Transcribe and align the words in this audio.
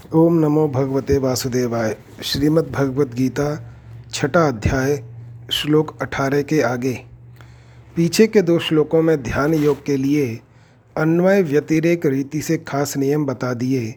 ओम 0.00 0.34
नमो 0.34 0.66
भगवते 0.68 1.16
वासुदेवाय। 1.18 1.96
श्रीमद् 2.22 2.70
भगवत 2.72 3.14
गीता, 3.14 3.44
छठा 4.12 4.46
अध्याय, 4.48 4.96
श्लोक 5.52 5.96
अठारह 6.02 6.42
के 6.42 6.60
आगे। 6.60 6.92
पीछे 7.96 8.26
के 8.26 8.42
दो 8.42 8.58
श्लोकों 8.58 9.02
में 9.02 9.22
ध्यान 9.22 9.54
योग 9.54 9.84
के 9.84 9.96
लिए 9.96 10.40
अन्वय 10.96 11.42
व्यतिरेक 11.42 12.06
रीति 12.06 12.42
से 12.42 12.58
खास 12.58 12.96
नियम 12.96 13.26
बता 13.26 13.52
दिए। 13.54 13.94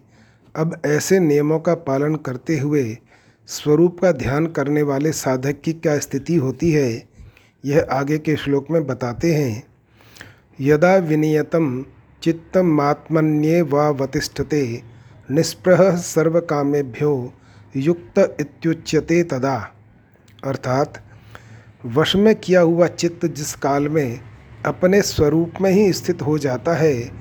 अब 0.55 0.77
ऐसे 0.85 1.19
नियमों 1.19 1.59
का 1.59 1.75
पालन 1.75 2.15
करते 2.15 2.59
हुए 2.59 2.85
स्वरूप 3.49 3.99
का 3.99 4.11
ध्यान 4.11 4.47
करने 4.47 4.81
वाले 4.81 5.11
साधक 5.11 5.61
की 5.61 5.73
क्या 5.73 5.99
स्थिति 5.99 6.35
होती 6.35 6.71
है, 6.71 7.03
यह 7.63 7.87
आगे 7.91 8.17
के 8.17 8.35
श्लोक 8.35 8.71
में 8.71 8.85
बताते 8.87 9.33
हैं। 9.35 9.63
यदा 10.59 10.95
विनियतम 10.95 11.85
चित्तमात्मन्ये 12.23 13.61
वावतिष्ठते 13.61 14.92
निष्प्रह 15.31 15.95
सर्वकामेभ्यो 15.95 17.33
युक्त 17.75 18.37
इत्युच्यते 18.39 19.23
तदा। 19.23 19.71
अर्थात, 20.43 21.05
वश 21.85 22.15
में 22.15 22.35
किया 22.35 22.61
हुआ 22.61 22.87
चित्त 22.87 23.25
जिस 23.25 23.53
काल 23.53 23.89
में 23.89 24.19
अपने 24.65 25.01
स्वरूप 25.01 25.53
में 25.61 25.71
ही 25.71 25.93
स्थित 25.93 26.21
हो 26.21 26.37
जाता 26.37 26.73
है 26.73 27.11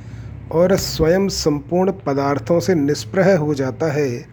और 0.53 0.77
स्वयं 0.77 1.29
संपूर्ण 1.29 1.93
पदार्थों 1.93 2.61
से 2.61 2.75
निष्प्रह 2.75 3.37
हो 3.37 3.55
जाता 3.55 3.93
है, 3.93 4.27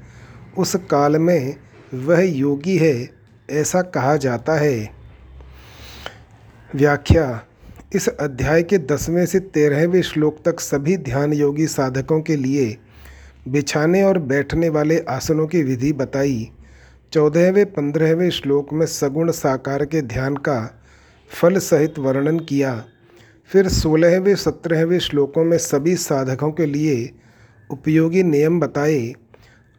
उस 0.57 0.75
काल 0.75 1.17
में 1.17 1.55
वह 1.93 2.21
योगी 2.21 2.77
है, 2.77 3.09
ऐसा 3.51 3.81
कहा 3.81 4.15
जाता 4.15 4.53
है। 4.53 4.91
व्याख्या, 6.75 7.43
इस 7.93 8.07
अध्याय 8.07 8.63
के 8.63 8.77
दसवें 8.77 9.25
से 9.25 9.39
तेरहवें 9.39 10.01
श्लोक 10.01 10.37
तक 10.45 10.59
सभी 10.59 10.97
ध्यान 10.97 11.33
योगी 11.33 11.67
साधकों 11.67 12.21
के 12.21 12.35
लिए 12.35 12.77
बिछाने 13.47 14.03
और 14.03 14.17
बैठने 14.17 14.69
वाले 14.69 14.99
आसनों 14.99 15.47
की 15.47 15.63
विधि 15.63 15.93
बताई। 15.93 16.51
चौदहवें, 17.13 17.65
पंद्रहवें 17.65 18.29
श्लोक 18.29 18.73
में 18.73 18.85
सगुण 18.85 19.31
साकार 19.31 19.85
के 19.85 20.01
ध्यान 20.01 20.35
का 20.35 20.79
फल 21.29 21.57
सहित 21.57 21.99
वर्णन 21.99 22.39
किया। 22.39 22.85
फिर 23.45 23.67
सोलहवें, 23.67 24.35
सत्रहवें 24.35 24.99
श्लोकों 24.99 25.43
में 25.43 25.57
सभी 25.57 25.95
साधकों 25.95 26.51
के 26.51 26.65
लिए 26.65 27.11
उपयोगी 27.71 28.23
नियम 28.23 28.59
बताए। 28.59 29.13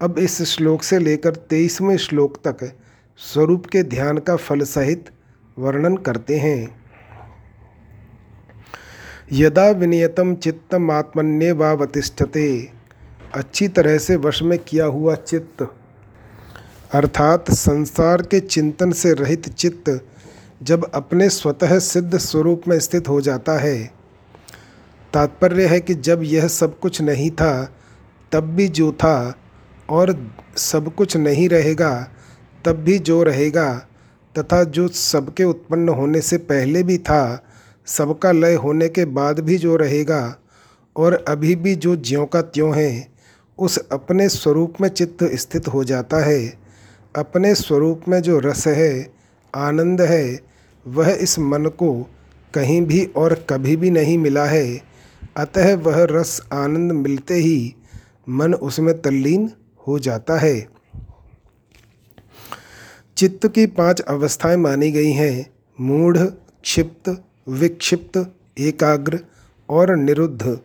अब 0.01 0.19
इस 0.19 0.43
श्लोक 0.43 0.83
से 0.83 0.99
लेकर 0.99 1.35
तेईसवें 1.35 1.97
श्लोक 1.97 2.37
तक 2.47 2.77
स्वरूप 3.19 3.67
के 3.67 3.83
ध्यान 3.83 4.19
का 4.19 4.37
फल 4.37 4.61
सहित 4.61 5.11
वर्णन 5.59 5.97
करते 5.97 6.39
हैं। 6.39 6.81
यदा 9.33 9.71
विनियतम 9.71 10.35
चित्तमात्मन्य 10.35 11.53
वावतिष्ठते 11.53 12.80
अच्छी 13.35 13.69
तरह 13.69 13.99
से 13.99 14.17
वश 14.17 14.43
में 14.43 14.59
किया 14.59 14.85
हुआ 14.85 15.15
चित्त, 15.15 15.71
अर्थात 16.93 17.51
संसार 17.51 18.23
के 18.23 18.41
चिंतन 18.41 18.93
से 18.93 19.13
रहित 19.13 19.49
चित्त, 19.49 20.07
जब 20.63 20.91
अपने 20.95 21.29
स्वतः 21.29 21.79
सिद्ध 21.79 22.19
स्वरूप 22.19 22.63
में 22.69 22.79
स्थित 22.81 23.09
हो 23.09 23.21
जाता 23.21 23.59
है। 23.59 23.93
तात्पर्य 25.13 25.67
है 25.67 25.81
कि 25.81 25.95
जब 25.95 26.23
यह 26.23 26.49
सब 26.49 26.79
कुछ 26.79 27.01
नहीं 27.03 27.31
था, 27.31 27.75
तब 28.33 28.45
भी 28.45 28.69
जो 28.69 28.93
था 28.93 29.35
और 29.89 30.33
सब 30.57 30.95
कुछ 30.95 31.17
नहीं 31.17 31.49
रहेगा, 31.49 32.11
तब 32.65 32.73
भी 32.73 32.99
जो 32.99 33.23
रहेगा, 33.23 33.75
तथा 34.39 34.65
जो 34.65 34.89
सबके 34.89 35.45
उत्पन्न 35.45 35.89
होने 35.89 36.21
से 36.21 36.39
पहले 36.39 36.83
भी 36.83 36.99
था, 36.99 37.45
सबका 37.87 38.33
लय 38.33 38.55
होने 38.55 38.89
के 38.89 39.05
बाद 39.05 39.41
भी 39.41 39.59
जो 39.59 39.77
रहेगा, 39.77 40.37
और 40.97 41.25
अभी 41.29 41.57
भी 41.57 41.75
जो 41.75 41.97
ज्यों 41.97 42.27
का 42.27 42.43
त्यों 42.43 42.77
है 42.77 43.20
उस 43.61 43.79
अपने 43.93 44.29
स्वरूप 44.29 44.75
में 44.81 44.89
चित्त 44.89 45.25
स्थित 45.25 45.69
हो 45.69 45.85
जाता 45.85 46.17
है। 46.17 46.59
अपने 47.17 47.55
स्वरूप 47.55 48.03
में 48.09 48.23
जो 48.23 48.39
रस 48.39 48.67
है, 48.67 49.13
आनंद 49.55 50.01
है, 50.01 50.41
वह 50.87 51.11
इस 51.11 51.39
मन 51.39 51.65
को 51.65 52.11
कहीं 52.55 52.83
भी 52.83 53.05
और 53.05 53.47
कभी 53.51 53.77
भी 53.77 53.91
नहीं 53.91 54.19
मिला 54.19 54.45
है। 54.45 54.83
अतः 55.37 55.77
वह 55.77 56.07
रस, 56.11 56.43
आनंद 56.53 56.93
मिलते 56.93 57.35
ही 57.35 57.75
मन 58.29 58.55
उसमें 58.55 59.03
तल्लीन 59.03 59.51
हो 59.89 59.99
जाता 59.99 60.39
है। 60.39 60.69
चित्त 63.17 63.49
की 63.49 63.67
पाँच 63.67 64.01
अवस्थाएँ 64.01 64.57
मानी 64.57 64.91
गई 64.91 65.13
हैं। 65.13 65.51
मूढ़, 65.81 66.19
क्षिप्त, 66.19 67.25
विक्षिप्त, 67.49 68.35
एकाग्र 68.59 69.21
और 69.69 69.97
निरुद्ध। 69.97 70.61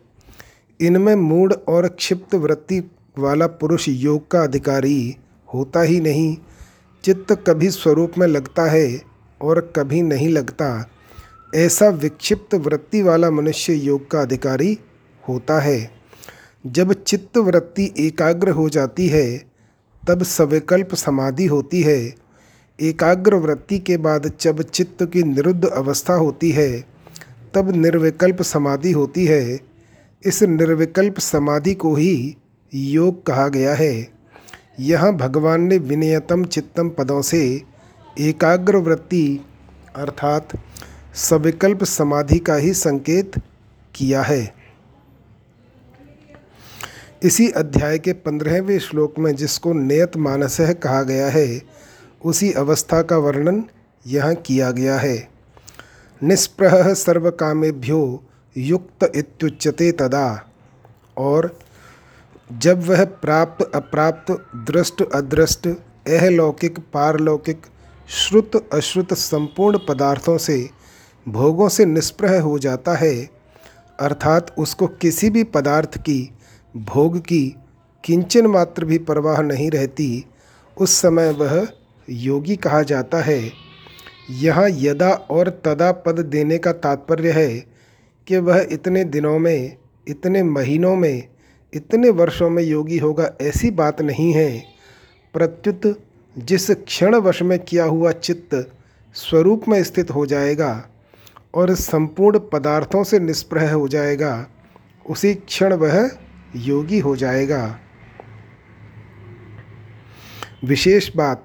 इनमें 0.80 1.14
मूढ़ 1.14 1.52
और 1.52 1.88
क्षिप्त 1.88 2.34
वृत्ति 2.34 2.90
वाला 3.18 3.46
पुरुष 3.46 3.88
योग 3.88 4.30
का 4.30 4.42
अधिकारी 4.42 5.16
होता 5.54 5.80
ही 5.80 6.00
नहीं। 6.00 6.36
चित्त 7.04 7.44
कभी 7.46 7.70
स्वरूप 7.70 8.12
में 8.18 8.26
लगता 8.26 8.70
है 8.70 9.02
और 9.42 9.72
कभी 9.76 10.02
नहीं 10.02 10.28
लगता। 10.28 10.90
ऐसा 11.54 11.88
विक्षिप्त 11.88 12.54
वृत्ति 12.54 13.02
वाला 13.02 13.30
मनुष्य 13.30 13.74
योग 13.74 14.10
का 14.10 14.20
अधिकारी 14.20 14.78
होता 15.28 15.60
है। 15.60 15.90
जब 16.66 16.92
चित्त 16.92 17.38
वृत्ति 17.38 17.94
एकाग्र 17.98 18.50
हो 18.50 18.68
जाती 18.68 19.08
है, 19.08 19.44
तब 20.08 20.22
सविकल्प 20.22 20.94
समाधि 20.94 21.46
होती 21.46 21.82
है। 21.82 22.14
एकाग्र 22.80 23.34
वृत्ति 23.34 23.78
के 23.78 23.96
बाद 23.96 24.32
जब 24.40 24.62
चित्त 24.62 25.10
की 25.12 25.22
निरुद्ध 25.22 25.64
अवस्था 25.64 26.14
होती 26.14 26.50
है, 26.50 26.84
तब 27.54 27.76
निर्विकल्प 27.76 28.42
समाधि 28.42 28.92
होती 28.92 29.26
है। 29.26 29.75
इस 30.26 30.42
निर्विकल्प 30.42 31.18
समाधि 31.18 31.74
को 31.74 31.94
ही 31.94 32.36
योग 32.74 33.26
कहा 33.26 33.48
गया 33.48 33.74
है। 33.74 34.08
यहाँ 34.80 35.16
भगवान 35.16 35.60
ने 35.60 35.78
विनयतम 35.78 36.44
चित्तम 36.44 36.88
पदों 36.88 37.22
से 37.22 37.62
एकाग्र 38.20 38.76
वृत्ति 38.76 39.40
अर्थात 39.96 40.48
सविकल्प 41.14 41.84
समाधि 41.84 42.38
का 42.38 42.54
ही 42.54 42.74
संकेत 42.74 43.32
किया 43.94 44.22
है। 44.22 44.54
इसी 47.22 47.48
अध्याय 47.50 47.98
के 47.98 48.12
पंद्रहवें 48.12 48.78
श्लोक 48.78 49.18
में 49.18 49.34
जिसको 49.36 49.72
नियत 49.72 50.16
मानस 50.16 50.56
कहा 50.60 51.02
गया 51.02 51.28
है, 51.28 51.62
उसी 52.24 52.52
अवस्था 52.52 53.02
का 53.02 53.16
वर्णन 53.16 53.64
यहाँ 54.06 54.34
किया 54.34 54.70
गया 54.70 54.98
है। 54.98 55.28
निष्प्रह 56.22 56.94
सर्व 56.94 57.30
कामेभ्यो 57.30 58.22
युक्त 58.56 59.12
इत्युच्यते 59.16 59.92
तदा। 59.92 60.50
और 61.18 61.58
जब 62.52 62.82
वह 62.82 63.04
प्राप्त 63.04 63.70
अप्राप्त, 63.74 64.30
दृष्ट 64.56 65.02
अदृष्ट 65.14 65.68
अहलौकिक 66.08 66.78
पारलौकिक, 66.78 67.62
श्रुत 68.08 68.74
अश्रुत 68.74 69.14
संपूर्ण 69.14 69.78
पदार्थों 69.78 70.38
से, 70.38 70.70
भोगों 71.28 71.68
से 71.68 71.84
निष्प्रह 71.84 72.40
हो 72.40 72.58
जाता 72.58 72.94
है, 72.94 73.28
अर्थात 74.00 74.54
उसको 74.58 74.86
किसी 74.86 75.30
भी 75.30 75.44
पदार्थ 75.44 75.98
की, 75.98 76.30
भोग 76.76 77.18
की 77.18 77.56
किंचन 78.04 78.46
मात्र 78.46 78.84
भी 78.84 78.98
परवाह 78.98 79.42
नहीं 79.42 79.70
रहती, 79.70 80.24
उस 80.76 80.92
समय 80.92 81.30
वह 81.30 81.68
योगी 82.10 82.56
कहा 82.56 82.82
जाता 82.82 83.22
है, 83.22 83.52
यहाँ 84.30 84.68
यदा 84.70 85.10
और 85.10 85.48
तदा 85.48 85.92
पद 85.92 86.20
देने 86.20 86.58
का 86.58 86.72
तात्पर्य 86.72 87.30
है 87.30 87.75
कि 88.26 88.36
वह 88.36 88.66
इतने 88.72 89.04
दिनों 89.04 89.38
में, 89.38 89.76
इतने 90.08 90.42
महीनों 90.42 90.96
में, 90.96 91.28
इतने 91.74 92.10
वर्षों 92.10 92.50
में 92.50 92.62
योगी 92.62 92.98
होगा 92.98 93.32
ऐसी 93.40 93.70
बात 93.70 94.02
नहीं 94.02 94.32
है। 94.32 94.64
प्रत्युत 95.34 96.02
जिस 96.38 96.70
क्षण 96.70 97.14
वश 97.14 97.42
में 97.42 97.58
किया 97.58 97.84
हुआ 97.84 98.12
चित्त 98.12 98.72
स्वरूप 99.14 99.68
में 99.68 99.84
स्थित 99.84 100.10
हो 100.10 100.26
जाएगा 100.26 100.88
और 101.54 101.74
संपूर्ण 101.74 102.38
पदार्थों 102.38 103.04
से 103.04 103.18
निष्प्रह 103.18 103.72
हो 103.72 103.88
जाएगा, 103.88 104.46
उसी 105.10 105.34
क्षण 105.34 105.72
वह 105.72 106.10
योगी 106.56 106.98
हो 106.98 107.16
जाएगा। 107.16 107.78
विशेष 110.64 111.16
बात, 111.16 111.44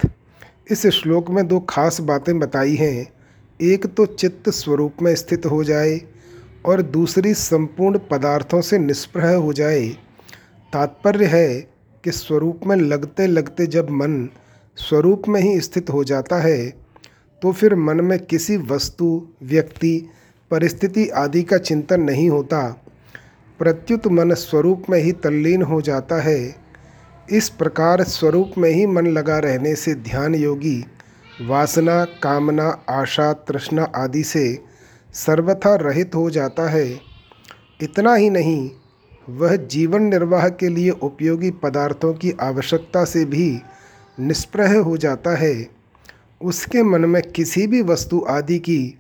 इस 0.72 0.88
श्लोक 0.88 1.30
में 1.30 1.48
दो 1.48 1.60
खास 1.60 2.02
बातें 2.02 2.40
बताई 2.40 2.76
हैं। 2.76 3.14
एक 3.62 3.86
तो 3.86 4.06
चित्त 4.06 4.50
स्वरूप 4.50 4.94
में 5.02 5.16
स्थित 5.16 5.46
हो 5.46 5.64
जाए 5.64 6.02
और 6.66 6.82
दूसरी 6.82 7.34
संपूर्ण 7.34 8.00
पदार्थों 8.12 8.62
से 8.62 8.78
निष्प्रह 8.78 9.36
हो 9.36 9.54
जाए। 9.54 9.88
तात्पर्य 10.74 11.26
है 11.26 11.48
कि 12.04 12.12
स्वरूप 12.12 12.60
में 12.68 12.76
लगते 12.76 13.28
लगते 13.28 13.68
जब 13.68 13.90
मन 13.90 14.30
स्वरूप 14.78 15.24
में 15.28 15.42
ही 15.42 15.60
स्थित 15.60 15.90
हो 15.90 16.04
जाता 16.04 16.40
है 16.42 16.70
तो 17.42 17.52
फिर 17.52 17.76
मन 17.76 18.02
में 18.02 18.18
किसी 18.20 18.58
वस्तु, 18.58 19.28
व्यक्ति, 19.44 20.10
परिस्थिति 20.52 21.08
आदि 21.10 21.44
का 21.44 21.58
चिंतन 21.58 22.02
नहीं 22.02 22.30
होता। 22.30 22.62
प्रत्युत 23.60 24.08
मन 24.08 24.34
स्वरूप 24.34 24.84
में 24.90 25.00
ही 25.00 25.12
तल्लीन 25.12 25.62
हो 25.62 25.82
जाता 25.82 26.22
है। 26.22 26.56
इस 27.32 27.50
प्रकार 27.50 28.04
स्वरूप 28.04 28.52
में 28.58 28.70
ही 28.70 28.86
मन 28.86 29.08
लगा 29.08 29.38
रहने 29.40 29.76
से 29.76 29.94
ध्यान 29.96 30.36
योगी, 30.36 30.84
वासना, 31.42 32.04
कामना, 32.24 32.68
आशा, 32.90 33.32
तृष्णा 33.34 33.84
आदि 33.96 34.24
से 34.24 34.71
सर्वथा 35.14 35.76
रहित 35.76 36.16
हो 36.16 36.30
जाता 36.30 36.70
है। 36.70 37.00
इतना 37.82 38.16
ही 38.16 38.30
नहीं, 38.30 38.72
वह 39.30 39.56
जीवन 39.56 40.04
निर्वाह 40.04 40.50
के 40.50 40.68
लिए 40.68 40.90
उपयोगी 40.90 41.52
पदार्थों 41.52 42.14
की 42.14 42.32
आवश्यकता 42.32 43.06
से 43.06 43.26
भी 43.26 43.62
निष्प्रह 44.20 44.80
हो 44.80 44.98
जाता 44.98 45.36
है। 45.38 45.70
उसके 46.42 46.84
मन 46.84 47.06
में 47.06 47.22
किसी 47.22 47.68
भी 47.68 47.82
वस्तु 47.82 48.26
आदि 48.30 48.60
की 48.60 49.00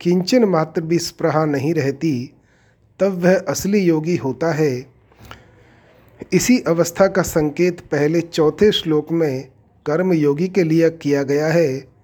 किंचन 0.00 0.44
मात्र 0.44 0.80
भी 0.80 0.98
स्प्रहा 0.98 1.44
नहीं 1.44 1.74
रहती, 1.74 2.34
तब 3.00 3.22
वह 3.24 3.36
असली 3.48 3.78
योगी 3.78 4.16
होता 4.16 4.52
है। 4.52 4.86
इसी 6.32 6.58
अवस्था 6.58 7.06
का 7.06 7.22
संकेत 7.22 7.80
पहले 7.80 8.20
चौथे 8.20 8.72
श्लोक 8.72 9.12
में 9.12 9.48
कर्म 9.86 10.12
योगी 10.12 10.48
के 10.48 10.62
लिए 10.62 10.90
किया 10.90 11.22
गया 11.22 11.46
है। 11.46 11.95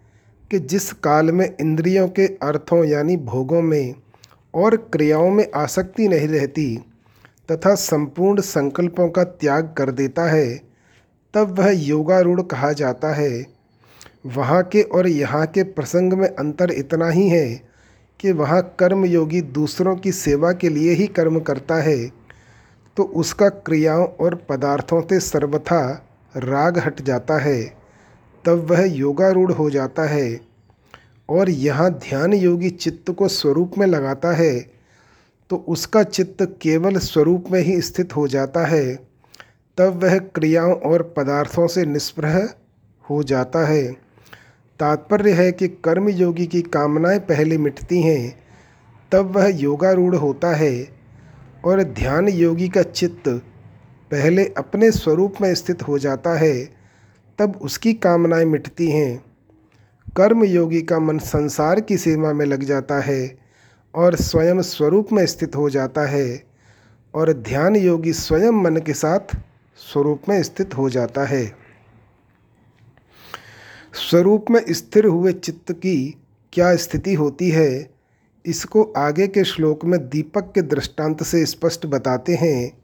कि 0.53 0.59
जिस 0.59 0.93
काल 0.93 1.31
में 1.33 1.45
इंद्रियों 1.61 2.09
के 2.09 2.27
अर्थों 2.43 2.85
यानी 2.85 3.17
भोगों 3.17 3.61
में 3.63 3.95
और 4.55 4.77
क्रियाओं 4.93 5.31
में 5.31 5.47
आसक्ति 5.57 6.09
नहीं 6.09 6.29
रहती 6.29 6.77
तथा 7.49 7.75
संपूर्ण 7.75 8.41
संकल्पों 8.41 9.09
का 9.09 9.25
त्याग 9.25 9.73
कर 9.79 9.91
देता 9.91 10.29
है, 10.31 10.57
तब 11.35 11.59
वह 11.59 11.71
योगारूढ़ 11.71 12.41
कहा 12.43 12.73
जाता 12.73 13.15
है। 13.15 13.47
वहाँ 14.27 14.63
के 14.63 14.83
और 14.83 15.09
यहाँ 15.09 15.47
के 15.47 15.63
प्रसंग 15.63 16.13
में 16.13 16.29
अंतर 16.29 16.71
इतना 16.71 17.09
ही 17.09 17.29
है 17.29 17.49
कि 18.21 18.33
वहाँ 18.33 18.63
कर्मयोगी 18.79 19.41
दूसरों 19.41 19.97
की 19.97 20.13
सेवा 20.13 20.53
के 20.53 20.69
लिए 20.69 20.93
ही 20.93 21.07
कर्म 21.07 21.41
करता 21.41 21.83
है 21.83 21.99
तो 22.97 23.03
उसका 23.03 23.49
क्रियाओं 23.49 24.07
और 24.21 24.35
पदार्थों 24.49 25.01
से 25.01 25.21
सर्वथा 25.21 25.85
राग 26.35 26.79
हट 26.79 27.03
जाता 27.03 27.39
है। 27.39 27.82
तब 28.45 28.67
वह 28.71 28.85
योगारूढ़ 28.85 29.53
हो 29.53 29.69
जाता 29.71 30.09
है 30.09 30.41
और 31.29 31.51
यहाँ 31.51 31.91
ध्यान 32.01 32.33
योगी 32.33 32.71
चित्त 32.71 33.11
को 33.11 33.29
स्वरूप 33.29 33.79
में 33.79 33.87
लगाता 33.87 34.33
है 34.33 34.59
तो 35.51 35.57
उसका 35.69 36.03
चित्त 36.03 36.43
केवल 36.63 36.99
स्वरूप 36.99 37.51
में 37.51 37.61
ही 37.61 37.81
स्थित 37.81 38.17
हो 38.17 38.27
जाता 38.29 38.65
है। 38.67 38.95
तब 39.79 40.03
वह 40.03 40.19
क्रियाओं 40.19 40.75
और 40.75 41.03
पदार्थों 41.17 41.67
से 41.67 41.85
निष्प्रह 41.87 42.49
हो 43.05 43.23
जाता 43.23 43.67
है। 43.67 43.85
तात्पर्य 44.81 45.33
है 45.33 45.51
कि 45.53 45.69
कर्म 45.85 46.09
योगी 46.09 46.47
की 46.47 46.63
कामनाएँ 46.63 47.19
पहले 47.21 47.59
मिटती 47.59 48.01
हैं, 48.03 48.35
तब 49.13 49.37
वह 49.37 49.49
योगारूढ़ 49.55 50.15
होता 50.17 50.55
है 50.57 50.89
और 51.65 51.83
ध्यान 51.83 52.29
योगी 52.29 52.69
का 52.69 52.83
चित्त 52.83 53.29
पहले 54.11 54.45
अपने 54.57 54.91
स्वरूप 54.91 55.35
में 55.41 55.55
स्थित 55.55 55.83
हो 55.83 55.99
जाता 55.99 56.39
है। 56.39 56.82
तब 57.39 57.59
उसकी 57.63 57.93
कामनाएँ 57.95 58.45
मिटती 58.45 58.91
हैं। 58.91 59.25
कर्म 60.17 60.45
योगी 60.45 60.83
का 60.83 60.99
मन 60.99 61.19
संसार 61.19 61.81
की 61.81 61.97
सीमा 61.97 62.33
में 62.33 62.47
लग 62.47 62.65
जाता 62.65 63.01
है 63.01 63.39
और 63.95 64.17
स्वयं 64.17 64.63
स्वरूप 64.63 65.13
में 65.13 65.27
स्थित 65.27 65.57
हो 65.57 65.71
जाता 65.71 66.07
है 66.07 66.45
और 67.15 67.33
ध्यान 67.33 67.77
योगी 67.77 68.13
स्वयं 68.13 68.63
मन 68.63 68.77
के 68.77 68.93
साथ 68.93 69.37
स्वरूप 69.79 70.23
में 70.29 70.43
स्थित 70.43 70.77
हो 70.77 70.91
जाता 70.91 71.25
है। 71.25 71.45
स्वरूप 73.93 74.51
में 74.51 74.61
स्थिर 74.71 75.07
हुए 75.07 75.33
चित्त 75.33 75.73
की 75.73 75.97
क्या 76.53 76.75
स्थिति 76.77 77.15
होती 77.15 77.51
है, 77.51 77.91
इसको 78.45 78.83
आगे 78.97 79.27
के 79.27 79.45
श्लोक 79.45 79.85
में 79.85 79.99
दीपक 80.09 80.53
के 80.55 80.63
दृष्टांत 80.63 81.23
से 81.23 81.45
स्पष्ट 81.47 81.87
बताते 81.87 82.35
हैं। 82.35 82.82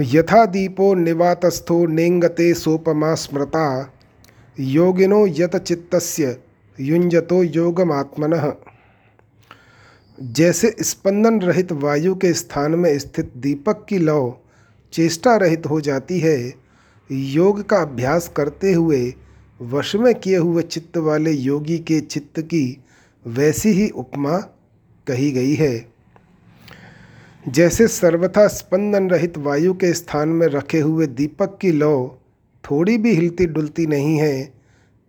यथा 0.00 0.46
दीपो 0.46 0.94
निवातस्थो 0.94 1.86
नेंगते 1.86 2.54
सोपमा 2.54 3.14
स्मृता। 3.14 3.92
योगिनो 4.60 5.26
यत 5.26 5.56
चित्तस्य 5.56 6.36
युंजतो 6.80 7.42
योगमात्मन। 7.42 8.52
जैसे 10.18 10.76
स्पंदन 10.80 11.40
रहित 11.40 11.72
वायु 11.72 12.14
के 12.14 12.32
स्थान 12.32 12.74
में 12.74 12.98
स्थित 12.98 13.32
दीपक 13.36 13.86
की 13.88 13.98
लौ 13.98 14.40
चेष्टा 14.92 15.36
रहित 15.36 15.66
हो 15.66 15.80
जाती 15.80 16.20
है, 16.20 16.54
योग 17.10 17.62
का 17.62 17.76
अभ्यास 17.76 18.32
करते 18.36 18.72
हुए 18.72 19.14
वश 19.62 19.96
में 19.96 20.14
किए 20.14 20.36
हुए 20.36 20.62
चित्त 20.62 20.96
वाले 20.96 21.30
योगी 21.30 21.78
के 21.78 22.00
चित्त 22.00 22.40
की 22.40 22.84
वैसी 23.26 23.68
ही 23.68 23.88
उपमा 23.88 24.38
कही 25.06 25.30
गई 25.32 25.54
है। 25.54 25.91
जैसे 27.48 27.86
सर्वथा 27.88 28.46
स्पंदन 28.46 29.10
रहित 29.10 29.38
वायु 29.38 29.72
के 29.74 29.92
स्थान 29.92 30.28
में 30.28 30.46
रखे 30.46 30.80
हुए 30.80 31.06
दीपक 31.06 31.58
की 31.60 31.72
लौ 31.72 32.18
थोड़ी 32.64 32.98
भी 32.98 33.14
हिलती 33.14 33.46
डुलती 33.46 33.86
नहीं 33.86 34.18
है, 34.18 34.52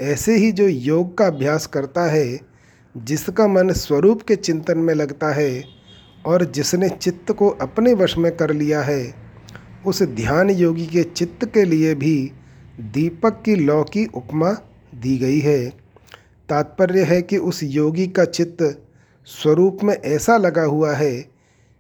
ऐसे 0.02 0.36
ही 0.36 0.52
जो 0.52 0.68
योग 0.68 1.18
का 1.18 1.28
अभ्यास 1.28 1.66
करता 1.66 2.06
है, 2.06 2.40
जिसका 2.98 3.48
मन 3.48 3.72
स्वरूप 3.72 4.22
के 4.22 4.36
चिंतन 4.36 4.78
में 4.78 4.94
लगता 4.94 5.32
है 5.34 5.64
और 6.26 6.46
जिसने 6.46 6.90
चित्त 6.90 7.32
को 7.32 7.50
अपने 7.50 7.94
वश 7.94 8.18
में 8.18 8.36
कर 8.36 8.54
लिया 8.54 8.82
है, 8.82 9.14
उस 9.86 10.04
ध्यान 10.04 10.50
योगी 10.50 10.86
के 10.86 11.04
चित्त 11.04 11.46
के 11.46 11.66
लिए 11.66 11.96
भी 11.96 12.32
दीपक 12.80 13.42
की 13.46 13.56
लौ 13.56 13.84
की 13.84 14.06
उपमा 14.06 14.52
दी 14.96 15.18
गई 15.18 15.40
है। 15.40 15.70
तात्पर्य 16.50 17.04
है 17.04 17.22
कि 17.22 17.38
उस 17.38 17.64
योगी 17.64 18.08
का 18.08 18.26
चित्त 18.26 18.64
स्वरूप 19.26 19.84
में 19.84 19.96
ऐसा 19.96 20.38
लगा 20.38 20.64
हुआ 20.64 20.94
है 20.94 21.33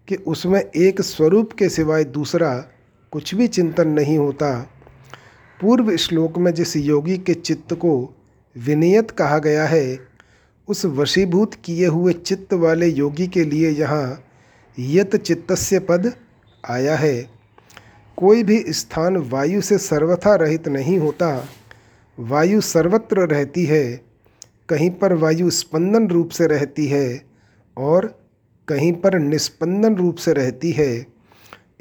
कि 0.07 0.15
उसमें 0.15 0.61
एक 0.75 1.01
स्वरूप 1.01 1.53
के 1.53 1.69
सिवाय 1.69 2.03
दूसरा 2.03 2.65
कुछ 3.11 3.35
भी 3.35 3.47
चिंतन 3.47 3.87
नहीं 3.87 4.17
होता। 4.17 4.69
पूर्व 5.61 5.97
श्लोक 5.97 6.37
में 6.37 6.53
जिस 6.53 6.75
योगी 6.77 7.17
के 7.17 7.33
चित्त 7.33 7.73
को 7.73 8.13
विनियत 8.57 9.11
कहा 9.11 9.37
गया 9.37 9.65
है, 9.65 9.99
उस 10.67 10.85
वशीभूत 10.85 11.53
किए 11.53 11.87
हुए 11.87 12.13
चित्त 12.13 12.53
वाले 12.53 12.87
योगी 12.87 13.27
के 13.27 13.43
लिए 13.43 13.69
यहाँ 13.69 14.23
यत 14.79 15.15
चित्तस्य 15.15 15.79
पद 15.79 16.13
आया 16.69 16.95
है। 16.95 17.29
कोई 18.17 18.43
भी 18.43 18.63
स्थान 18.69 19.17
वायु 19.17 19.61
से 19.61 19.77
सर्वथा 19.77 20.35
रहित 20.35 20.67
नहीं 20.67 20.99
होता। 20.99 21.47
वायु 22.19 22.61
सर्वत्र 22.61 23.19
रहती 23.19 23.65
है। 23.65 24.01
कहीं 24.69 24.91
पर 24.91 25.13
वायु 25.13 25.49
स्पंदन 25.49 26.07
रूप 26.07 26.29
से 26.29 26.47
रहती 26.47 26.87
है 26.87 27.21
और 27.77 28.22
कहीं 28.67 28.91
पर 28.93 29.17
निस्पंदन 29.19 29.95
रूप 29.95 30.15
से 30.15 30.33
रहती 30.33 30.71
है। 30.71 31.05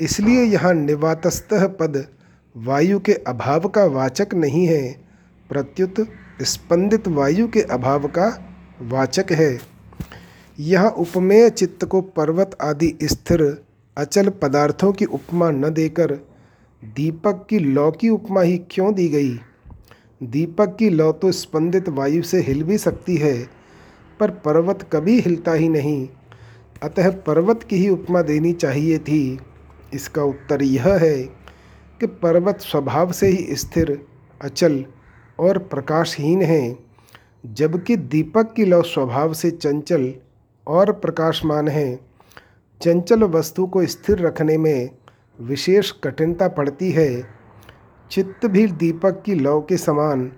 इसलिए 0.00 0.42
यहाँ 0.42 0.72
निवातस्तः 0.74 1.66
पद 1.80 2.04
वायु 2.54 2.98
के 3.00 3.12
अभाव 3.26 3.68
का 3.68 3.84
वाचक 3.84 4.34
नहीं 4.34 4.66
है। 4.66 4.92
प्रत्युत 5.50 6.06
स्पंदित 6.42 7.08
वायु 7.08 7.48
के 7.48 7.60
अभाव 7.60 8.06
का 8.08 8.28
वाचक 8.82 9.32
है। 9.32 9.58
यह 10.58 10.86
उपमेय 10.86 11.48
चित्त 11.50 11.84
को 11.84 12.00
पर्वत 12.00 12.56
आदि 12.62 12.96
स्थिर 13.02 13.42
अचल 13.96 14.28
पदार्थों 14.42 14.92
की 14.92 15.04
उपमा 15.04 15.50
न 15.50 15.70
देकर 15.70 16.12
दीपक 16.82 17.46
की 17.50 17.58
लौ 17.58 17.90
की 17.90 18.08
उपमा 18.08 18.42
ही 18.42 18.56
क्यों 18.70 18.92
दी 18.94 19.08
गई? 19.08 19.34
दीपक 20.22 20.76
की 20.78 20.88
लौ 20.90 21.10
तो 21.12 21.32
स्पंदित 21.32 21.88
वायु 21.88 22.22
से 22.22 22.40
हिल 22.40 22.62
भी 22.62 22.78
सकती 22.78 23.16
है, 23.16 23.36
पर 24.20 24.30
पर्वत 24.30 24.88
कभी 24.92 25.18
हिलता 25.20 25.52
ही 25.52 25.68
नहीं। 25.68 26.08
अतः 26.82 27.10
पर्वत 27.22 27.62
की 27.62 27.76
ही 27.76 27.88
उपमा 27.88 28.22
देनी 28.22 28.52
चाहिए 28.52 28.98
थी। 28.98 29.38
इसका 29.94 30.22
उत्तर 30.22 30.62
यह 30.62 30.88
है 30.94 31.16
कि 32.00 32.06
पर्वत 32.06 32.60
स्वभाव 32.60 33.12
से 33.12 33.26
ही 33.26 33.56
स्थिर, 33.56 33.98
अचल 34.40 34.84
और 35.38 35.58
प्रकाशहीन 35.58 36.42
है, 36.42 36.76
जबकि 37.46 37.96
दीपक 37.96 38.52
की 38.56 38.64
लौ 38.64 38.80
स्वभाव 38.82 39.32
से 39.34 39.50
चंचल 39.50 40.12
और 40.66 40.92
प्रकाशमान 40.92 41.68
है। 41.68 42.00
चंचल 42.80 43.22
वस्तु 43.24 43.66
को 43.66 43.84
स्थिर 43.86 44.18
रखने 44.18 44.56
में 44.58 44.90
विशेष 45.38 45.90
कठिनता 46.04 46.48
पड़ती 46.48 46.90
है। 46.90 47.22
चित्त 48.10 48.46
भी 48.46 48.66
दीपक 48.66 49.22
की 49.26 49.34
लौ 49.34 49.60
के 49.60 49.76
समान 49.76 50.30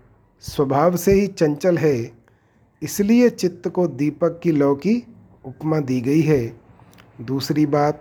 स्वभाव 0.45 0.97
से 0.97 1.13
ही 1.13 1.27
चंचल 1.27 1.79
है, 1.79 2.11
इसलिए 2.83 3.29
चित्त 3.31 3.69
को 3.69 3.87
दीपक 3.87 4.41
की 4.43 4.53
लौ 4.53 4.75
की 4.75 5.03
उपमा 5.47 5.81
दी 5.81 6.01
गई 6.01 6.21
है। 6.21 6.57
दूसरी 7.21 7.67
बात, 7.67 8.01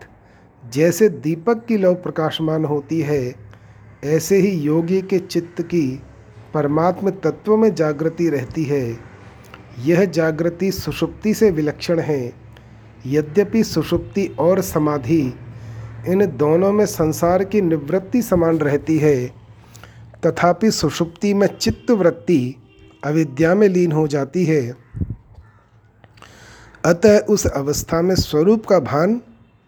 जैसे 0.73 1.09
दीपक 1.09 1.65
की 1.67 1.77
लौ 1.77 1.93
प्रकाशमान 1.93 2.65
होती 2.65 3.01
है, 3.01 3.35
ऐसे 4.03 4.37
ही 4.37 4.49
योगी 4.49 5.01
के 5.01 5.19
चित्त 5.19 5.61
की 5.61 6.01
परमात्म 6.53 7.09
तत्व 7.09 7.57
में 7.57 7.75
जागृति 7.75 8.29
रहती 8.29 8.63
है। 8.63 8.97
यह 9.79 10.05
जागृति 10.05 10.71
सुषुप्ति 10.71 11.33
से 11.33 11.51
विलक्षण 11.51 11.99
है। 11.99 12.33
यद्यपि 13.05 13.63
सुषुप्ति 13.63 14.27
और 14.39 14.61
समाधि 14.61 15.33
इन 16.07 16.25
दोनों 16.37 16.71
में 16.71 16.85
संसार 16.85 17.43
की 17.43 17.61
निवृत्ति 17.61 18.21
समान 18.21 18.57
रहती 18.57 18.97
है, 18.97 19.33
तथापि 20.25 20.71
सुषुप्ति 20.71 21.33
में 21.33 21.47
चित्त 21.47 21.91
वृत्ति 21.91 22.55
अविद्या 23.03 23.55
में 23.55 23.67
लीन 23.67 23.91
हो 23.91 24.07
जाती 24.07 24.45
है। 24.45 24.73
अतः 26.85 27.19
उस 27.19 27.47
अवस्था 27.47 28.01
में 28.01 28.15
स्वरूप 28.15 28.65
का 28.65 28.79
भान 28.79 29.21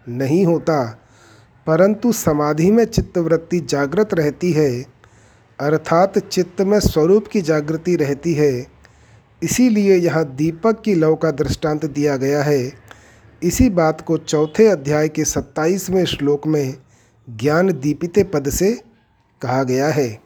नहीं 0.10 0.46
होता, 0.46 1.00
परंतु 1.68 2.12
समाधि 2.12 2.72
में 2.72 2.86
चित्तवृत्ति 2.86 3.60
जागृत 3.60 4.14
रहती 4.14 4.52
है, 4.52 4.86
अर्थात 5.60 6.20
चित्त 6.20 6.62
में 6.62 6.80
स्वरूप 6.80 7.28
की 7.28 7.42
जागृति 7.42 7.96
रहती 7.96 8.34
है। 8.34 8.68
इसीलिए 9.44 9.96
यहाँ 9.96 10.36
दीपक 10.36 10.82
की 10.82 10.96
लव 10.96 11.16
का 11.16 11.32
दृष्टांत 11.32 11.86
दिया 11.86 12.18
गया 12.18 12.44
है। 12.44 12.74
इसी 13.44 13.70
बात 13.70 14.02
को 14.02 14.18
चौथे 14.18 14.68
अध्याय 14.68 15.10
के 15.10 15.26
सत्ताईसवें 15.26 16.06
श्लोक 16.06 16.48
में 16.48 16.78
ज्ञान 17.30 17.72
दीपिते 17.80 18.24
पद 18.24 18.50
से 18.50 18.82
कहा 19.42 19.64
गया 19.64 19.88
है। 19.88 20.20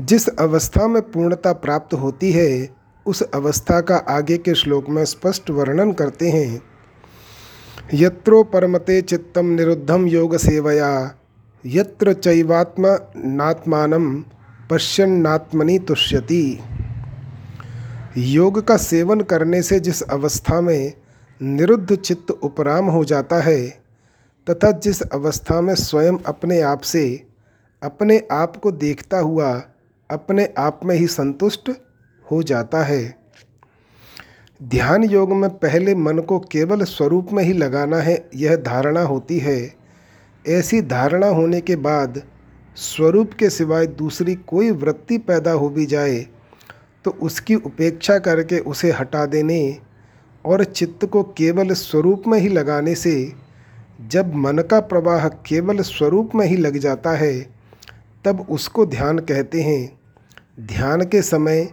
जिस 0.00 0.28
अवस्था 0.28 0.88
में 0.88 1.02
पूर्णता 1.02 1.52
प्राप्त 1.52 1.94
होती 1.94 2.32
है 2.32 2.81
उस 3.06 3.22
अवस्था 3.22 3.80
का 3.80 3.96
आगे 3.96 4.38
के 4.38 4.54
श्लोक 4.54 4.88
में 4.88 5.04
स्पष्ट 5.04 5.50
वर्णन 5.50 5.92
करते 5.92 6.30
हैं। 6.30 6.62
यत्रो 7.94 8.42
परमते 8.42 9.02
चित्तम 9.02 9.46
निरुद्धम 9.46 10.06
योग 10.06 10.36
सेवया, 10.36 11.14
यत्र 11.66 12.12
चैवात्म 12.12 12.98
नात्मानम 13.16 14.24
पश्यन्नात्मनि 14.70 15.78
तुष्यति। 15.78 16.60
योग 18.16 18.66
का 18.66 18.76
सेवन 18.76 19.20
करने 19.20 19.62
से 19.62 19.80
जिस 19.80 20.02
अवस्था 20.02 20.60
में 20.60 20.92
निरुद्ध 21.42 21.96
चित्त 21.96 22.30
उपराम 22.30 22.84
हो 22.84 23.04
जाता 23.04 23.36
है, 23.36 23.68
तथा 24.50 24.70
जिस 24.70 25.02
अवस्था 25.02 25.60
में 25.60 25.74
स्वयं 25.74 26.18
अपने 26.26 26.60
आप 26.60 26.80
से, 26.80 27.26
अपने 27.82 28.22
आप 28.32 28.56
को 28.56 28.72
देखता 28.72 29.18
हुआ, 29.18 29.62
अपने 30.10 30.54
आप 30.58 30.80
में 30.84 30.96
ही 30.96 31.06
संतुष्ट 31.06 31.70
हो 32.32 32.42
जाता 32.42 32.82
है। 32.82 33.14
ध्यान 34.60 35.04
योग 35.04 35.32
में 35.32 35.48
पहले 35.50 35.94
मन 35.94 36.18
को 36.18 36.38
केवल 36.52 36.84
स्वरूप 36.84 37.32
में 37.32 37.42
ही 37.44 37.52
लगाना 37.52 37.96
है, 37.96 38.28
यह 38.34 38.56
धारणा 38.56 39.02
होती 39.02 39.38
है। 39.38 39.74
ऐसी 40.44 40.80
धारणा 40.82 41.26
होने 41.26 41.60
के 41.60 41.76
बाद 41.76 42.22
स्वरूप 42.76 43.32
के 43.32 43.50
सिवाय 43.50 43.86
दूसरी 43.86 44.34
कोई 44.34 44.70
वृत्ति 44.70 45.18
पैदा 45.18 45.52
हो 45.52 45.68
भी 45.68 45.86
जाए 45.86 46.18
तो 47.04 47.10
उसकी 47.22 47.54
उपेक्षा 47.54 48.18
करके 48.18 48.58
उसे 48.58 48.90
हटा 48.90 49.24
देने 49.26 49.78
और 50.44 50.64
चित्त 50.64 51.04
को 51.06 51.22
केवल 51.38 51.72
स्वरूप 51.72 52.22
में 52.26 52.38
ही 52.38 52.48
लगाने 52.48 52.94
से 52.94 53.32
जब 54.10 54.34
मन 54.34 54.58
का 54.70 54.80
प्रवाह 54.80 55.28
केवल 55.28 55.80
स्वरूप 55.80 56.34
में 56.34 56.46
ही 56.46 56.56
लग 56.56 56.76
जाता 56.76 57.10
है, 57.10 57.40
तब 58.24 58.46
उसको 58.50 58.86
ध्यान 58.86 59.18
कहते 59.18 59.62
हैं। 59.62 59.98
ध्यान 60.60 61.04
के 61.04 61.22
समय 61.22 61.68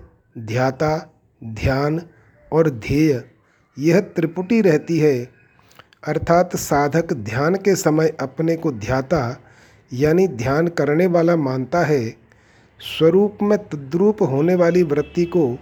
ध्याता, 0.46 1.14
ध्यान 1.44 2.02
और 2.52 2.70
ध्येय, 2.70 3.24
यह 3.80 4.00
त्रिपुटी 4.00 4.62
रहती 4.62 5.00
है। 5.00 5.30
अर्थात 6.08 6.56
साधक 6.56 7.14
ध्यान 7.14 7.56
के 7.56 7.76
समय 7.76 8.14
अपने 8.20 8.56
को 8.56 8.72
ध्याता, 8.72 9.42
यानी 9.94 10.28
ध्यान 10.28 10.68
करने 10.68 11.08
वाला 11.08 11.36
मानता 11.36 11.80
है। 11.80 12.10
स्वरूप 12.80 13.38
में 13.42 13.58
तद्रूप 13.58 14.22
होने 14.22 14.56
वाली 14.56 14.84
वृत्ति 14.84 15.26
को 15.26 15.58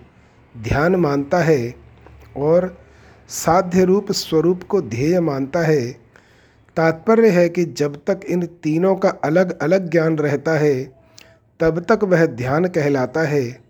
ध्यान 0.58 0.96
मानता 0.96 1.38
है 1.38 1.76
और 2.38 2.78
साध्य 3.30 3.84
रूप 3.84 4.12
स्वरूप 4.12 4.64
को 4.64 4.82
ध्येय 4.82 5.20
मानता 5.20 5.60
है। 5.60 5.92
तात्पर्य 6.76 7.30
है 7.30 7.50
कि 7.50 7.66
जब 7.66 7.96
तक 8.08 8.20
इन 8.30 8.46
तीनों 8.46 8.96
का 8.96 9.10
अलग 9.10 9.60
अलग 9.60 9.90
ज्ञान 9.90 10.18
रहता 10.18 10.52
है, 10.52 10.94
तब 11.60 11.80
तक 11.80 12.04
वह 12.04 12.26
ध्यान 12.26 12.66
कहलाता 12.66 13.22
है। 13.22 13.67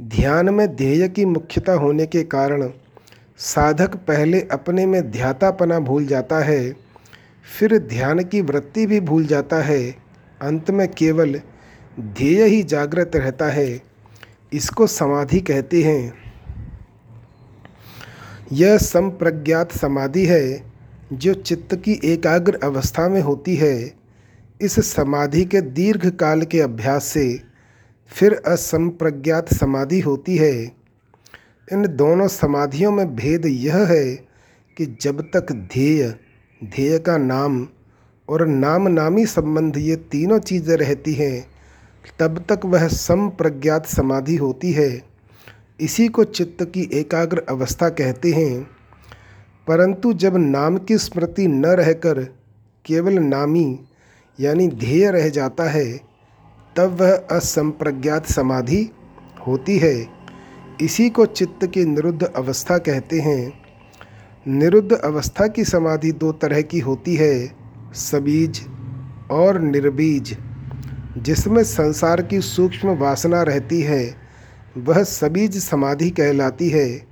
ध्यान 0.00 0.48
में 0.48 0.76
ध्येय 0.76 1.08
की 1.08 1.24
मुख्यता 1.24 1.72
होने 1.72 2.06
के 2.06 2.22
कारण 2.22 2.70
साधक 3.38 3.96
पहले 3.96 4.40
अपने 4.40 4.86
में 4.86 5.10
ध्यातापना 5.10 5.78
भूल 5.80 6.06
जाता 6.06 6.38
है, 6.38 6.76
फिर 7.58 7.78
ध्यान 7.78 8.24
की 8.24 8.40
वृत्ति 8.40 8.86
भी 8.86 9.00
भूल 9.00 9.26
जाता 9.26 9.62
है। 9.62 9.96
अंत 10.42 10.70
में 10.70 10.88
केवल 10.88 11.40
ध्येय 12.00 12.44
ही 12.44 12.62
जागृत 12.62 13.10
रहता 13.16 13.46
है। 13.46 13.80
इसको 14.52 14.86
समाधि 14.86 15.40
कहते 15.40 15.82
हैं। 15.82 16.14
यह 18.52 18.76
संप्रज्ञात 18.76 19.72
समाधि 19.72 20.26
है, 20.26 20.72
जो 21.12 21.34
चित्त 21.34 21.74
की 21.74 22.00
एकाग्र 22.04 22.58
अवस्था 22.62 23.08
में 23.08 23.20
होती 23.20 23.56
है। 23.56 23.92
इस 24.60 24.92
समाधि 24.94 25.44
के 25.44 25.60
दीर्घ 25.60 26.10
काल 26.10 26.42
के 26.42 26.60
अभ्यास 26.60 27.04
से 27.04 27.49
फिर 28.12 28.42
असंप्रज्ञात 28.46 29.54
समाधि 29.54 30.00
होती 30.00 30.36
है। 30.36 30.72
इन 31.72 31.96
दोनों 31.96 32.28
समाधियों 32.28 32.92
में 32.92 33.16
भेद 33.16 33.46
यह 33.46 33.76
है 33.76 34.14
कि 34.76 34.96
जब 35.00 35.20
तक 35.20 35.52
ध्येय 35.52 36.14
ध्येय 36.64 36.98
का 36.98 37.18
नाम 37.18 37.68
और 38.28 38.46
नाम 38.46 38.88
नामी 38.88 39.26
संबंध 39.26 39.76
ये 39.76 39.96
तीनों 39.96 40.38
चीज़ें 40.38 40.76
रहती 40.76 41.12
हैं, 41.12 41.46
तब 42.18 42.44
तक 42.48 42.60
वह 42.64 42.88
संप्रज्ञात 42.88 43.86
समाधि 43.86 44.36
होती 44.36 44.72
है। 44.72 45.02
इसी 45.80 46.08
को 46.08 46.24
चित्त 46.24 46.64
की 46.64 46.90
एकाग्र 46.92 47.42
अवस्था 47.48 47.88
कहते 47.88 48.32
हैं। 48.32 48.70
परंतु 49.66 50.12
जब 50.12 50.36
नाम 50.36 50.78
की 50.78 50.98
स्मृति 50.98 51.46
न 51.46 51.66
रहकर 51.66 52.22
केवल 52.84 53.12
नामी, 53.12 53.80
यानी 54.40 54.68
ध्येय 54.68 55.10
रह 55.10 55.28
जाता 55.28 55.64
है 55.64 56.09
तब 56.80 57.00
वह 57.00 57.12
असंप्रज्ञात 57.12 58.26
समाधि 58.26 58.90
होती 59.46 59.78
है। 59.78 60.06
इसी 60.80 61.10
को 61.10 61.26
चित्त 61.26 61.66
की 61.66 61.84
निरुद्ध 61.84 62.22
अवस्था 62.22 62.78
कहते 62.78 63.20
हैं। 63.20 63.52
निरुद्ध 64.48 64.92
अवस्था 64.92 65.46
की 65.46 65.64
समाधि 65.64 66.12
दो 66.12 66.32
तरह 66.32 66.62
की 66.62 66.78
होती 66.78 67.14
है, 67.14 67.52
सबीज 67.94 68.66
और 69.30 69.58
निर्बीज। 69.58 70.38
जिसमें 71.18 71.64
संसार 71.64 72.22
की 72.22 72.40
सूक्ष्म 72.40 72.88
वासना 72.88 73.42
रहती 73.42 73.80
है, 73.80 74.14
वह 74.78 75.02
सबीज 75.02 75.64
समाधि 75.64 76.10
कहलाती 76.10 76.68
है। 76.68 77.06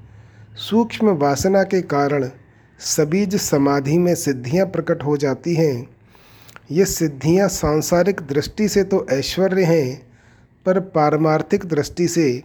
सूक्ष्म 0.70 1.08
वासना 1.08 1.62
के 1.62 1.82
कारण 1.82 2.30
सबीज 2.78 3.36
समाधि 3.36 3.98
में 3.98 4.14
सिद्धियाँ 4.14 4.66
प्रकट 4.66 5.04
हो 5.04 5.16
जाती 5.16 5.54
हैं। 5.54 5.97
ये 6.70 6.84
सिद्धियाँ 6.84 7.48
सांसारिक 7.48 8.20
दृष्टि 8.20 8.68
से 8.68 8.82
तो 8.84 9.06
ऐश्वर्य 9.10 9.64
हैं, 9.64 10.08
पर 10.66 10.80
पारमार्थिक 10.80 11.64
दृष्टि 11.64 12.08
से 12.08 12.42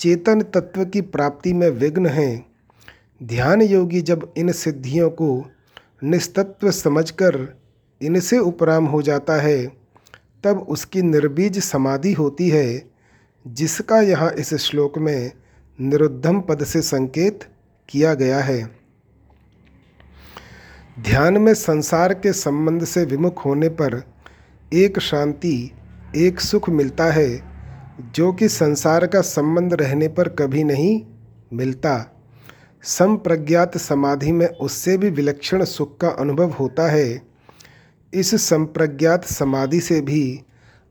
चेतन 0.00 0.42
तत्व 0.42 0.84
की 0.84 1.00
प्राप्ति 1.00 1.52
में 1.52 1.68
विघ्न 1.70 2.06
हैं। 2.06 2.46
ध्यान 3.22 3.62
योगी 3.62 4.00
जब 4.00 4.32
इन 4.36 4.52
सिद्धियों 4.52 5.10
को 5.10 5.44
निस्तत्व 6.04 6.70
समझकर 6.70 7.56
इनसे 8.00 8.38
उपराम 8.38 8.84
हो 8.84 9.02
जाता 9.02 9.40
है, 9.40 9.66
तब 10.44 10.66
उसकी 10.68 11.02
निर्बीज 11.02 11.58
समाधि 11.58 12.12
होती 12.12 12.48
है, 12.48 12.82
जिसका 13.46 14.00
यहाँ 14.00 14.30
इस 14.30 14.54
श्लोक 14.54 14.98
में 14.98 15.32
निरुद्धम 15.80 16.40
पद 16.40 16.64
से 16.64 16.82
संकेत 16.82 17.40
किया 17.88 18.14
गया 18.14 18.38
है। 18.38 18.81
ध्यान 21.00 21.38
में 21.38 21.54
संसार 21.54 22.14
के 22.14 22.32
संबंध 22.32 22.84
से 22.84 23.04
विमुख 23.04 23.44
होने 23.44 23.68
पर 23.68 24.02
एक 24.72 24.98
शांति, 24.98 25.70
एक 26.16 26.40
सुख 26.40 26.68
मिलता 26.68 27.04
है, 27.04 27.42
जो 28.14 28.32
कि 28.32 28.48
संसार 28.48 29.06
का 29.06 29.20
संबंध 29.20 29.74
रहने 29.74 30.08
पर 30.08 30.28
कभी 30.28 30.64
नहीं 30.64 31.06
मिलता। 31.52 32.16
संप्रज्ञात 32.82 33.78
समाधि 33.78 34.32
में 34.32 34.46
उससे 34.46 34.98
भी 34.98 35.10
विलक्षण 35.10 35.64
सुख 35.64 36.00
का 36.00 36.08
अनुभव 36.08 36.50
होता 36.50 36.90
है। 36.90 37.22
इस 38.14 38.34
संप्रज्ञात 38.34 39.24
समाधि 39.24 39.80
से 39.80 40.00
भी 40.00 40.42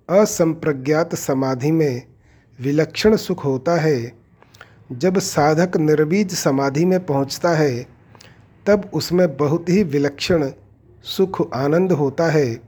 असंप्रज्ञात 0.10 1.15
समाधि 1.15 1.72
में 1.72 2.01
विलक्षण 2.62 3.15
सुख 3.15 3.46
होता 3.46 3.75
है। 3.79 4.13
जब 4.91 5.20
साधक 5.20 5.77
निर्बीज 5.77 6.31
समाधि 6.34 6.86
में 6.86 7.05
पहुँचता 7.05 7.50
है 7.50 7.91
तब 8.65 8.89
उसमें 8.94 9.38
बहुत 9.38 9.70
ही 9.70 9.84
विलक्षण 9.84 10.50
सुख 11.03 11.56
आनंद 11.56 11.91
होता 11.91 12.25
है। 12.25 12.62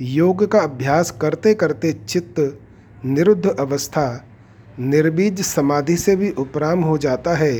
योग 0.00 0.46
का 0.46 0.60
अभ्यास 0.60 1.10
करते 1.10 1.54
करते 1.54 1.92
चित्त 1.92 2.58
निरुद्ध 3.04 3.46
अवस्था, 3.50 4.24
निर्बीज 4.78 5.40
समाधि 5.40 5.96
से 5.96 6.16
भी 6.16 6.30
उपराम 6.30 6.80
हो 6.80 6.98
जाता 6.98 7.34
है। 7.34 7.52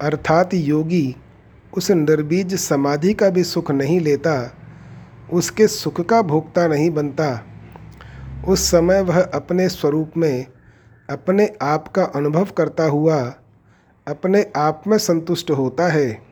अर्थात 0.00 0.54
योगी 0.54 1.16
उस 1.76 1.90
निर्बीज 1.90 2.54
समाधि 2.54 3.14
का 3.14 3.30
भी 3.30 3.44
सुख 3.44 3.70
नहीं 3.70 4.00
लेता, 4.00 4.54
उसके 5.32 5.66
सुख 5.66 6.00
का 6.00 6.22
भोक्ता 6.22 6.66
नहीं 6.68 6.90
बनता। 6.90 7.44
उस 8.48 8.70
समय 8.70 9.00
वह 9.00 9.20
अपने 9.20 9.68
स्वरूप 9.68 10.12
में 10.16 10.46
अपने 11.10 11.50
आप 11.62 11.88
का 11.88 12.04
अनुभव 12.04 12.48
करता 12.56 12.84
हुआ 12.84 13.34
अपने 14.06 14.46
आप 14.56 14.82
में 14.86 14.98
संतुष्ट 14.98 15.50
होता 15.50 15.88
है। 15.88 16.29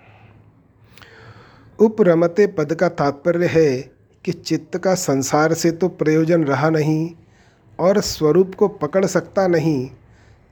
उपरमते 1.79 2.47
पद 2.47 2.75
का 2.75 2.89
तात्पर्य 2.89 3.47
है 3.47 3.79
कि 4.25 4.33
चित्त 4.33 4.77
का 4.79 4.95
संसार 4.95 5.53
से 5.55 5.71
तो 5.71 5.89
प्रयोजन 5.89 6.45
रहा 6.45 6.71
नहीं 6.71 7.11
और 7.79 8.01
स्वरूप 8.01 8.55
को 8.55 8.69
पकड़ 8.69 9.05
सकता 9.07 9.47
नहीं, 9.47 9.87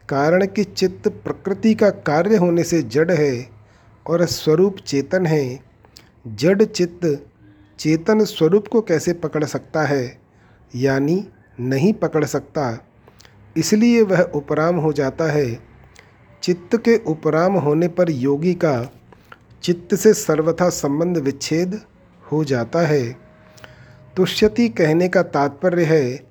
कारण 0.08 0.46
कि 0.46 0.64
चित्त 0.64 1.08
प्रकृति 1.24 1.74
का 1.74 1.90
कार्य 1.90 2.36
होने 2.36 2.62
से 2.62 2.82
जड़ 2.82 3.10
है 3.12 3.48
और 4.06 4.24
स्वरूप 4.24 4.76
चेतन 4.78 5.26
है। 5.26 5.60
जड़ 6.26 6.62
चित्त 6.62 7.26
चेतन 7.78 8.24
स्वरूप 8.24 8.66
को 8.66 8.80
कैसे 8.80 9.12
पकड़ 9.12 9.44
सकता 9.44 9.82
है? 9.82 10.18
यानी 10.74 11.24
नहीं 11.60 11.92
पकड़ 11.92 12.24
सकता। 12.24 12.78
इसलिए 13.56 14.02
वह 14.02 14.22
उपराम 14.34 14.76
हो 14.76 14.92
जाता 14.92 15.24
है। 15.24 15.58
चित्त 16.42 16.76
के 16.76 16.96
उपराम 17.06 17.52
होने 17.52 17.88
पर 17.88 18.10
योगी 18.10 18.54
का 18.54 18.80
चित्त 19.66 19.94
से 19.94 20.14
सर्वथा 20.14 20.68
संबंध 20.68 21.18
विच्छेद 21.18 21.80
हो 22.32 22.44
जाता 22.44 22.78
है। 22.78 23.16
तुष्यति 24.16 24.68
कहने 24.68 25.08
का 25.08 25.22
तात्पर्य 25.22 25.84
है 25.84 26.26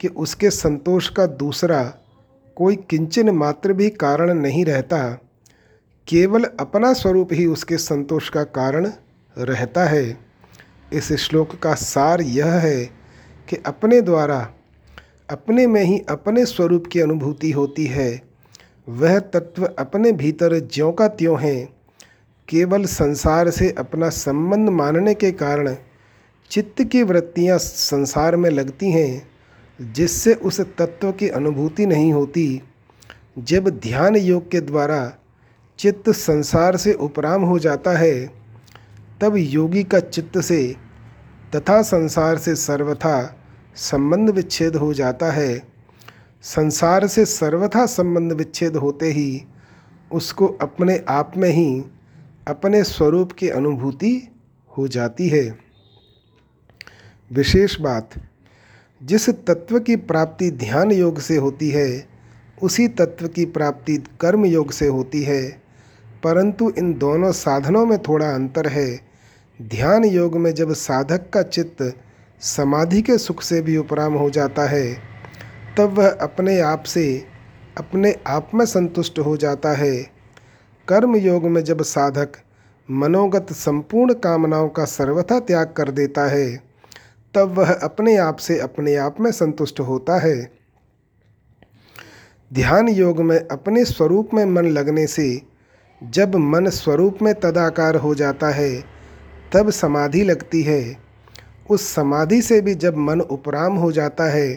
कि 0.00 0.08
उसके 0.08 0.50
संतोष 0.50 1.08
का 1.08 1.26
दूसरा 1.26 1.94
कोई 2.56 2.76
किंचन 2.76 3.30
मात्र 3.30 3.72
भी 3.72 3.90
कारण 3.90 4.34
नहीं 4.34 4.64
रहता। 4.64 5.12
केवल 6.08 6.44
अपना 6.60 6.92
स्वरूप 6.92 7.28
ही 7.32 7.46
उसके 7.46 7.76
संतोष 7.76 8.28
का 8.28 8.42
कारण 8.42 8.92
रहता 9.38 9.84
है। 9.84 10.18
इस 10.92 11.12
श्लोक 11.12 11.56
का 11.56 11.74
सार 11.74 12.20
यह 12.20 12.52
है 12.52 12.84
कि 13.48 13.56
अपने 13.66 14.00
द्वारा, 14.00 14.52
अपने 15.30 15.66
में 15.66 15.82
ही 15.82 16.02
अपने 16.08 16.46
स्वरूप 16.46 16.84
की 16.92 17.00
अनुभूति 17.00 17.50
होती 17.50 17.86
है। 17.86 18.22
वह 18.88 19.18
तत्व 19.18 19.64
अपने 19.78 20.12
भीतर 20.12 20.58
ज्यों 20.58 20.92
का 20.92 21.08
त्यों 21.08 21.40
है। 21.40 21.79
केवल 22.50 22.84
संसार 22.84 23.50
से 23.50 23.74
अपना 23.78 24.08
संबंध 24.08 24.68
मानने 24.68 25.14
के 25.14 25.32
कारण 25.32 25.76
चित्त 26.50 26.82
की 26.82 27.02
वृत्तियाँ 27.02 27.58
संसार 27.58 28.36
में 28.36 28.50
लगती 28.50 28.90
हैं, 28.90 29.30
जिससे 29.92 30.34
उस 30.34 30.60
तत्व 30.60 31.12
की 31.12 31.28
अनुभूति 31.28 31.86
नहीं 31.86 32.12
होती। 32.12 32.62
जब 33.38 33.68
ध्यान 33.68 34.16
योग 34.16 34.50
के 34.50 34.60
द्वारा 34.60 35.12
चित्त 35.78 36.10
संसार 36.10 36.76
से 36.76 36.92
उपराम 36.92 37.42
हो 37.42 37.58
जाता 37.58 37.90
है, 37.90 38.30
तब 39.20 39.36
योगी 39.36 39.84
का 39.84 40.00
चित्त 40.00 40.38
से 40.38 40.76
तथा 41.56 41.82
संसार 41.82 42.38
से 42.38 42.54
सर्वथा 42.54 43.36
संबंध 43.76 44.30
विच्छेद 44.30 44.76
हो 44.76 44.94
जाता 44.94 45.30
है। 45.30 45.62
संसार 46.42 47.06
से 47.06 47.24
सर्वथा 47.24 47.86
संबंध 47.86 48.32
विच्छेद 48.32 48.76
होते 48.76 49.06
ही 49.06 49.44
उसको 50.12 50.46
अपने 50.46 51.04
आप 51.08 51.32
में 51.36 51.50
ही 51.50 51.84
अपने 52.48 52.84
स्वरूप 52.84 53.32
की 53.32 53.48
अनुभूति 53.48 54.28
हो 54.78 54.88
जाती 54.88 55.28
है। 55.28 55.58
विशेष 57.32 57.80
बात, 57.80 58.10
जिस 59.02 59.30
तत्व 59.30 59.80
की 59.80 59.96
प्राप्ति 59.96 60.50
ध्यान 60.50 60.92
योग 60.92 61.20
से 61.20 61.36
होती 61.36 61.70
है, 61.70 62.08
उसी 62.62 62.88
तत्व 62.88 63.28
की 63.28 63.44
प्राप्ति 63.44 64.04
कर्म 64.20 64.44
योग 64.44 64.70
से 64.70 64.86
होती 64.86 65.22
है। 65.22 65.62
परंतु 66.24 66.72
इन 66.78 66.94
दोनों 66.94 67.32
साधनों 67.32 67.86
में 67.86 67.98
थोड़ा 67.98 68.30
अंतर 68.30 68.66
है। 68.66 69.00
ध्यान 69.62 70.04
योग 70.04 70.36
में 70.36 70.54
जब 70.54 70.72
साधक 70.72 71.30
का 71.30 71.42
चित्त 71.42 71.96
समाधि 72.40 73.02
के 73.02 73.18
सुख 73.18 73.42
से 73.42 73.62
भी 73.62 73.76
उपराम 73.76 74.14
हो 74.14 74.30
जाता 74.30 74.62
है, 74.62 74.94
तब 75.78 75.84
वह 75.84 76.08
अपने 76.08 76.60
आप 76.60 76.82
से 76.82 77.26
अपने 77.78 78.16
आप 78.26 78.50
में 78.54 78.66
संतुष्ट 78.66 79.18
हो 79.18 79.36
जाता 79.36 79.72
है। 79.72 80.19
कर्म 80.90 81.16
योग 81.16 81.44
में 81.44 81.64
जब 81.64 81.82
साधक 81.82 82.28
मनोगत 82.90 83.46
संपूर्ण 83.52 84.14
कामनाओं 84.14 84.68
का 84.68 84.84
सर्वथा 84.84 85.40
त्याग 85.40 85.74
कर 85.76 85.90
देता 85.90 86.26
है, 86.26 86.56
तब 87.34 87.48
वह 87.58 87.72
अपने 87.72 88.16
आप 88.16 88.36
से 88.36 88.58
अपने 88.58 88.96
आप 88.96 89.20
में 89.20 89.32
संतुष्ट 89.32 89.80
होता 89.80 90.18
है। 90.18 90.52
ध्यान 92.52 92.88
योग 92.88 93.20
में 93.20 93.48
अपने 93.48 93.84
स्वरूप 93.84 94.30
में 94.34 94.44
मन 94.44 94.66
लगने 94.66 95.06
से 95.06 95.42
जब 96.04 96.36
मन 96.36 96.68
स्वरूप 96.68 97.18
में 97.22 97.34
तदाकार 97.34 97.96
हो 97.96 98.14
जाता 98.14 98.50
है, 98.50 98.84
तब 99.52 99.70
समाधि 99.70 100.24
लगती 100.24 100.62
है। 100.62 100.96
उस 101.70 101.94
समाधि 101.94 102.42
से 102.42 102.60
भी 102.60 102.74
जब 102.74 102.96
मन 102.96 103.20
उपराम 103.20 103.76
हो 103.76 103.92
जाता 103.92 104.24
है, 104.24 104.54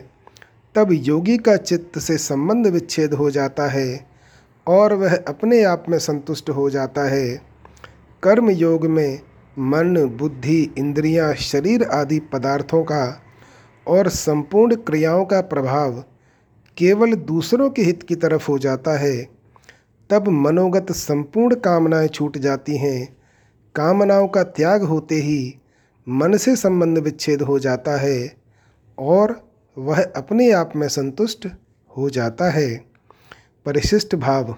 तब 0.75 0.89
योगी 0.91 1.37
का 1.37 1.55
चित्त 1.55 1.99
से 1.99 2.17
संबंध 2.17 2.67
विच्छेद 2.67 3.13
हो 3.13 3.31
जाता 3.31 3.67
है। 3.67 4.12
और 4.67 4.93
वह 4.93 5.15
अपने 5.15 5.63
आप 5.63 5.85
में 5.89 5.99
संतुष्ट 5.99 6.49
हो 6.49 6.69
जाता 6.69 7.03
है। 7.09 7.41
कर्म 8.23 8.49
योग 8.49 8.85
में 8.85 9.19
मन 9.59 10.05
बुद्धि 10.19 10.73
इंद्रियाँ, 10.77 11.33
शरीर 11.33 11.83
आदि 11.83 12.19
पदार्थों 12.19 12.83
का 12.83 13.21
और 13.87 14.09
संपूर्ण 14.09 14.75
क्रियाओं 14.75 15.25
का 15.25 15.41
प्रभाव 15.41 16.03
केवल 16.77 17.13
दूसरों 17.13 17.69
के 17.69 17.81
हित 17.81 18.03
की 18.03 18.15
तरफ़ 18.15 18.51
हो 18.51 18.59
जाता 18.59 18.97
है। 18.99 19.29
तब 20.09 20.27
मनोगत 20.27 20.91
संपूर्ण 20.91 21.55
कामनाएँ 21.55 22.07
छूट 22.07 22.37
जाती 22.37 22.77
हैं। 22.77 23.17
कामनाओं 23.75 24.27
का 24.27 24.43
त्याग 24.43 24.83
होते 24.83 25.15
ही 25.15 25.55
मन 26.09 26.37
से 26.37 26.55
संबंध 26.55 26.97
विच्छेद 26.97 27.41
हो 27.41 27.59
जाता 27.59 27.97
है 27.97 28.35
और 28.99 29.51
वह 29.77 30.03
अपने 30.03 30.51
आप 30.51 30.73
में 30.75 30.87
संतुष्ट 30.87 31.47
हो 31.97 32.09
जाता 32.09 32.49
है। 32.49 32.92
परिशिष्ट 33.65 34.15
भाव। 34.15 34.55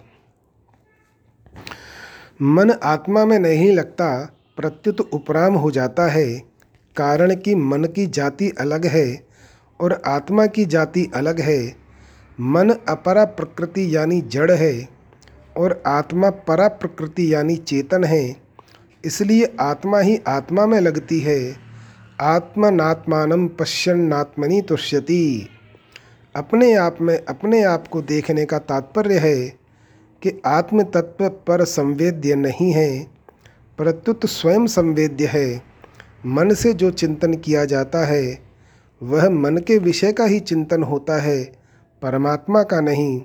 मन 2.42 2.72
आत्मा 2.84 3.26
में 3.26 3.40
नहीं 3.40 3.72
लगता, 3.72 4.36
प्रत्युत 4.58 5.00
उपराम 5.00 5.54
हो 5.54 5.72
जाता 5.72 6.08
है। 6.08 6.40
कारण 6.98 7.36
कि 7.36 7.56
मन 7.56 7.84
की 7.84 8.08
जाति 8.08 8.50
अलग 8.50 8.86
है 8.86 9.28
और 9.82 10.02
आत्मा 10.06 10.46
की 10.46 10.66
जाति 10.66 11.12
अलग 11.16 11.40
है। 11.40 11.76
मन 12.40 12.70
अपरा 12.70 13.26
प्रकृति 13.26 13.96
यानी 13.96 14.22
जड़ 14.22 14.52
है 14.52 14.90
और 15.58 15.84
आत्मा 15.88 16.30
परा 16.30 16.68
प्रकृति 16.68 17.34
यानी 17.34 17.56
चेतन 17.56 18.04
है। 18.04 18.36
इसलिए 19.06 19.56
आत्मा 19.60 20.00
ही 20.00 20.22
आत्मा 20.28 20.66
में 20.66 20.80
लगती 20.80 21.20
है। 21.20 21.56
आत्मनात्मान 22.22 23.48
पश्यन्नात्मनि 23.48 24.62
तुष्यति। 24.62 25.50
अपने 26.36 26.74
आप 26.74 26.98
में, 27.02 27.26
अपने 27.26 27.64
आप 27.64 27.88
को 27.88 28.02
देखने 28.02 28.46
का 28.46 28.60
तात्पर्य 28.60 29.18
है 29.18 29.50
कि 30.24 30.42
आत्म 30.46 30.84
तत्व 30.84 31.30
पर 31.30 31.64
संवेद्य 31.64 32.36
नहीं 32.36 32.72
है, 32.72 33.08
प्रत्युत 33.78 34.26
स्वयं 34.26 34.68
संवेद्य 34.68 35.26
है। 35.26 35.64
मन 36.26 36.54
से 36.54 36.74
जो 36.74 36.92
चिंतन 36.92 37.34
किया 37.34 37.66
जाता 37.66 38.06
है, 38.06 38.40
वह 39.04 39.30
मन 39.30 39.58
के 39.58 39.78
विषय 39.78 40.12
का 40.12 40.26
ही 40.26 40.40
चिंतन 40.40 40.84
होता 40.84 41.22
है, 41.22 41.44
परमात्मा 42.02 42.64
का 42.64 42.82
नहीं। 42.82 43.22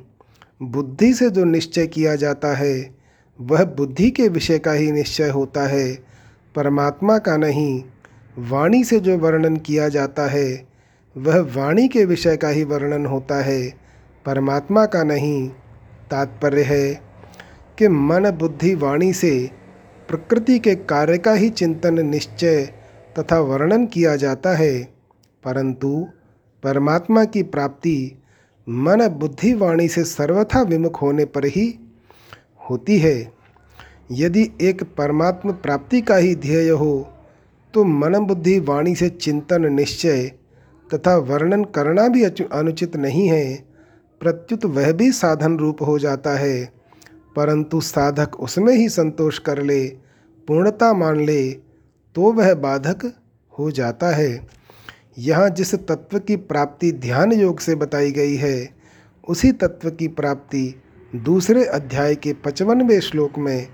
बुद्धि 0.62 1.14
से 1.14 1.31
जो 1.31 1.44
निश्चय 1.44 1.87
किया 1.87 2.16
जाता 2.16 2.57
है, 2.57 2.94
वह 3.40 3.64
बुद्धि 3.64 4.11
के 4.11 4.29
विषय 4.29 4.59
का 4.59 4.73
ही 4.73 4.92
निश्चय 4.92 5.29
होता 5.29 5.66
है, 5.66 5.94
परमात्मा 6.55 7.18
का 7.18 7.37
नहीं। 7.37 7.83
वाणी 8.38 8.85
से 8.85 9.01
जो 9.01 9.18
वर्णन 9.18 9.57
किया 9.57 9.88
जाता 9.88 10.27
है 10.27 10.70
वह 11.16 11.40
वाणी 11.57 11.88
के 11.88 12.05
विषय 12.05 12.37
का 12.37 12.49
ही 12.49 12.64
वर्णन 12.64 13.07
होता 13.07 13.42
है। 13.42 13.75
परमात्मा 14.27 14.87
का 14.87 15.03
नहीं, 15.03 15.49
तात्पर्य 16.11 16.62
है 16.62 17.01
कि 17.79 17.88
मन 17.88 18.31
बुद्धि 18.31 18.75
वाणी 18.75 19.12
से 19.12 19.51
प्रकृति 20.09 20.59
के 20.59 20.75
कार्य 20.75 21.18
का 21.18 21.33
ही 21.33 21.51
चिंतन 21.51 22.07
निश्चय 22.07 22.73
तथा 23.18 23.40
वर्णन 23.40 23.87
किया 23.87 24.16
जाता 24.16 24.57
है। 24.57 24.83
परंतु 25.44 26.07
परमात्मा 26.62 27.25
की 27.25 27.42
प्राप्ति 27.42 28.23
मन 28.68 29.09
बुद्धि 29.09 29.55
वाणी 29.55 29.88
से 29.88 30.05
सर्वथा 30.05 30.62
विमुख 30.62 31.03
होने 31.03 31.25
पर 31.25 31.44
ही 31.44 31.79
होती 32.70 32.99
है। 32.99 33.33
यदि 34.12 34.51
एक 34.61 34.83
परमात्म 34.83 35.53
प्राप्ति 35.53 36.01
का 36.01 36.16
ही 36.16 36.35
ध्येय 36.37 36.70
हो 36.70 37.09
तो 37.75 37.85
मन 37.85 38.18
बुद्धि 38.18 38.59
वाणी 38.59 38.94
से 38.94 39.09
चिंतन 39.09 39.73
निश्चय 39.73 40.33
तथा 40.94 41.16
वर्णन 41.16 41.64
करना 41.64 42.09
भी 42.09 42.24
अनुचित 42.24 42.96
नहीं 42.96 43.29
है। 43.29 43.64
प्रत्युत 44.20 44.64
वह 44.64 44.92
भी 44.92 45.12
साधन 45.12 45.57
रूप 45.59 45.83
हो 45.83 45.98
जाता 45.98 46.31
है। 46.31 46.72
परंतु 47.37 47.81
साधक 47.81 48.40
उसमें 48.40 48.74
ही 48.74 48.88
संतोष 48.88 49.38
कर 49.38 49.62
ले, 49.62 49.87
पूर्णता 50.48 50.92
मान 50.92 51.20
ले 51.20 51.50
तो 52.14 52.33
वह 52.33 52.55
बाधक 52.55 53.12
हो 53.59 53.70
जाता 53.70 54.11
है। 54.11 54.46
यहाँ 55.18 55.50
जिस 55.50 55.74
तत्व 55.74 56.18
की 56.18 56.37
प्राप्ति 56.37 56.92
ध्यान 56.92 57.33
योग 57.33 57.61
से 57.61 57.74
बताई 57.74 58.12
गई 58.12 58.37
है, 58.37 58.68
उसी 59.29 59.53
तत्व 59.53 59.90
की 59.90 60.09
प्राप्ति 60.09 60.74
दूसरे 61.16 61.64
अध्याय 61.64 62.14
के 62.14 62.33
पचपनवें 62.33 63.00
श्लोक 63.00 63.38
में 63.38 63.66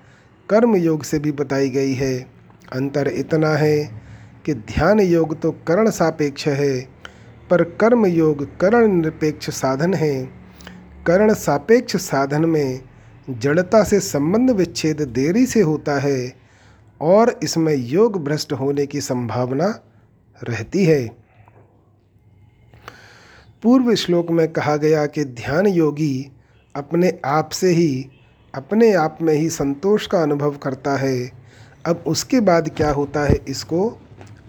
कर्म 0.49 0.77
योग 0.77 1.03
से 1.03 1.19
भी 1.19 1.33
बताई 1.33 1.71
गई 1.71 1.93
है। 1.93 2.27
अंतर 2.73 3.09
इतना 3.09 3.49
है 3.49 4.03
कि 4.45 4.55
ध्यान 4.55 5.01
योग 5.01 5.41
तो 5.41 5.51
करण 5.53 5.91
सापेक्ष 5.91 6.49
है। 6.49 6.96
पर 7.51 7.63
कर्म 7.63 8.07
योग 8.07 8.45
करण 8.59 8.93
निरपेक्ष 8.93 9.51
साधन 9.51 9.95
है। 9.95 10.25
करण 11.07 11.33
सापेक्ष 11.35 11.97
साधन 11.97 12.45
में 12.45 12.81
जड़ता 13.31 13.83
से 13.85 14.01
संबंध 14.01 14.51
विच्छेद 14.51 15.03
देरी 15.03 15.47
से 15.47 15.61
होता 15.61 15.99
है 16.01 16.33
और 17.01 17.41
इसमें 17.43 17.75
योग 17.75 18.25
भ्रष्ट 18.25 18.53
होने 18.53 18.87
की 18.87 19.01
संभावना 19.01 19.67
रहती 20.49 20.85
है। 20.85 21.07
पूर्व 23.63 23.95
श्लोक 23.95 24.31
में 24.31 24.49
कहा 24.53 24.77
गया 24.77 25.07
कि 25.07 25.25
ध्यान 25.25 25.67
योगी 25.67 26.31
अपने 26.75 27.13
आप 27.25 27.51
से 27.51 27.69
ही, 27.69 28.07
अपने 28.55 28.93
आप 28.93 29.19
में 29.23 29.35
ही 29.35 29.49
संतोष 29.51 30.07
का 30.07 30.23
अनुभव 30.23 30.57
करता 30.57 30.97
है। 30.97 31.33
अब 31.87 32.05
उसके 32.07 32.41
बाद 32.41 32.69
क्या 32.69 32.91
होता 32.91 33.25
है, 33.25 33.39
इसको 33.49 33.99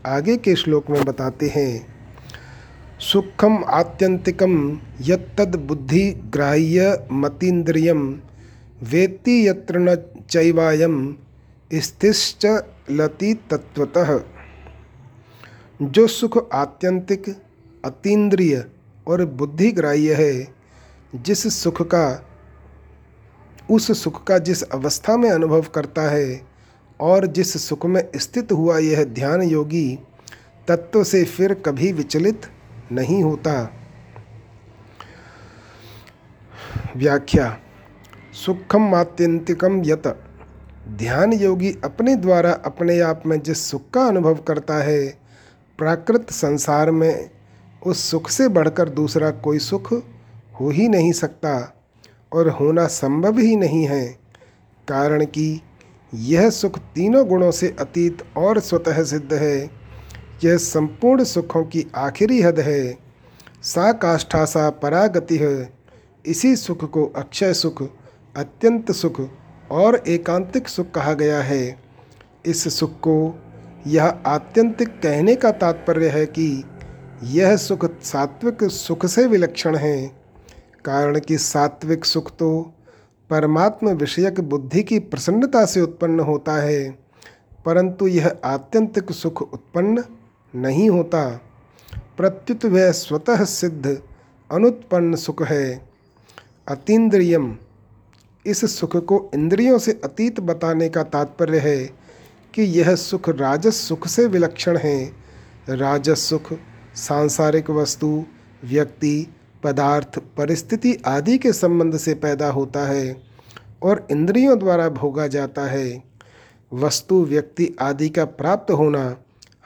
आगे 0.06 0.38
के 0.38 0.56
श्लोक 0.56 0.90
में 0.90 1.04
बताते 1.06 1.48
हैं। 1.56 1.97
बुद्धि 5.56 6.12
ग्राह्य 6.12 7.08
मतीन्द्रियम 7.12 8.20
वेत्ति 8.84 9.48
यत्र 9.48 9.80
न 9.80 9.96
चैवायम 10.30 11.16
स्थिश्चलति 11.74 13.34
तत्वतः 13.34 14.20
जो 15.82 16.08
सुख 16.08 16.50
आत्यंतिक, 16.54 17.30
अतीन्द्रिय 17.86 18.66
और 19.08 19.26
बुद्धिग्राह्य 19.26 20.14
है, 20.14 20.48
जिस 21.16 21.64
सुख 21.64 21.82
का, 21.82 22.26
उस 23.72 24.04
सुख 24.04 24.24
का 24.24 24.38
जिस 24.38 24.64
अवस्था 24.64 25.18
में 25.18 25.32
अनुभव 25.32 25.62
करता 25.62 26.02
है, 26.02 26.42
और 27.02 27.28
जिस 27.28 27.70
सुख 27.70 27.86
में 27.86 28.10
स्थित 28.16 28.52
हुआ 28.52 28.78
यह 28.78 29.04
ध्यान 29.04 29.42
योगी, 29.42 30.00
तत्व 30.68 31.04
से 31.04 31.24
फिर 31.24 31.54
कभी 31.54 31.92
विचलित 31.92 32.42
नहीं 32.92 33.24
होता। 33.24 33.74
व्याख्या, 36.98 37.60
सुखम 38.46 38.96
आत्यंतिकम 38.96 39.82
यत। 39.86 40.24
ध्यान 40.88 41.34
योगी 41.34 41.76
अपने 41.84 42.16
द्वारा 42.16 42.52
अपने 42.52 43.00
आप 43.00 43.24
में 43.26 43.42
जिस 43.42 43.72
सुख 43.72 43.90
का 43.90 44.06
अनुभव 44.06 44.36
करता 44.36 44.76
है, 44.76 45.20
प्राकृत 45.78 46.32
संसार 46.32 46.92
में 46.92 47.30
उस 47.86 48.12
सुख 48.12 48.30
से 48.30 48.48
बढ़कर 48.48 48.90
दूसरा 48.90 49.32
कोई 49.32 49.60
सुख 49.60 49.94
हो 50.62 50.70
ही 50.70 50.88
नहीं 50.88 51.12
सकता 51.12 51.74
और 52.34 52.50
होना 52.50 52.88
संभव 52.88 53.40
ही 53.40 53.56
नहीं 53.56 53.88
है। 53.88 54.08
कारण 54.88 55.26
कि 55.26 55.62
यह 56.14 56.50
सुख 56.50 56.80
तीनों 56.80 57.28
गुणों 57.28 57.52
से 57.52 57.76
अतीत 57.80 58.24
और 58.38 58.60
स्वतः 58.60 59.04
सिद्ध 59.04 59.34
है। 59.34 59.77
यह 60.44 60.58
संपूर्ण 60.58 61.24
सुखों 61.24 61.64
की 61.64 61.86
आखिरी 61.96 62.42
हद 62.42 62.60
है। 62.60 62.98
सा 63.64 63.92
काष्ठा 63.92 64.44
सा 64.46 64.70
परागति 64.70 65.38
है। 65.38 65.70
इसी 66.26 66.56
सुख 66.56 66.84
को 66.92 67.06
अक्षय 67.16 67.54
सुख, 67.54 67.82
अत्यंत 68.36 68.92
सुख 68.92 69.22
और 69.72 69.96
एकांतिक 70.08 70.68
सुख 70.68 70.92
कहा 70.92 71.14
गया 71.14 71.42
है। 71.42 71.80
इस 72.46 72.68
सुख 72.80 72.92
को 73.00 73.18
यह 73.88 74.06
आत्यंतिक 74.06 74.90
कहने 75.04 75.36
का 75.36 75.52
तात्पर्य 75.52 76.10
है 76.10 76.26
कि 76.26 76.64
यह 77.24 77.56
सुख 77.58 77.86
सात्विक 78.02 78.64
सुख 78.64 79.06
से 79.06 79.26
विलक्षण 79.28 79.76
है। 79.76 80.08
कारण 80.86 81.20
कि 81.20 81.38
सात्विक 81.38 82.06
सुख 82.06 82.32
तो 82.32 82.50
परमात्म 83.30 83.90
विषयक 83.90 84.40
बुद्धि 84.40 84.84
की 84.84 85.00
प्रसन्नता 85.00 85.66
से 85.66 85.82
उत्पन्न 85.82 86.20
होता 86.20 86.54
है, 86.54 86.90
परंतु 87.66 88.08
यह 88.08 88.32
आत्यंतिक 88.46 89.12
सुख 89.12 89.42
उत्पन्न 89.44 90.04
नहीं 90.56 90.90
होता। 90.90 91.42
प्रत्युत 92.18 92.66
वह 92.66 92.92
स्वतः 92.92 93.44
सिद्ध, 93.44 94.02
अनुत्पन्न 94.52 95.16
सुख 95.16 95.44
है। 95.44 95.90
अतीन्द्रियम 96.68 97.58
इस 98.46 98.80
सुख 98.80 98.98
को 98.98 99.32
इंद्रियों 99.34 99.80
से 99.80 100.02
अतीत 100.04 100.40
बताने 100.40 100.90
का 100.90 101.04
तात्पर्य 101.04 101.60
है 101.60 101.86
कि 102.54 102.62
यह 102.62 102.96
सुख 102.96 103.30
राजस 103.30 103.76
सुख 103.76 104.08
से 104.08 104.26
विलक्षण 104.28 104.78
है। 104.78 105.12
राजस 105.70 106.20
सुख, 106.20 106.54
सांसारिक 106.96 107.70
वस्तु, 107.70 108.26
व्यक्ति, 108.64 109.28
पदार्थ, 109.64 110.20
परिस्थिति 110.20 110.98
आदि 111.06 111.38
के 111.38 111.54
संबंध 111.54 111.98
से 111.98 112.14
पैदा 112.14 112.50
होता 112.50 112.88
है 112.88 113.24
और 113.84 114.08
इंद्रियों 114.12 114.60
द्वारा 114.60 114.90
भोगा 114.90 115.28
जाता 115.28 115.62
है। 115.62 116.04
वस्तु, 116.74 117.26
व्यक्ति 117.26 117.76
आदि 117.82 118.10
का 118.10 118.26
प्राप्त 118.26 118.72
होना 118.72 119.18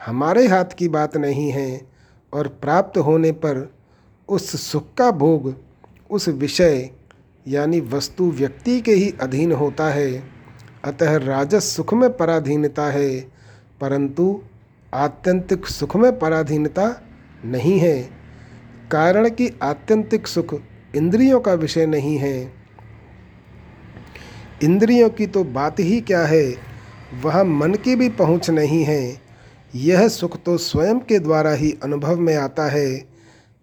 हमारे 0.06 0.46
हाथ 0.46 0.64
की 0.64 0.88
बात 0.88 1.16
नहीं 1.16 1.50
है 1.50 1.80
और 2.32 2.48
प्राप्त 2.48 2.98
होने 2.98 3.32
पर 3.32 3.74
उस 4.28 4.60
सुख 4.60 4.94
का 4.94 5.10
भोग 5.10 5.54
उस 6.10 6.28
विषय 6.28 6.90
यानी 7.48 7.80
वस्तु 7.80 8.30
व्यक्ति 8.30 8.80
के 8.80 8.92
ही 8.92 9.14
अधीन 9.20 9.52
होता 9.52 9.88
है। 9.88 10.22
अतः 10.84 11.16
राजस 11.16 11.64
सुख 11.64 11.94
में 11.94 12.16
पराधीनता 12.16 12.86
है, 12.90 13.20
परंतु 13.80 14.42
आत्यंतिक 14.94 15.66
सुख 15.66 15.96
में 15.96 16.18
पराधीनता 16.18 17.02
नहीं 17.44 17.78
है। 17.78 18.02
कारण 18.92 19.28
कि 19.28 19.50
आत्यंतिक 19.62 20.26
सुख 20.26 20.54
इंद्रियों 20.96 21.40
का 21.40 21.54
विषय 21.54 21.86
नहीं 21.86 22.16
है। 22.18 22.52
इंद्रियों 24.62 25.10
की 25.10 25.26
तो 25.26 25.44
बात 25.44 25.80
ही 25.80 26.00
क्या 26.00 26.26
है, 26.26 26.54
वह 27.22 27.44
मन 27.44 27.74
की 27.74 27.96
भी 27.96 28.08
पहुँच 28.08 28.50
नहीं 28.50 28.84
है। 28.84 29.21
यह 29.74 30.08
सुख 30.08 30.42
तो 30.42 30.56
स्वयं 30.56 31.00
के 31.00 31.18
द्वारा 31.18 31.50
ही 31.50 31.78
अनुभव 31.82 32.16
में 32.16 32.36
आता 32.36 32.68
है। 32.68 33.08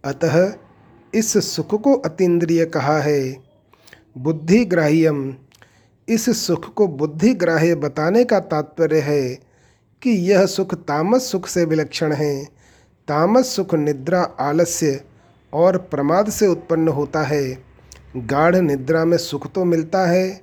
अतः 0.05 0.53
इस 1.13 1.37
सुख 1.55 1.81
को 1.81 1.93
अतीन्द्रिय 1.93 2.65
कहा 2.65 2.99
है। 2.99 3.37
बुद्धिग्राह्यम। 4.17 5.35
इस 6.09 6.47
सुख 6.47 6.73
को 6.73 6.87
बुद्धिग्राह्य 6.87 7.75
बताने 7.75 8.23
का 8.23 8.39
तात्पर्य 8.39 8.99
है 8.99 9.39
कि 10.01 10.09
यह 10.09 10.45
सुख 10.45 10.75
तामस 10.75 11.31
सुख 11.31 11.47
से 11.47 11.65
विलक्षण 11.65 12.13
है। 12.13 12.45
तामस 13.07 13.55
सुख 13.55 13.75
निद्रा 13.75 14.21
आलस्य 14.21 15.01
और 15.53 15.77
प्रमाद 15.77 16.29
से 16.29 16.47
उत्पन्न 16.47 16.87
होता 16.87 17.23
है। 17.23 17.63
गाढ़ 18.17 18.55
निद्रा 18.55 19.05
में 19.05 19.17
सुख 19.17 19.53
तो 19.53 19.65
मिलता 19.65 20.05
है, 20.05 20.41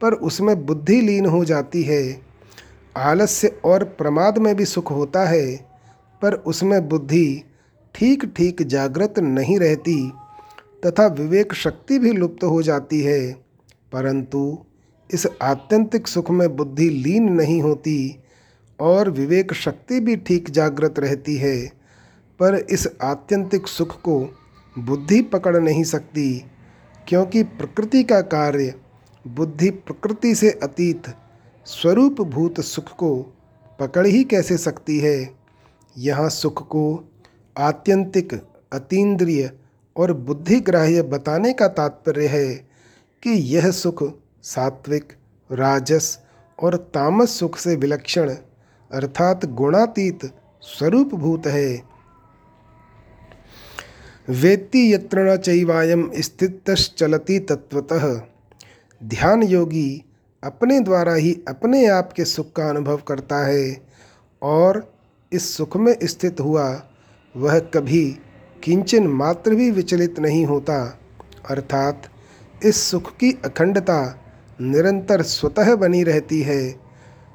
पर 0.00 0.12
उसमें 0.12 0.66
बुद्धि 0.66 1.00
लीन 1.00 1.26
हो 1.26 1.44
जाती 1.44 1.82
है। 1.82 2.27
आलस्य 2.98 3.48
और 3.64 3.84
प्रमाद 3.84 4.38
में 4.38 4.54
भी 4.56 4.64
सुख 4.64 4.90
होता 4.90 5.24
है, 5.28 5.56
पर 6.22 6.34
उसमें 6.34 6.88
बुद्धि 6.88 7.42
ठीक 7.94 8.24
ठीक 8.36 8.62
जागृत 8.62 9.18
नहीं 9.18 9.58
रहती 9.58 10.10
तथा 10.86 11.06
विवेक 11.06 11.54
शक्ति 11.54 11.98
भी 11.98 12.12
लुप्त 12.12 12.44
हो 12.44 12.62
जाती 12.62 13.00
है। 13.00 13.32
परंतु 13.92 14.58
इस 15.10 15.26
आत्यंतिक 15.42 16.06
सुख 16.06 16.30
में 16.30 16.48
बुद्धि 16.56 16.88
लीन 16.88 17.32
नहीं 17.32 17.60
होती 17.62 18.18
और 18.78 19.10
विवेक 19.10 19.52
शक्ति 19.52 20.00
भी 20.00 20.16
ठीक 20.16 20.50
जागृत 20.50 20.98
रहती 20.98 21.36
है, 21.36 21.56
पर 22.40 22.54
इस 22.70 22.88
आत्यंतिक 23.02 23.66
सुख 23.66 24.00
को 24.00 24.18
बुद्धि 24.76 25.20
पकड़ 25.22 25.56
नहीं 25.56 25.84
सकती, 25.84 26.44
क्योंकि 27.06 27.42
प्रकृति 27.42 28.02
का 28.02 28.20
कार्य 28.20 28.74
बुद्धि 29.24 29.70
प्रकृति 29.70 30.34
से 30.34 30.50
अतीत 30.62 31.08
स्वरूप 31.68 32.20
भूत 32.20 32.60
सुख 32.60 32.96
को 32.96 33.34
पकड़ 33.80 34.06
ही 34.06 34.24
कैसे 34.24 34.56
सकती 34.56 34.98
है? 34.98 35.34
यहाँ 35.98 36.28
सुख 36.28 36.68
को 36.68 37.04
आत्यंतिक, 37.58 38.34
अतीन्द्रिय 38.72 39.50
और 39.96 40.12
बुद्धिग्राह्य 40.12 41.02
बताने 41.02 41.52
का 41.52 41.68
तात्पर्य 41.68 42.26
है 42.26 42.54
कि 43.22 43.30
यह 43.30 43.70
सुख 43.70 44.18
सात्विक, 44.42 45.12
राजस 45.52 46.18
और 46.62 46.76
तामस 46.76 47.30
सुख 47.30 47.58
से 47.58 47.76
विलक्षण, 47.76 48.30
अर्थात 48.92 49.46
गुणातीत 49.46 50.32
स्वरूप 50.62 51.14
भूत 51.14 51.46
है। 51.46 51.82
वेत्ति 54.28 54.94
यत्र 54.94 55.18
न 55.20 55.36
चैवायम 55.36 56.10
स्थितश्चलति 56.14 57.38
तत्वतः 57.38 58.20
ध्यान 59.04 59.42
योगी 59.42 60.04
अपने 60.42 60.80
द्वारा 60.80 61.14
ही 61.14 61.32
अपने 61.48 61.86
आप 61.86 62.12
के 62.12 62.24
सुख 62.24 62.52
का 62.52 62.68
अनुभव 62.70 62.96
करता 63.08 63.36
है 63.46 63.80
और 64.42 64.92
इस 65.32 65.56
सुख 65.56 65.76
में 65.76 65.94
स्थित 66.02 66.40
हुआ, 66.40 66.82
वह 67.34 67.58
कभी 67.58 68.04
किंचन 68.62 69.06
मात्र 69.06 69.54
भी 69.54 69.70
विचलित 69.70 70.18
नहीं 70.18 70.44
होता। 70.46 70.98
अर्थात 71.50 72.02
इस 72.64 72.82
सुख 72.82 73.10
की 73.16 73.32
अखंडता 73.44 74.00
निरंतर 74.60 75.22
स्वतः 75.22 75.74
बनी 75.76 76.02
रहती 76.02 76.40
है। 76.42 76.74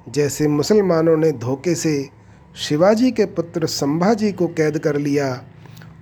जैसे 0.10 0.48
मुसलमानों 0.48 1.18
ने 1.18 1.32
धोखे 1.32 1.76
से 1.76 2.10
शिवाजी 2.58 3.12
के 3.12 3.26
पुत्र 3.26 3.66
संभाजी 3.66 4.32
को 4.32 4.48
कैद 4.48 4.78
कर 4.78 4.98
लिया 4.98 5.44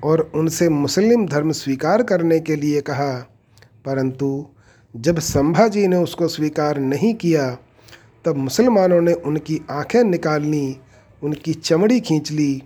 और 0.04 0.32
उनसे 0.36 0.70
मुस्लिम 0.70 1.28
धर्म 1.28 1.52
स्वीकार 1.52 2.04
करने 2.04 2.40
के 2.40 2.56
लिए 2.56 2.82
कहा, 2.82 3.14
परंतु 3.86 4.48
जब 4.96 5.20
संभाजी 5.20 5.88
ने 5.88 5.96
उसको 5.96 6.28
स्वीकार 6.28 6.80
नहीं 6.80 7.14
किया, 7.14 7.58
तब 8.26 8.36
मुसलमानों 8.36 9.02
ने 9.02 9.14
उनकी 9.14 9.62
आँखें 9.70 10.04
निकाल 10.04 10.42
ली 10.42 10.78
उनकी 11.24 11.54
चमड़ी 11.54 12.00
खींच 12.00 12.32
ली 12.32 12.64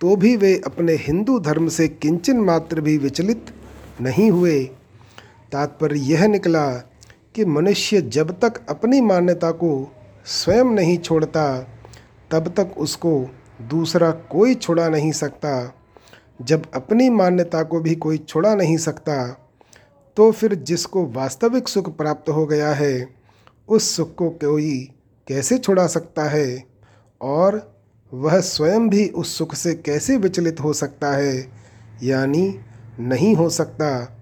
तो 0.00 0.16
भी 0.16 0.36
वे 0.36 0.60
अपने 0.66 0.92
हिंदू 0.92 1.38
धर्म 1.38 1.68
से 1.68 1.88
किंचन 1.88 2.36
मात्र 2.36 2.80
भी 2.80 2.98
विचलित 2.98 3.46
नहीं 4.00 4.30
हुए। 4.30 4.64
तात्पर्य 5.52 6.00
यह 6.00 6.26
निकला 6.26 6.70
कि 7.34 7.44
मनुष्य 7.44 8.00
जब 8.00 8.30
तक 8.40 8.60
अपनी 8.68 9.00
मान्यता 9.00 9.50
को 9.50 9.92
स्वयं 10.26 10.64
नहीं 10.64 10.98
छोड़ता, 10.98 11.58
तब 12.30 12.48
तक 12.48 12.78
उसको 12.78 13.30
दूसरा 13.62 14.10
कोई 14.10 14.54
छुड़ा 14.54 14.88
नहीं 14.88 15.12
सकता। 15.12 15.74
जब 16.42 16.66
अपनी 16.74 17.10
मान्यता 17.10 17.62
को 17.62 17.80
भी 17.80 17.94
कोई 17.94 18.18
छुड़ा 18.18 18.54
नहीं 18.54 18.76
सकता 18.76 19.43
तो 20.16 20.32
फिर 20.32 20.54
जिसको 20.54 21.06
वास्तविक 21.06 21.68
सुख 21.68 21.96
प्राप्त 21.96 22.30
हो 22.30 22.46
गया 22.46 22.72
है, 22.72 23.08
उस 23.68 23.96
सुख 23.96 24.14
को 24.14 24.30
कोई 24.30 24.90
कैसे 25.28 25.58
छुड़ा 25.58 25.86
सकता 25.86 26.24
है? 26.24 26.64
और 27.20 27.80
वह 28.14 28.40
स्वयं 28.40 28.88
भी 28.88 29.08
उस 29.08 29.38
सुख 29.38 29.54
से 29.54 29.74
कैसे 29.74 30.16
विचलित 30.16 30.60
हो 30.60 30.72
सकता 30.72 31.12
है? 31.12 31.52
यानी 32.02 32.58
नहीं 33.00 33.34
हो 33.34 33.50
सकता। 33.50 34.18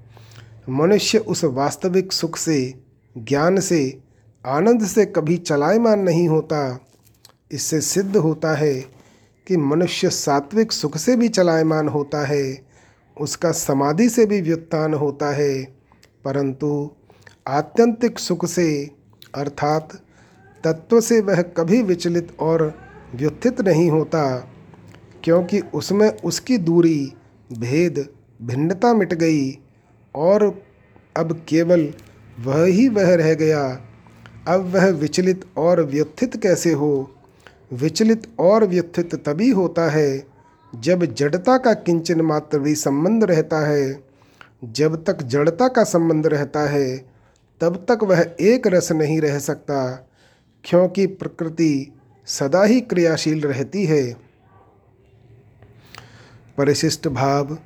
मनुष्य 0.68 1.18
उस 1.18 1.44
वास्तविक 1.44 2.12
सुख 2.12 2.36
से, 2.36 2.74
ज्ञान 3.18 3.60
से, 3.60 4.00
आनंद 4.46 4.86
से 4.86 5.06
कभी 5.06 5.36
चलायमान 5.36 6.00
नहीं 6.00 6.28
होता। 6.28 6.80
इससे 7.52 7.80
सिद्ध 7.80 8.16
होता 8.16 8.54
है 8.54 8.74
कि 9.46 9.56
मनुष्य 9.56 10.10
सात्विक 10.10 10.72
सुख 10.72 10.96
से 10.96 11.16
भी 11.16 11.28
चलायमान 11.28 11.88
होता 11.88 12.26
है, 12.26 12.66
उसका 13.20 13.52
समाधि 13.52 14.08
से 14.08 14.26
भी 14.26 14.40
व्युत्थान 14.40 14.94
होता 14.94 15.30
है। 15.30 15.81
परंतु 16.24 16.90
आत्यंतिक 17.48 18.18
सुख 18.18 18.46
से, 18.46 18.90
अर्थात 19.34 19.92
तत्व 20.64 21.00
से 21.00 21.20
वह 21.20 21.42
कभी 21.42 21.82
विचलित 21.82 22.36
और 22.40 22.74
व्युत्थित 23.14 23.60
नहीं 23.60 23.90
होता, 23.90 24.48
क्योंकि 25.24 25.60
उसमें 25.60 26.16
उसकी 26.24 26.58
दूरी, 26.58 27.12
भेद, 27.52 28.08
भिन्नता 28.42 28.94
मिट 28.94 29.14
गई 29.14 29.58
और 30.14 30.62
अब 31.16 31.44
केवल 31.48 31.94
वह 32.40 32.64
ही 32.64 32.88
वह 32.88 33.14
रह 33.14 33.34
गया। 33.34 33.80
अब 34.48 34.60
वह 34.74 34.88
विचलित 34.88 35.44
और 35.56 35.84
व्युत्थित 35.84 36.42
कैसे 36.42 36.72
हो? 36.72 37.14
विचलित 37.72 38.22
और 38.38 38.64
व्युत्थित 38.64 39.14
तभी 39.14 39.50
होता 39.50 39.90
है 39.90 40.26
जब 40.74 41.04
जड़ता 41.04 41.58
का 41.58 41.72
किंचन 41.72 42.20
मात्र 42.20 42.58
भी 42.58 42.74
संबंध 42.74 43.24
रहता 43.24 43.66
है। 43.66 44.11
जब 44.64 45.04
तक 45.04 45.22
जड़ता 45.22 45.68
का 45.68 45.84
संबंध 45.84 46.26
रहता 46.26 46.60
है, 46.60 46.96
तब 47.60 47.86
तक 47.90 47.98
वह 48.02 48.36
एक 48.40 48.66
रस 48.66 48.92
नहीं 48.92 49.20
रह 49.20 49.38
सकता, 49.38 50.08
क्योंकि 50.64 51.06
प्रकृति 51.06 51.92
सदा 52.26 52.64
ही 52.64 52.80
क्रियाशील 52.80 53.40
रहती 53.40 53.84
है। 53.84 54.16
परिशिष्ट 56.58 57.08
भाव, 57.08 57.58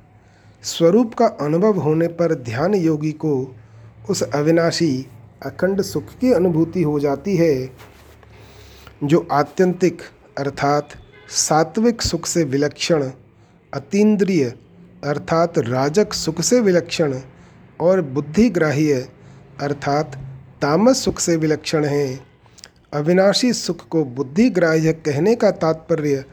स्वरूप 0.63 1.13
का 1.13 1.25
अनुभव 1.25 1.79
होने 1.79 2.07
पर 2.07 2.35
ध्यान 2.35 2.75
योगी 2.75 3.11
को 3.11 3.55
उस 4.09 4.23
अविनाशी, 4.23 5.05
अखंड 5.45 5.81
सुख 5.81 6.03
की 6.03 6.33
अनुभूति 6.33 6.83
हो 6.83 6.99
जाती 6.99 7.37
है, 7.37 7.71
जो 9.03 9.27
आत्यंतिक, 9.31 10.01
अर्थात 10.37 10.89
सात्विक 11.29 12.01
सुख 12.01 12.25
से 12.25 12.43
विलक्षण, 12.43 13.11
अतीन्द्रिय 13.73 14.53
अर्थात 15.03 15.57
राजक 15.57 16.13
सुख 16.13 16.41
से 16.41 16.59
विलक्षण 16.59 17.19
और 17.79 18.01
बुद्धिग्राह्य 18.01 19.07
अर्थात 19.61 20.15
तामस 20.61 21.03
सुख 21.05 21.19
से 21.19 21.35
विलक्षण 21.35 21.85
है। 21.85 22.19
अविनाशी 22.93 23.51
सुख 23.53 23.87
को 23.87 24.03
बुद्धिग्राह्य 24.05 24.93
कहने 24.93 25.35
का 25.35 25.51
तात्पर्य 25.51 26.23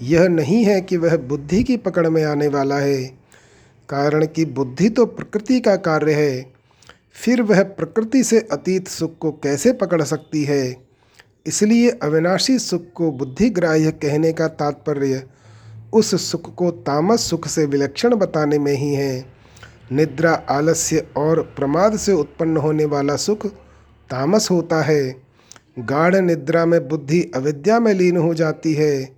यह 0.00 0.28
नहीं 0.28 0.64
है 0.64 0.80
कि 0.80 0.96
वह 0.96 1.16
बुद्धि 1.16 1.62
की 1.64 1.76
पकड़ 1.76 2.08
में 2.08 2.22
आने 2.24 2.48
वाला 2.48 2.78
है, 2.78 3.04
कारण 3.88 4.26
कि 4.26 4.44
बुद्धि 4.44 4.88
तो 4.88 5.06
प्रकृति 5.06 5.60
का 5.60 5.76
कार्य 5.76 6.12
है। 6.12 6.52
फिर 7.14 7.42
वह 7.42 7.62
प्रकृति 7.62 8.24
से 8.24 8.40
अतीत 8.52 8.88
सुख 8.88 9.18
को 9.18 9.32
कैसे 9.32 9.72
पकड़ 9.72 10.02
सकती 10.02 10.44
है? 10.44 10.76
इसलिए 11.46 11.90
अविनाशी 11.92 12.58
सुख 12.58 12.92
को 12.94 13.10
बुद्धिग्राह्य 13.12 13.90
कहने 13.92 14.32
का 14.32 14.48
तात्पर्य 14.48 15.22
उस 15.92 16.30
सुख 16.30 16.54
को 16.54 16.70
तामस 16.70 17.20
सुख 17.20 17.48
से 17.48 17.66
विलक्षण 17.66 18.14
बताने 18.14 18.58
में 18.58 18.72
ही 18.72 18.94
है। 18.94 19.26
निद्रा, 19.92 20.32
आलस्य 20.32 21.06
और 21.16 21.42
प्रमाद 21.42 21.96
से 21.96 22.12
उत्पन्न 22.12 22.56
होने 22.56 22.84
वाला 22.84 23.16
सुख 23.16 23.46
तामस 24.10 24.50
होता 24.50 24.82
है। 24.82 25.22
गाढ़ 25.78 26.16
निद्रा 26.16 26.66
में 26.66 26.88
बुद्धि 26.88 27.30
अविद्या 27.34 27.80
में 27.80 27.94
लीन 27.94 28.16
हो 28.16 28.34
जाती 28.34 28.74
है 28.74 29.08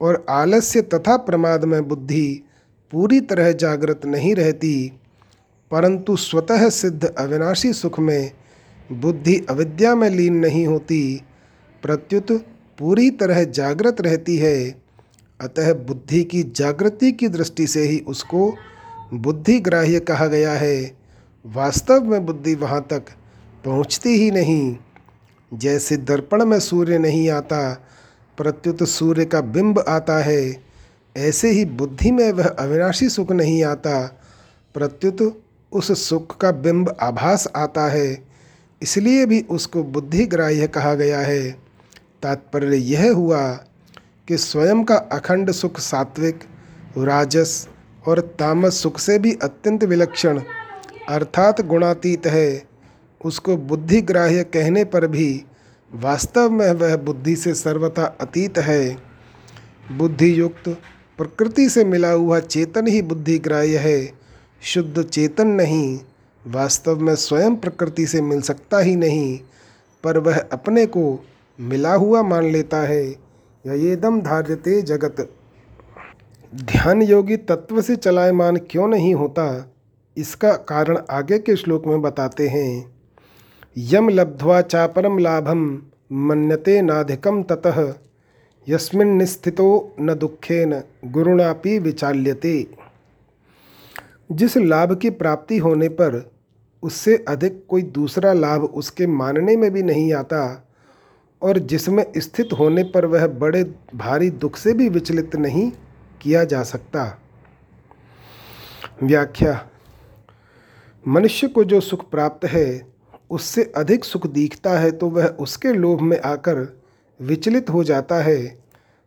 और 0.00 0.26
आलस्य 0.30 0.82
तथा 0.82 1.16
प्रमाद 1.16 1.64
में 1.64 1.88
बुद्धि 1.88 2.42
पूरी 2.90 3.20
तरह 3.20 3.52
जागृत 3.52 4.00
नहीं 4.06 4.34
रहती। 4.34 4.92
परंतु 5.70 6.16
स्वतः 6.16 6.68
सिद्ध 6.68 7.04
अविनाशी 7.04 7.72
सुख 7.72 8.00
में 8.00 8.30
बुद्धि 8.92 9.46
अविद्या 9.50 9.94
में 9.94 10.10
लीन 10.10 10.34
नहीं 10.34 10.66
होती। 10.66 11.22
प्रत्युत 11.82 12.32
पूरी 12.78 13.10
तरह 13.10 13.44
जागृत 13.44 13.96
रहती 14.00 14.36
है। 14.36 14.79
अतः 15.40 15.72
बुद्धि 15.74 16.22
की 16.24 16.42
जागृति 16.42 17.12
की 17.12 17.28
दृष्टि 17.28 17.66
से 17.66 17.82
ही 17.82 17.98
उसको 17.98 18.54
बुद्धिग्राह्य 19.14 20.00
कहा 20.00 20.26
गया 20.26 20.52
है। 20.52 20.96
वास्तव 21.44 22.04
में 22.04 22.26
बुद्धि 22.26 22.54
वहाँ 22.54 22.86
तक 22.90 23.02
पहुँचती 23.64 24.08
ही 24.08 24.30
नहीं। 24.30 24.76
जैसे 25.52 25.96
दर्पण 25.96 26.44
में 26.44 26.60
सूर्य 26.60 26.98
नहीं 26.98 27.28
आता, 27.30 27.72
प्रत्युत 28.38 28.82
सूर्य 28.82 29.24
का 29.24 29.40
बिंब 29.40 29.78
आता 29.78 30.18
है, 30.18 30.56
ऐसे 31.16 31.50
ही 31.50 31.64
बुद्धि 31.64 32.10
में 32.10 32.32
वह 32.32 32.48
अविनाशी 32.48 33.08
सुख 33.08 33.32
नहीं 33.32 33.64
आता। 33.64 34.00
प्रत्युत 34.74 35.42
उस 35.72 36.08
सुख 36.08 36.36
का 36.36 36.52
बिंब 36.52 36.96
आभास 37.00 37.48
आता 37.56 37.88
है, 37.88 38.24
इसलिए 38.82 39.26
भी 39.26 39.40
उसको 39.40 39.82
बुद्धिग्राह्य 39.84 40.66
कहा 40.66 40.94
गया 40.94 41.20
है। 41.20 41.50
तात्पर्य 42.22 42.76
यह 42.76 43.12
हुआ 43.12 43.66
कि 44.30 44.38
स्वयं 44.38 44.84
का 44.84 44.96
अखंड 44.96 45.50
सुख 45.50 45.78
सात्विक, 45.80 46.40
राजस 46.98 47.68
और 48.08 48.20
तामस 48.20 48.74
सुख 48.74 48.98
से 48.98 49.18
भी 49.18 49.32
अत्यंत 49.42 49.84
विलक्षण, 49.84 50.40
अर्थात 51.08 51.60
गुणातीत 51.60 52.26
है। 52.26 52.62
उसको 53.24 53.56
बुद्धिग्राह्य 53.56 54.44
कहने 54.44 54.84
पर 54.84 55.06
भी 55.06 55.44
वास्तव 55.94 56.50
में 56.50 56.72
वह 56.72 56.96
बुद्धि 56.96 57.36
से 57.36 57.54
सर्वथा 57.54 58.04
अतीत 58.20 58.58
है। 58.58 58.96
बुद्धि 59.92 60.40
युक्त 60.40 60.68
प्रकृति 61.18 61.68
से 61.68 61.84
मिला 61.84 62.10
हुआ 62.10 62.40
चेतन 62.40 62.86
ही 62.86 63.02
बुद्धिग्राह्य 63.02 63.76
है। 63.76 64.12
शुद्ध 64.62 65.02
चेतन 65.02 65.46
नहीं, 65.46 66.00
वास्तव 66.46 67.00
में 67.00 67.14
स्वयं 67.14 67.56
प्रकृति 67.56 68.06
से 68.06 68.20
मिल 68.20 68.40
सकता 68.40 68.78
ही 68.78 68.96
नहीं, 68.96 69.38
पर 70.04 70.18
वह 70.18 70.38
अपने 70.52 70.86
को 70.86 71.24
मिला 71.60 71.94
हुआ 71.94 72.22
मान 72.22 72.50
लेता 72.50 72.76
है। 72.76 73.29
येदम 73.66 74.20
धार्यते 74.20 74.82
जगत। 74.82 75.30
ध्यान 76.54 77.02
योगी 77.02 77.36
तत्व 77.36 77.82
से 77.82 77.96
चलायमान 77.96 78.56
क्यों 78.56 78.88
नहीं 78.88 79.14
होता? 79.14 79.72
इसका 80.16 80.52
कारण 80.52 80.98
आगे 81.10 81.38
के 81.38 81.56
श्लोक 81.56 81.86
में 81.86 82.02
बताते 82.02 82.48
हैं। 82.48 82.92
यम 83.78 84.08
लब्ध्वा 84.08 84.60
चापरम 84.60 85.18
लाभम, 85.18 85.82
मन्यते 86.12 86.82
नाधिकम 86.82 87.42
ततः। 87.42 87.94
यस्मिन्निस्थितो 88.68 89.94
न 90.00 90.14
दुखेन, 90.14 90.82
गुरुणापि 91.04 91.78
विचाल्यते। 91.78 92.66
जिस 94.32 94.56
लाभ 94.56 94.98
की 94.98 95.10
प्राप्ति 95.10 95.58
होने 95.58 95.88
पर, 95.88 96.30
उससे 96.82 97.24
अधिक 97.28 97.64
कोई 97.68 97.82
दूसरा 97.82 98.32
लाभ 98.32 98.64
उसके 98.64 99.06
मानने 99.06 99.56
में 99.56 99.70
भी 99.70 99.82
नहीं 99.82 100.14
आता। 100.14 100.66
और 101.42 101.58
जिसमें 101.60 102.04
स्थित 102.16 102.52
होने 102.52 102.82
पर 102.84 103.06
वह 103.06 103.26
बड़े 103.38 103.62
भारी 103.94 104.30
दुख 104.32 104.56
से 104.56 104.72
भी 104.72 104.88
विचलित 104.88 105.36
नहीं 105.36 105.70
किया 106.20 106.44
जा 106.44 106.62
सकता। 106.64 107.04
व्याख्या, 109.02 109.66
मनुष्य 111.06 111.48
को 111.48 111.64
जो 111.64 111.80
सुख 111.80 112.08
प्राप्त 112.10 112.44
है, 112.46 112.86
उससे 113.30 113.62
अधिक 113.76 114.04
सुख 114.04 114.26
दिखता 114.28 114.78
है 114.78 114.90
तो 114.90 115.08
वह 115.08 115.26
उसके 115.40 115.72
लोभ 115.72 116.00
में 116.00 116.18
आकर 116.20 116.66
विचलित 117.20 117.70
हो 117.70 117.84
जाता 117.84 118.22
है। 118.22 118.58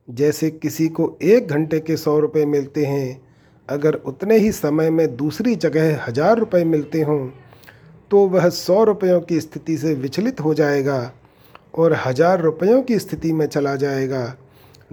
जैसे 0.08 0.50
किसी 0.52 0.88
को 0.90 1.18
एक 1.24 1.48
घंटे 1.48 1.80
के 1.80 1.98
सौ 1.98 2.20
रुपये 2.20 2.46
मिलते 2.46 2.86
हैं, 2.86 3.22
अगर 3.70 3.94
उतने 3.96 4.38
ही 4.38 4.52
समय 4.52 4.90
में 4.90 5.16
दूसरी 5.16 5.56
जगह 5.58 6.04
हज़ार 6.08 6.38
रुपये 6.38 6.64
मिलते 6.66 7.02
हों 7.02 7.28
तो 8.12 8.28
वह 8.28 8.48
सौ 8.50 8.84
रुपयों 8.84 9.20
की 9.22 9.40
स्थिति 9.42 9.78
से 9.78 9.94
विचलित 9.96 10.40
हो 10.40 10.54
जाएगा। 10.54 11.00
और 11.74 11.94
हज़ार 12.06 12.42
रुपयों 12.42 12.82
की 12.82 13.00
स्थिति 13.00 13.32
में 13.34 13.46
चला 13.48 13.76
जाएगा। 13.76 14.36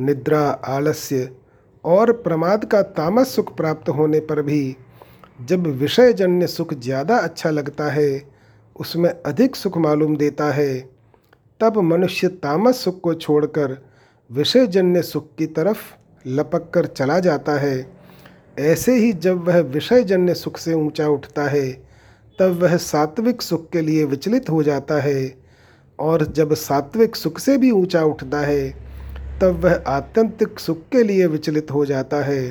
निद्रा, 0.01 0.41
आलस्य 0.51 1.31
और 1.85 2.13
प्रमाद 2.13 2.65
का 2.65 2.83
तामस 2.83 3.35
सुख 3.37 3.57
प्राप्त 3.57 3.89
होने 3.89 4.21
पर 4.21 4.43
भी 4.43 4.77
जब 5.41 5.67
विषयजन्य 5.79 6.47
सुख 6.47 6.75
ज़्यादा 6.75 7.17
अच्छा 7.17 7.51
लगता 7.51 7.91
है, 7.91 8.23
उसमें 8.77 9.11
अधिक 9.11 9.57
सुख 9.57 9.79
मालूम 9.79 10.17
देता 10.17 10.51
है, 10.53 10.81
तब 11.61 11.79
मनुष्य 11.79 12.29
तामस 12.29 12.85
सुख 12.85 13.01
को 13.01 13.15
छोड़कर 13.15 13.77
विषयजन्य 14.31 15.03
सुख 15.03 15.29
की 15.39 15.47
तरफ़ 15.47 15.79
लपक 16.25 16.71
कर 16.75 16.87
चला 16.87 17.19
जाता 17.19 17.53
है। 17.53 17.87
ऐसे 18.59 18.95
ही 18.95 19.13
जब 19.15 19.47
वह 19.47 19.59
विषयजन्य 19.69 20.35
सुख 20.35 20.59
से 20.59 20.75
ऊँचा 20.75 21.09
उठता 21.09 21.43
है, 21.43 21.71
तब 22.39 22.59
वह 22.63 22.77
सात्विक 22.77 23.43
सुख 23.43 23.69
के 23.71 23.81
लिए 23.81 24.05
विचलित 24.05 24.51
हो 24.51 24.63
जाता 24.63 25.01
है। 25.01 25.29
और 26.01 26.25
जब 26.27 26.55
सात्विक 26.55 27.17
सुख 27.17 27.39
से 27.39 27.57
भी 27.59 27.71
ऊँचा 27.71 28.03
उठता 28.05 28.41
है, 28.41 28.71
तब 29.41 29.61
वह 29.65 29.83
आत्यंतिक 29.87 30.59
सुख 30.59 30.79
के 30.93 31.03
लिए 31.03 31.27
विचलित 31.27 31.71
हो 31.71 31.85
जाता 31.87 32.23
है। 32.25 32.51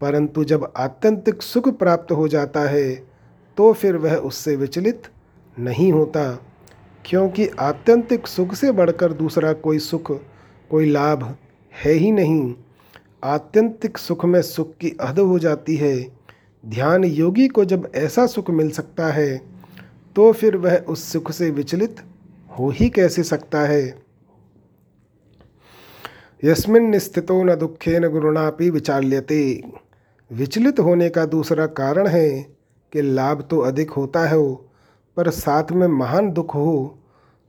परंतु 0.00 0.44
जब 0.44 0.72
आत्यंतिक 0.76 1.42
सुख 1.42 1.68
प्राप्त 1.68 2.12
हो 2.12 2.28
जाता 2.28 2.60
है 2.60 2.94
तो 3.58 3.72
फिर 3.72 3.96
वह 3.96 4.14
उससे 4.16 4.56
विचलित 4.56 5.02
नहीं 5.56 5.90
होता, 5.92 6.24
क्योंकि 7.04 7.46
आत्यंतिक 7.60 8.26
सुख 8.26 8.54
से 8.54 8.72
बढ़कर 8.72 9.12
दूसरा 9.12 9.52
कोई 9.52 9.78
सुख, 9.78 10.12
कोई 10.70 10.86
लाभ 10.86 11.24
है 11.74 11.92
ही 11.92 12.10
नहीं। 12.12 12.54
आत्यंतिक 13.24 13.98
सुख 13.98 14.24
में 14.24 14.40
सुख 14.42 14.70
की 14.80 14.96
अध 15.00 15.18
हो 15.18 15.38
जाती 15.38 15.76
है। 15.76 15.96
ध्यान 16.64 17.04
योगी 17.04 17.48
को 17.48 17.64
जब 17.64 17.90
ऐसा 17.94 18.26
सुख 18.26 18.50
मिल 18.50 18.70
सकता 18.70 19.06
है 19.06 19.36
तो 20.16 20.32
फिर 20.32 20.56
वह 20.56 20.76
उस 20.78 21.12
सुख 21.12 21.30
से 21.32 21.50
विचलित 21.50 21.96
हो 22.58 22.70
ही 22.70 22.88
कैसे 22.90 23.22
सकता 23.24 23.60
है? 23.60 23.82
यस्मिन 26.42 26.98
स्थितो 26.98 27.42
न 27.42 27.54
दुखे 27.54 27.98
न 27.98 28.08
गुरुणापि 28.08 28.70
विचाल्यते। 28.70 29.62
विचलित 30.30 30.80
होने 30.80 31.08
का 31.08 31.24
दूसरा 31.26 31.66
कारण 31.68 32.06
है 32.06 32.28
कि 32.92 33.02
लाभ 33.02 33.46
तो 33.50 33.58
अधिक 33.60 33.90
होता 33.90 34.20
है 34.20 34.36
हो, 34.36 34.52
पर 35.16 35.30
साथ 35.30 35.72
में 35.72 35.86
महान 35.88 36.30
दुख 36.32 36.54
हो 36.54 36.98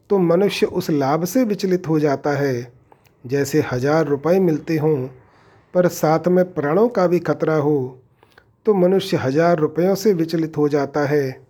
तो 0.09 0.17
मनुष्य 0.19 0.65
उस 0.67 0.89
लाभ 0.89 1.23
से 1.25 1.43
विचलित 1.43 1.87
हो 1.87 1.99
जाता 1.99 2.31
है। 2.31 2.71
जैसे 3.23 3.63
हज़ार 3.71 4.07
रुपए 4.07 4.39
मिलते 4.39 4.77
हों, 4.77 5.07
पर 5.73 5.87
साथ 5.87 6.27
में 6.27 6.43
प्राणों 6.53 6.87
का 6.89 7.07
भी 7.07 7.19
खतरा 7.19 7.55
हो 7.57 7.99
तो 8.65 8.73
मनुष्य 8.73 9.17
हज़ार 9.17 9.59
रुपयों 9.59 9.95
से 9.95 10.13
विचलित 10.13 10.57
हो 10.57 10.67
जाता 10.69 11.05
है। 11.07 11.42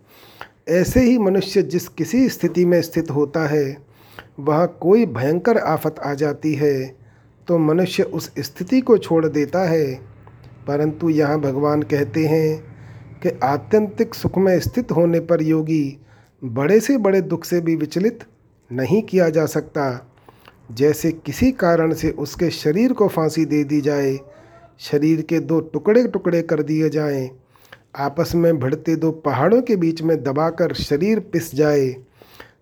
ऐसे 0.66 1.00
ही 1.00 1.16
मनुष्य 1.18 1.62
जिस 1.62 1.88
किसी 1.88 2.28
स्थिति 2.28 2.64
में 2.64 2.80
स्थित 2.82 3.10
होता 3.10 3.46
है 3.48 3.76
वहाँ 4.40 4.66
कोई 4.80 5.04
भयंकर 5.06 5.58
आफत 5.58 5.98
आ 5.98 6.12
जाती 6.14 6.54
है 6.54 6.84
तो 7.48 7.58
मनुष्य 7.58 8.02
उस 8.02 8.30
स्थिति 8.38 8.80
को 8.80 8.96
छोड़ 8.98 9.26
देता 9.26 9.64
है। 9.68 9.94
परंतु 10.66 11.08
यहाँ 11.08 11.40
भगवान 11.40 11.82
कहते 11.82 12.24
हैं 12.26 12.58
कि 13.22 13.38
आत्यंतिक 13.42 14.14
सुख 14.14 14.38
में 14.38 14.58
स्थित 14.60 14.92
होने 14.92 15.20
पर 15.20 15.42
योगी 15.42 15.98
बड़े 16.42 16.80
से 16.80 16.98
बड़े 16.98 17.20
दुख 17.20 17.44
से 17.44 17.60
भी 17.60 17.76
विचलित 17.76 18.24
नहीं 18.70 19.02
किया 19.02 19.28
जा 19.28 19.46
सकता। 19.46 20.10
जैसे 20.72 21.12
किसी 21.12 21.52
कारण 21.52 21.92
से 21.92 22.10
उसके 22.10 22.50
शरीर 22.50 22.92
को 22.92 23.08
फांसी 23.08 23.44
दे 23.44 23.64
दी 23.64 23.80
जाए 23.80 24.18
शरीर 24.80 25.22
के 25.22 25.40
दो 25.40 25.60
टुकड़े 25.60 26.06
टुकड़े 26.08 26.42
कर 26.42 26.62
दिए 26.62 26.88
जाएँ, 26.88 27.30
आपस 27.98 28.34
में 28.34 28.58
भिड़ते 28.58 28.96
दो 28.96 29.10
पहाड़ों 29.10 29.62
के 29.62 29.76
बीच 29.76 30.02
में 30.02 30.22
दबाकर 30.22 30.74
शरीर 30.74 31.20
पिस 31.20 31.54
जाए 31.54 31.96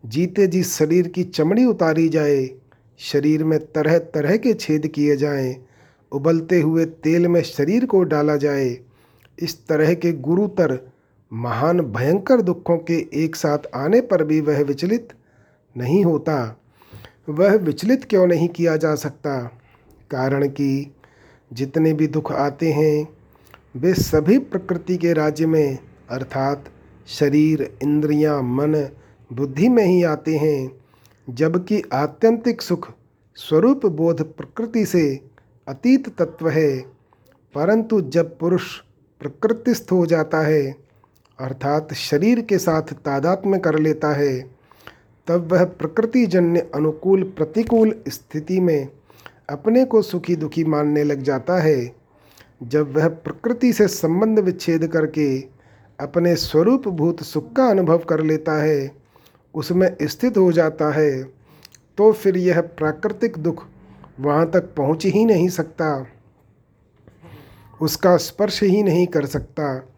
जीते 0.07 0.47
जी 0.47 0.63
शरीर 0.63 1.09
की 1.09 1.25
चमड़ी 1.25 1.65
उतारी 1.65 2.09
जाए 2.09 2.51
शरीर 2.99 3.45
में 3.45 3.59
तरह 3.59 3.99
तरह 3.99 4.37
के 4.37 4.55
छेद 4.55 4.87
किए 4.87 5.17
जाएँ, 5.17 5.57
उबलते 6.13 6.61
हुए 6.61 6.85
तेल 6.85 7.29
में 7.29 7.43
शरीर 7.43 7.87
को 7.87 8.03
डाला 8.03 8.37
जाए। 8.37 8.79
इस 9.39 9.67
तरह 9.67 9.95
के 9.95 10.13
गुरुतर 10.13 10.93
महान 11.33 11.81
भयंकर 11.81 12.41
दुखों 12.41 12.79
के 12.79 13.09
एक 13.15 13.37
साथ 13.37 13.59
आने 13.75 14.01
पर 14.01 14.25
भी 14.25 14.41
वह 14.41 14.63
विचलित 14.63 15.09
नहीं 15.77 16.05
होता। 16.05 16.61
वह 17.29 17.55
विचलित 17.57 18.05
क्यों 18.05 18.27
नहीं 18.27 18.49
किया 18.49 18.77
जा 18.77 18.95
सकता? 18.95 19.41
कारण 20.11 20.49
कि 20.49 20.95
जितने 21.53 21.93
भी 21.93 22.07
दुख 22.07 22.33
आते 22.33 22.73
हैं 22.73 23.09
वे 23.77 23.95
सभी 23.95 24.39
प्रकृति 24.39 24.97
के 24.97 25.13
राज्य 25.13 25.47
में 25.47 25.79
अर्थात 26.11 26.65
शरीर 27.07 27.79
इंद्रियाँ, 27.83 28.43
मन 28.43 28.89
बुद्धि 29.33 29.69
में 29.69 29.85
ही 29.85 30.03
आते 30.03 30.37
हैं 30.37 30.73
जबकि 31.31 31.83
आत्यंतिक 31.93 32.63
सुख 32.63 32.93
स्वरूप 33.37 33.87
बोध 33.87 34.23
प्रकृति 34.37 34.87
से 34.87 35.21
अतीत 35.69 36.09
तत्व 36.19 36.49
है। 36.49 36.79
परंतु 37.55 38.01
जब 38.01 38.39
पुरुष 38.39 38.63
प्रकृतिस्थ 39.21 39.93
हो 39.93 40.07
जाता 40.07 40.41
है 40.41 40.77
अर्थात 41.41 41.95
शरीर 41.95 42.41
के 42.41 42.59
साथ 42.59 42.83
तादात्म्य 42.83 43.59
कर 43.59 43.79
लेता 43.79 44.13
है 44.13 44.41
तब 45.27 45.53
वह 45.53 45.65
प्रकृति 45.65 46.27
जन्य 46.27 46.71
अनुकूल 46.75 47.23
प्रतिकूल 47.23 47.95
स्थिति 48.09 48.61
में 48.61 48.89
अपने 49.51 49.85
को 49.85 50.03
सुखी 50.03 50.37
दुखी 50.37 50.65
मानने 50.65 51.05
लग 51.05 51.23
जाता 51.23 51.61
है। 51.61 52.02
जब 52.63 52.97
वह 52.97 53.09
प्रकृति 53.09 53.73
से 53.73 53.87
संबंध 53.89 54.39
विच्छेद 54.39 54.87
करके 54.87 55.27
अपने 55.99 56.35
स्वरूप 56.37 56.89
भूत 56.89 57.23
सुख 57.23 57.53
का 57.53 57.67
अनुभव 57.67 57.99
कर 57.99 58.21
लेता 58.21 58.53
है, 58.63 58.91
उसमें 59.55 59.89
स्थित 60.03 60.39
हो 60.39 60.51
जाता 60.53 60.93
है 60.93 61.23
तो 61.99 62.11
फिर 62.13 62.37
यह 62.37 62.61
प्राकृतिक 62.61 63.39
दुख 63.39 63.65
वहाँ 64.21 64.51
तक 64.51 64.75
पहुँच 64.77 65.07
ही 65.07 65.25
नहीं 65.25 65.49
सकता। 65.49 66.07
उसका 67.81 68.17
स्पर्श 68.17 68.63
ही 68.63 68.83
नहीं 68.83 69.07
कर 69.07 69.27
सकता। 69.27 69.89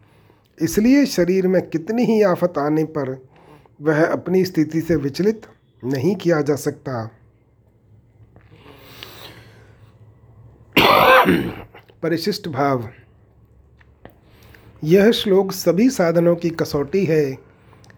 इसलिए 0.57 1.05
शरीर 1.05 1.47
में 1.47 1.61
कितनी 1.69 2.05
ही 2.05 2.21
आफत 2.23 2.57
आने 2.57 2.83
पर 2.97 3.17
वह 3.81 4.05
अपनी 4.05 4.43
स्थिति 4.45 4.81
से 4.81 4.95
विचलित 4.95 5.41
नहीं 5.83 6.15
किया 6.15 6.41
जा 6.41 6.55
सकता। 6.55 7.03
परिशिष्ट 12.05 12.47
भाव। 12.47 12.89
यह 14.83 15.11
श्लोक 15.11 15.51
सभी 15.51 15.89
साधनों 15.89 16.35
की 16.35 16.49
कसौटी 16.49 17.05
है। 17.05 17.37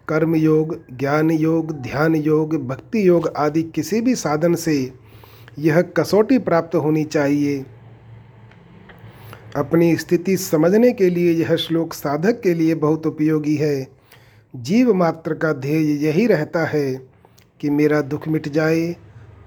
कर्म 0.08 0.34
योग 0.34 0.96
ज्ञान 0.96 1.30
योग 1.30 1.72
ध्यान 1.72 2.16
योग 2.16 2.68
भक्ति 2.68 3.08
योग 3.08 3.32
आदि 3.36 3.62
किसी 3.62 4.00
भी 4.00 4.14
साधन 4.14 4.54
से 4.54 4.92
यह 5.58 5.82
कसौटी 5.82 6.38
प्राप्त 6.38 6.76
होनी 6.76 7.04
चाहिए। 7.04 7.66
अपनी 9.56 9.96
स्थिति 9.96 10.36
समझने 10.36 10.92
के 10.92 11.10
लिए 11.10 11.32
यह 11.32 11.56
श्लोक 11.56 11.92
साधक 11.92 12.40
के 12.40 12.54
लिए 12.54 12.74
बहुत 12.74 13.06
उपयोगी 13.06 13.56
है। 13.56 13.88
जीव 14.56 14.94
मात्र 14.94 15.34
का 15.34 15.52
ध्येय 15.52 16.06
यही 16.06 16.26
रहता 16.26 16.64
है 16.64 16.94
कि 17.60 17.70
मेरा 17.70 18.00
दुख 18.00 18.28
मिट 18.28 18.48
जाए 18.48 18.96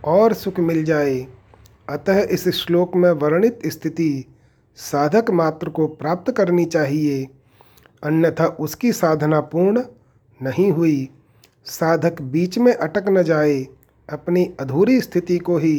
और 0.06 0.34
सुख 0.34 0.60
मिल 0.60 0.84
जाए। 0.84 1.28
अतः 1.90 2.28
इस 2.32 2.50
श्लोक 2.50 2.96
में 2.96 3.12
वर्णित 3.12 3.60
स्थिति 3.66 4.26
साधक 4.78 5.30
मात्र 5.32 5.70
को 5.70 5.88
प्राप्त 5.88 6.32
करनी 6.32 6.66
चाहिए, 6.66 7.28
अन्यथा 8.04 8.46
उसकी 8.60 8.92
साधना 8.92 9.40
पूर्ण 9.42 9.84
नहीं 10.40 10.72
हुई। 10.72 11.10
साधक 11.66 12.22
बीच 12.22 12.58
में 12.58 12.74
अटक 12.74 13.10
न 13.10 13.24
जाए, 13.24 13.60
अपनी 14.10 14.46
अधूरी 14.60 15.00
स्थिति 15.02 15.38
को 15.40 15.58
ही 15.58 15.78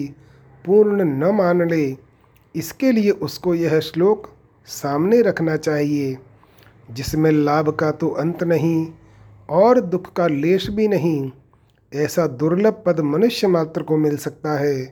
पूर्ण 0.65 1.05
न 1.05 1.31
मान 1.35 1.69
ले। 1.69 1.97
इसके 2.55 2.93
लिए 2.93 3.11
उसको 3.11 3.55
यह 3.55 3.79
श्लोक 3.81 4.29
सामने 4.69 5.21
रखना 5.23 5.57
चाहिए, 5.57 6.17
जिसमें 6.91 7.31
लाभ 7.31 7.71
का 7.71 7.91
तो 7.91 8.09
अंत 8.11 8.43
नहीं 8.45 8.87
और 9.49 9.81
दुख 9.81 10.13
का 10.13 10.27
लेश 10.27 10.69
भी 10.71 10.89
नहीं। 10.89 11.31
ऐसा 11.93 12.27
दुर्लभ 12.27 12.83
पद 12.87 13.01
मनुष्य 13.01 13.47
मात्र 13.47 13.83
को 13.83 13.97
मिल 13.97 14.17
सकता 14.17 14.59
है, 14.59 14.85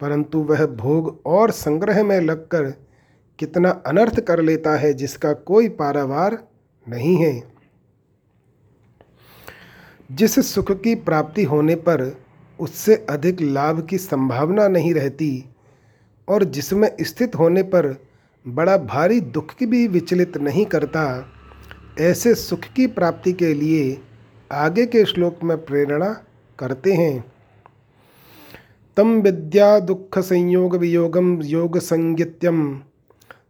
परंतु 0.00 0.38
वह 0.40 0.64
भोग 0.66 1.20
और 1.26 1.50
संग्रह 1.50 2.02
में 2.02 2.20
लगकर 2.20 2.72
कितना 3.38 3.70
अनर्थ 3.70 4.20
कर 4.20 4.42
लेता 4.42 4.76
है 4.76 4.94
जिसका 4.94 5.32
कोई 5.32 5.68
पारावार 5.68 6.44
नहीं 6.88 7.16
है। 7.16 7.52
जिस 10.12 10.54
सुख 10.54 10.72
की 10.72 10.94
प्राप्ति 10.94 11.44
होने 11.44 11.74
पर 11.74 12.16
उससे 12.60 13.06
अधिक 13.10 13.40
लाभ 13.40 13.86
की 13.86 13.98
संभावना 13.98 14.68
नहीं 14.68 14.94
रहती 14.94 15.44
और 16.28 16.44
जिसमें 16.44 16.96
स्थित 17.00 17.34
होने 17.34 17.62
पर 17.62 18.04
बड़ा 18.48 18.76
भारी 18.76 19.20
दुख 19.20 19.54
की 19.54 19.66
भी 19.66 19.86
विचलित 19.88 20.36
नहीं 20.36 20.66
करता, 20.66 21.32
ऐसे 22.00 22.34
सुख 22.34 22.60
की 22.60 22.86
प्राप्ति 22.86 23.32
के 23.32 23.54
लिए 23.54 24.00
आगे 24.52 24.86
के 24.86 25.04
श्लोक 25.04 25.42
में 25.42 25.64
प्रेरणा 25.64 26.24
करते 26.58 26.92
हैं। 26.92 27.24
तम 28.96 29.20
विद्या 29.20 29.78
दुख 29.80 30.18
संयोग 30.18 30.76
वियोगम 30.76 31.42
योग 31.42 31.78
संगित्यम 31.78 32.80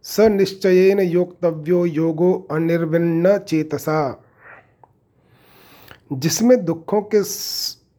स 0.03 0.19
निश्चयन 0.19 0.99
योक्तव्यो 0.99 1.85
योगो 1.85 2.47
अनिर्विन्न 2.51 3.37
चेतसा। 3.37 4.23
जिसमें 6.13 6.65
दुखों 6.65 7.01
के 7.01 7.23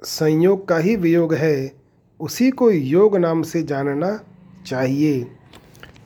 संयोग 0.05 0.69
का 0.69 0.79
ही 0.79 0.97
वियोग 0.97 1.35
है, 1.35 1.73
उसी 2.21 2.51
को 2.51 2.71
योग 2.71 3.17
नाम 3.17 3.43
से 3.43 3.62
जानना 3.62 4.21
चाहिए। 4.67 5.27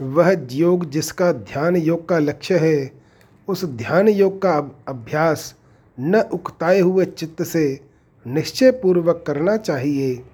वह 0.01 0.47
योग 0.53 0.91
जिसका 0.91 1.33
ध्यान 1.33 1.77
योग 1.77 2.09
का 2.09 2.19
लक्ष्य 2.19 2.59
है, 2.59 2.93
उस 3.49 3.65
ध्यान 3.65 4.09
योग 4.09 4.43
का 4.43 4.83
अभ्यास 4.89 5.55
न 6.01 6.21
उकताए 6.21 6.81
हुए 6.81 7.05
चित्त 7.05 7.43
से 7.43 7.81
निश्चय 8.27 8.71
पूर्वक 8.71 9.25
करना 9.27 9.57
चाहिए। 9.57 10.25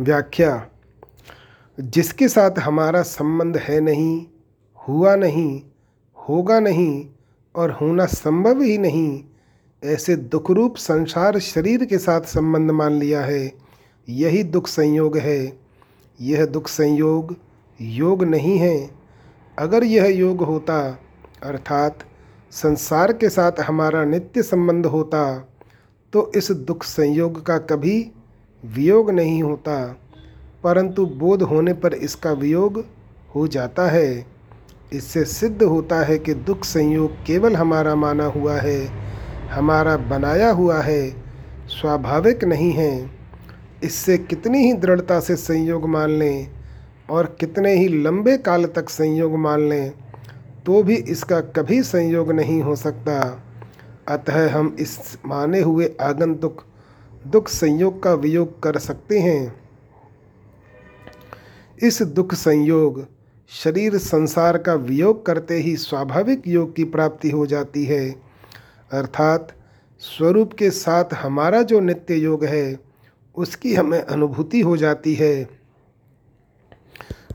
व्याख्या 0.00 0.68
जिसके 1.80 2.28
साथ 2.28 2.58
हमारा 2.58 3.02
संबंध 3.02 3.56
है 3.56 3.80
नहीं, 3.80 4.26
हुआ 4.88 5.14
नहीं, 5.16 5.62
होगा 6.18 6.58
नहीं 6.60 7.06
और 7.54 7.70
होना 7.70 8.06
संभव 8.06 8.62
ही 8.62 8.78
नहीं, 8.78 9.24
ऐसे 9.82 10.16
दुखरूप 10.16 10.76
संसार 10.76 11.38
शरीर 11.38 11.84
के 11.84 11.98
साथ 11.98 12.20
संबंध 12.20 12.70
मान 12.70 12.92
लिया 12.92 13.22
है, 13.22 13.52
यही 14.08 14.42
दुख 14.42 14.66
संयोग 14.66 15.16
है। 15.16 15.64
यह 16.20 16.44
दुख 16.46 16.68
संयोग 16.68 17.34
योग 17.80 18.22
नहीं 18.24 18.58
है। 18.58 18.90
अगर 19.58 19.84
यह 19.84 20.06
योग 20.06 20.42
होता, 20.42 20.98
अर्थात 21.42 22.04
संसार 22.52 23.12
के 23.12 23.28
साथ 23.28 23.60
हमारा 23.60 24.04
नित्य 24.04 24.42
संबंध 24.42 24.86
होता 24.86 25.50
तो 26.12 26.30
इस 26.36 26.50
दुख 26.50 26.84
संयोग 26.84 27.44
का 27.46 27.58
कभी 27.58 28.10
वियोग 28.64 29.10
नहीं 29.10 29.42
होता। 29.42 29.96
परंतु 30.64 31.06
बोध 31.06 31.42
होने 31.42 31.72
पर 31.72 31.94
इसका 31.94 32.32
वियोग 32.32 32.84
हो 33.34 33.46
जाता 33.48 33.88
है। 33.90 34.26
इससे 34.92 35.24
सिद्ध 35.24 35.62
होता 35.62 36.00
है 36.04 36.18
कि 36.18 36.34
दुख 36.34 36.64
संयोग 36.64 37.24
केवल 37.26 37.56
हमारा 37.56 37.94
माना 37.94 38.24
हुआ 38.26 38.54
है, 38.54 38.80
हमारा 39.48 39.96
बनाया 39.96 40.50
हुआ 40.50 40.80
है, 40.80 41.10
स्वाभाविक 41.70 42.44
नहीं 42.44 42.72
है। 42.72 43.10
इससे 43.84 44.16
कितनी 44.18 44.58
ही 44.58 44.72
दृढ़ता 44.72 45.18
से 45.20 45.36
संयोग 45.36 45.88
मान 45.88 46.10
लें 46.10 46.48
और 47.10 47.26
कितने 47.40 47.74
ही 47.74 47.88
लंबे 47.88 48.36
काल 48.38 48.64
तक 48.66 48.88
संयोग 48.88 49.34
मान 49.38 49.68
लें 49.68 49.92
तो 50.66 50.82
भी 50.82 50.94
इसका 50.94 51.40
कभी 51.56 51.82
संयोग 51.82 52.32
नहीं 52.32 52.60
हो 52.62 52.76
सकता। 52.76 53.20
अतः 54.08 54.50
हम 54.50 54.74
इस 54.80 55.18
माने 55.26 55.60
हुए 55.60 55.90
आगंतुक 56.00 56.64
दुख 57.26 57.48
संयोग 57.48 58.02
का 58.02 58.12
वियोग 58.14 58.62
कर 58.62 58.78
सकते 58.78 59.18
हैं। 59.18 59.63
इस 61.84 62.02
दुख 62.02 62.34
संयोग, 62.34 63.06
शरीर 63.48 63.98
संसार 63.98 64.58
का 64.58 64.74
वियोग 64.74 65.26
करते 65.26 65.54
ही 65.54 65.76
स्वाभाविक 65.76 66.42
योग 66.46 66.76
की 66.76 66.84
प्राप्ति 66.84 67.30
हो 67.30 67.46
जाती 67.46 67.84
है। 67.84 68.10
अर्थात, 68.92 69.52
स्वरूप 70.00 70.52
के 70.52 70.70
साथ 70.70 71.04
हमारा 71.14 71.62
जो 71.62 71.80
नित्य 71.80 72.14
योग 72.14 72.44
है, 72.44 72.80
उसकी 73.36 73.74
हमें 73.74 74.02
अनुभूति 74.02 74.60
हो 74.60 74.76
जाती 74.76 75.14
है। 75.14 75.48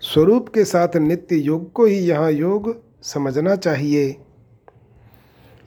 स्वरूप 0.02 0.50
के 0.50 0.66
साथ 0.66 0.96
नित्य 0.96 1.36
योग 1.36 1.74
को 1.74 1.86
ही 1.86 2.00
यहाँ 2.00 2.32
योग 2.32 2.84
समझना 3.04 3.56
चाहिए। 3.56 4.18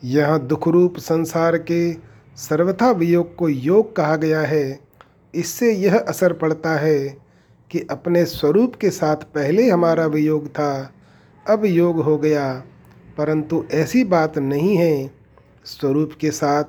यहाँ 0.04 0.46
दुख 0.46 0.68
रूप 0.68 0.98
संसार 0.98 1.58
के 1.58 1.92
सर्वथा 2.36 2.90
वियोग 2.90 3.36
को 3.36 3.48
योग 3.48 3.96
कहा 3.96 4.16
गया 4.16 4.40
है। 4.40 4.80
इससे 5.34 5.72
यह 5.72 5.98
असर 5.98 6.32
पड़ता 6.32 6.74
है 6.74 7.21
कि 7.72 7.86
अपने 7.90 8.24
स्वरूप 8.24 8.74
के 8.74 8.90
साथ 8.90 9.16
पहले 9.16 9.70
हमारा 9.70 10.06
वियोग 10.06 10.48
था, 10.48 10.92
अब 11.50 11.64
योग 11.64 12.00
हो 12.00 12.18
गया। 12.18 12.62
परंतु 13.18 13.64
ऐसी 13.72 14.04
बात 14.04 14.38
नहीं 14.38 14.76
है। 14.76 15.10
स्वरूप 15.64 16.12
के 16.20 16.30
साथ 16.30 16.64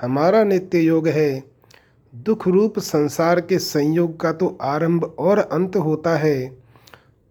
हमारा 0.00 0.44
नित्य 0.44 0.78
योग 0.78 1.08
है। 1.08 1.44
दुख 2.14 2.48
रूप 2.48 2.78
संसार 2.78 3.40
के 3.40 3.58
संयोग 3.58 4.20
का 4.20 4.32
तो 4.32 4.58
आरंभ 4.62 5.04
और 5.18 5.38
अंत 5.38 5.76
होता 5.76 6.16
है। 6.16 6.58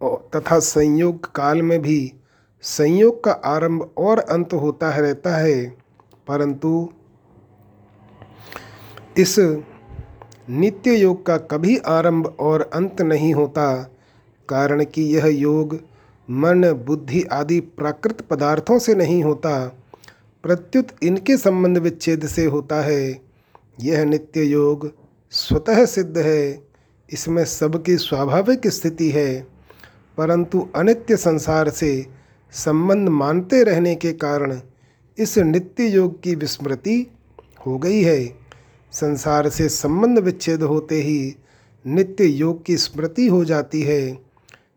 तथा 0.03 0.59
संयोग 0.59 1.31
काल 1.35 1.61
में 1.61 1.81
भी 1.81 2.13
संयोग 2.61 3.23
का 3.23 3.31
आरंभ 3.31 3.89
और 3.97 4.19
अंत 4.19 4.53
होता 4.53 4.91
है 4.91 5.01
रहता 5.01 5.37
है। 5.37 5.65
परंतु 6.27 6.89
इस 9.17 9.39
नित्य 10.47 10.95
योग 10.95 11.25
का 11.25 11.37
कभी 11.37 11.77
आरंभ 11.77 12.25
और 12.39 12.61
अंत 12.73 13.01
नहीं 13.01 13.33
होता, 13.33 13.71
कारण 14.49 14.83
कि 14.83 15.01
यह 15.15 15.25
योग 15.27 15.79
मन, 16.29 16.71
बुद्धि 16.85 17.23
आदि 17.23 17.59
प्राकृत 17.59 18.21
पदार्थों 18.21 18.77
से 18.79 18.95
नहीं 18.95 19.23
होता, 19.23 19.65
प्रत्युत 20.43 20.87
इनके 21.03 21.37
संबंध 21.37 21.77
विच्छेद 21.77 22.25
से 22.27 22.45
होता 22.45 22.81
है। 22.81 23.21
यह 23.81 24.03
नित्य 24.05 24.43
योग 24.43 24.91
स्वतः 25.31 25.85
सिद्ध 25.85 26.17
है, 26.17 26.63
इसमें 27.09 27.43
सबकी 27.45 27.97
स्वाभाविक 27.97 28.67
स्थिति 28.67 29.09
है, 29.09 29.41
परंतु 30.17 30.67
अनित्य 30.75 31.17
संसार 31.17 31.69
से 31.69 32.05
संबंध 32.53 33.09
मानते 33.09 33.63
रहने 33.63 33.95
के 33.95 34.13
कारण 34.13 34.59
इस 35.17 35.37
नित्य 35.37 35.87
योग 35.87 36.21
की 36.23 36.35
विस्मृति 36.35 37.05
हो 37.65 37.77
गई 37.77 38.01
है। 38.01 38.44
संसार 38.95 39.49
से 39.49 39.69
संबंध 39.69 40.19
विच्छेद 40.19 40.63
होते 40.63 40.95
ही 40.95 41.35
नित्य 41.87 42.23
योग 42.23 42.65
की 42.65 42.77
स्मृति 42.77 43.27
हो 43.27 43.45
जाती 43.45 43.81
है। 43.81 44.19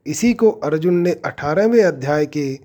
इसी 0.07 0.35
को 0.35 0.51
अर्जुन 0.51 0.95
ने 0.95 1.12
अठारहवें 1.12 1.85
अध्याय 1.85 2.27
के 2.27 2.59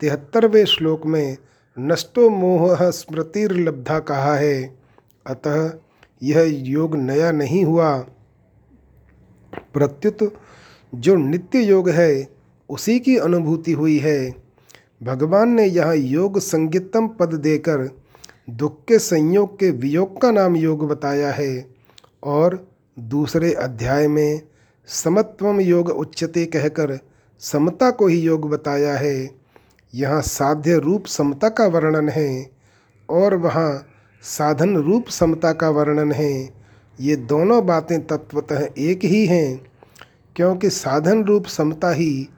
तिहत्तरवें 0.00 0.64
श्लोक 0.64 1.06
में 1.06 1.36
नष्टो 1.78 2.30
मोह 2.30 2.90
स्मृतिर्लब्धा 2.90 3.98
कहा 3.98 4.36
है। 4.36 4.78
अतः 5.26 5.72
यह 6.22 6.40
योग 6.66 6.96
नया 6.96 7.32
नहीं 7.32 7.64
हुआ। 7.64 7.98
प्रत्युत 9.74 10.40
जो 10.94 11.16
नित्य 11.16 11.58
योग 11.58 11.88
है, 11.88 12.28
उसी 12.68 13.00
की 13.00 13.16
अनुभूति 13.16 13.72
हुई 13.72 13.98
है। 13.98 14.34
भगवान 15.02 15.48
ने 15.48 15.66
यह 15.66 15.92
योग 15.92 16.38
संगीतम 16.38 17.08
पद 17.08 17.34
देकर 17.34 18.03
दुख 18.48 18.78
के 18.84 18.98
संयोग 18.98 19.58
के 19.58 19.70
वियोग 19.70 20.20
का 20.20 20.30
नाम 20.30 20.56
योग 20.56 20.86
बताया 20.88 21.30
है। 21.32 21.66
और 22.22 22.66
दूसरे 22.98 23.52
अध्याय 23.52 24.08
में 24.08 24.40
समत्वम 24.88 25.60
योग 25.60 25.88
उच्चते 25.88 26.44
कहकर 26.46 26.98
समता 27.38 27.90
को 27.90 28.06
ही 28.06 28.20
योग 28.20 28.48
बताया 28.50 28.94
है। 28.96 29.30
यहाँ 29.94 30.20
साध्य 30.22 30.78
रूप 30.78 31.06
समता 31.06 31.48
का 31.48 31.66
वर्णन 31.66 32.08
है 32.08 32.50
और 33.08 33.34
वहाँ 33.36 33.86
साधन 34.22 34.76
रूप 34.76 35.08
समता 35.08 35.52
का 35.52 35.70
वर्णन 35.70 36.12
है। 36.12 36.54
ये 37.00 37.16
दोनों 37.16 37.66
बातें 37.66 38.06
तत्वतः 38.06 38.68
एक 38.78 39.04
ही 39.04 39.26
हैं, 39.26 39.60
क्योंकि 40.36 40.70
साधन 40.70 41.24
रूप 41.24 41.46
समता 41.46 41.90
ही 41.90 42.28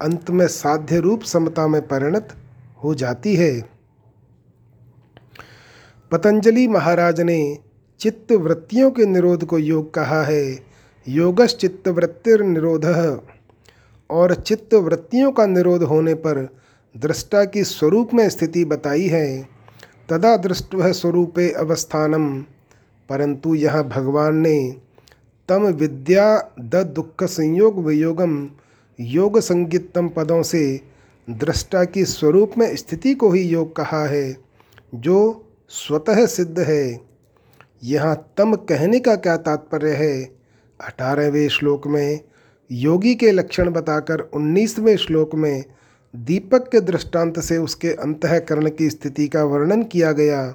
अंत 0.00 0.30
में 0.30 0.46
साध्य 0.48 1.00
रूप 1.00 1.22
समता 1.22 1.66
में 1.68 1.80
परिणत 1.82 2.36
हो 2.84 2.94
जाती 2.94 3.36
है। 3.36 3.73
पतंजलि 6.10 6.68
महाराज 6.68 7.20
ने 7.20 7.58
चित्त 8.00 8.32
वृत्तियों 8.32 8.90
के 8.90 9.06
निरोध 9.06 9.44
को 9.44 9.58
योग 9.58 9.94
कहा 9.94 10.22
है। 10.22 10.60
योगश 11.08 11.54
चित्त 11.54 11.88
वृत्तिर 11.88 12.42
निरोध 12.42 12.84
और 14.10 14.34
चित्त 14.34 14.74
वृत्तियों 14.74 15.32
का 15.32 15.46
निरोध 15.46 15.82
होने 15.82 16.14
पर 16.14 16.56
दृष्टा 16.96 17.44
की 17.44 17.64
स्वरूप 17.64 18.14
में 18.14 18.28
स्थिति 18.28 18.64
बताई 18.64 19.06
है। 19.06 19.48
तदा 20.08 20.36
दृष्ट 20.36 20.76
स्वरूपे 20.76 21.50
अवस्थानम। 21.50 22.42
परंतु 23.08 23.54
यह 23.54 23.82
भगवान 23.82 24.36
ने 24.36 24.76
तम 25.48 25.62
विद्या 25.62 26.50
द 26.60 26.74
दुख 26.76 27.24
संयोग 27.24 27.84
वियोगम 27.84 28.50
योग 29.00 29.38
संगीतम 29.40 30.08
पदों 30.08 30.42
से 30.42 30.80
दृष्टा 31.30 31.84
की 31.84 32.04
स्वरूप 32.04 32.52
में 32.58 32.76
स्थिति 32.76 33.14
को 33.14 33.30
ही 33.30 33.42
योग 33.42 33.76
कहा 33.76 34.06
है, 34.06 34.36
जो 34.94 35.43
स्वतः 35.70 36.26
सिद्ध 36.26 36.58
है। 36.58 37.00
यहाँ 37.84 38.14
तम 38.36 38.54
कहने 38.54 38.98
का 39.00 39.14
क्या 39.16 39.36
तात्पर्य 39.36 39.90
है? 39.90 40.24
अठारहवें 40.80 41.48
श्लोक 41.48 41.86
में 41.86 42.20
योगी 42.70 43.14
के 43.14 43.30
लक्षण 43.32 43.70
बताकर 43.70 44.20
उन्नीसवें 44.34 44.96
श्लोक 44.96 45.34
में 45.34 45.64
दीपक 46.14 46.68
के 46.68 46.80
दृष्टांत 46.80 47.40
से 47.40 47.56
उसके 47.58 47.92
अंतकरण 47.92 48.68
की 48.68 48.90
स्थिति 48.90 49.28
का 49.28 49.44
वर्णन 49.44 49.82
किया 49.82 50.12
गया। 50.12 50.54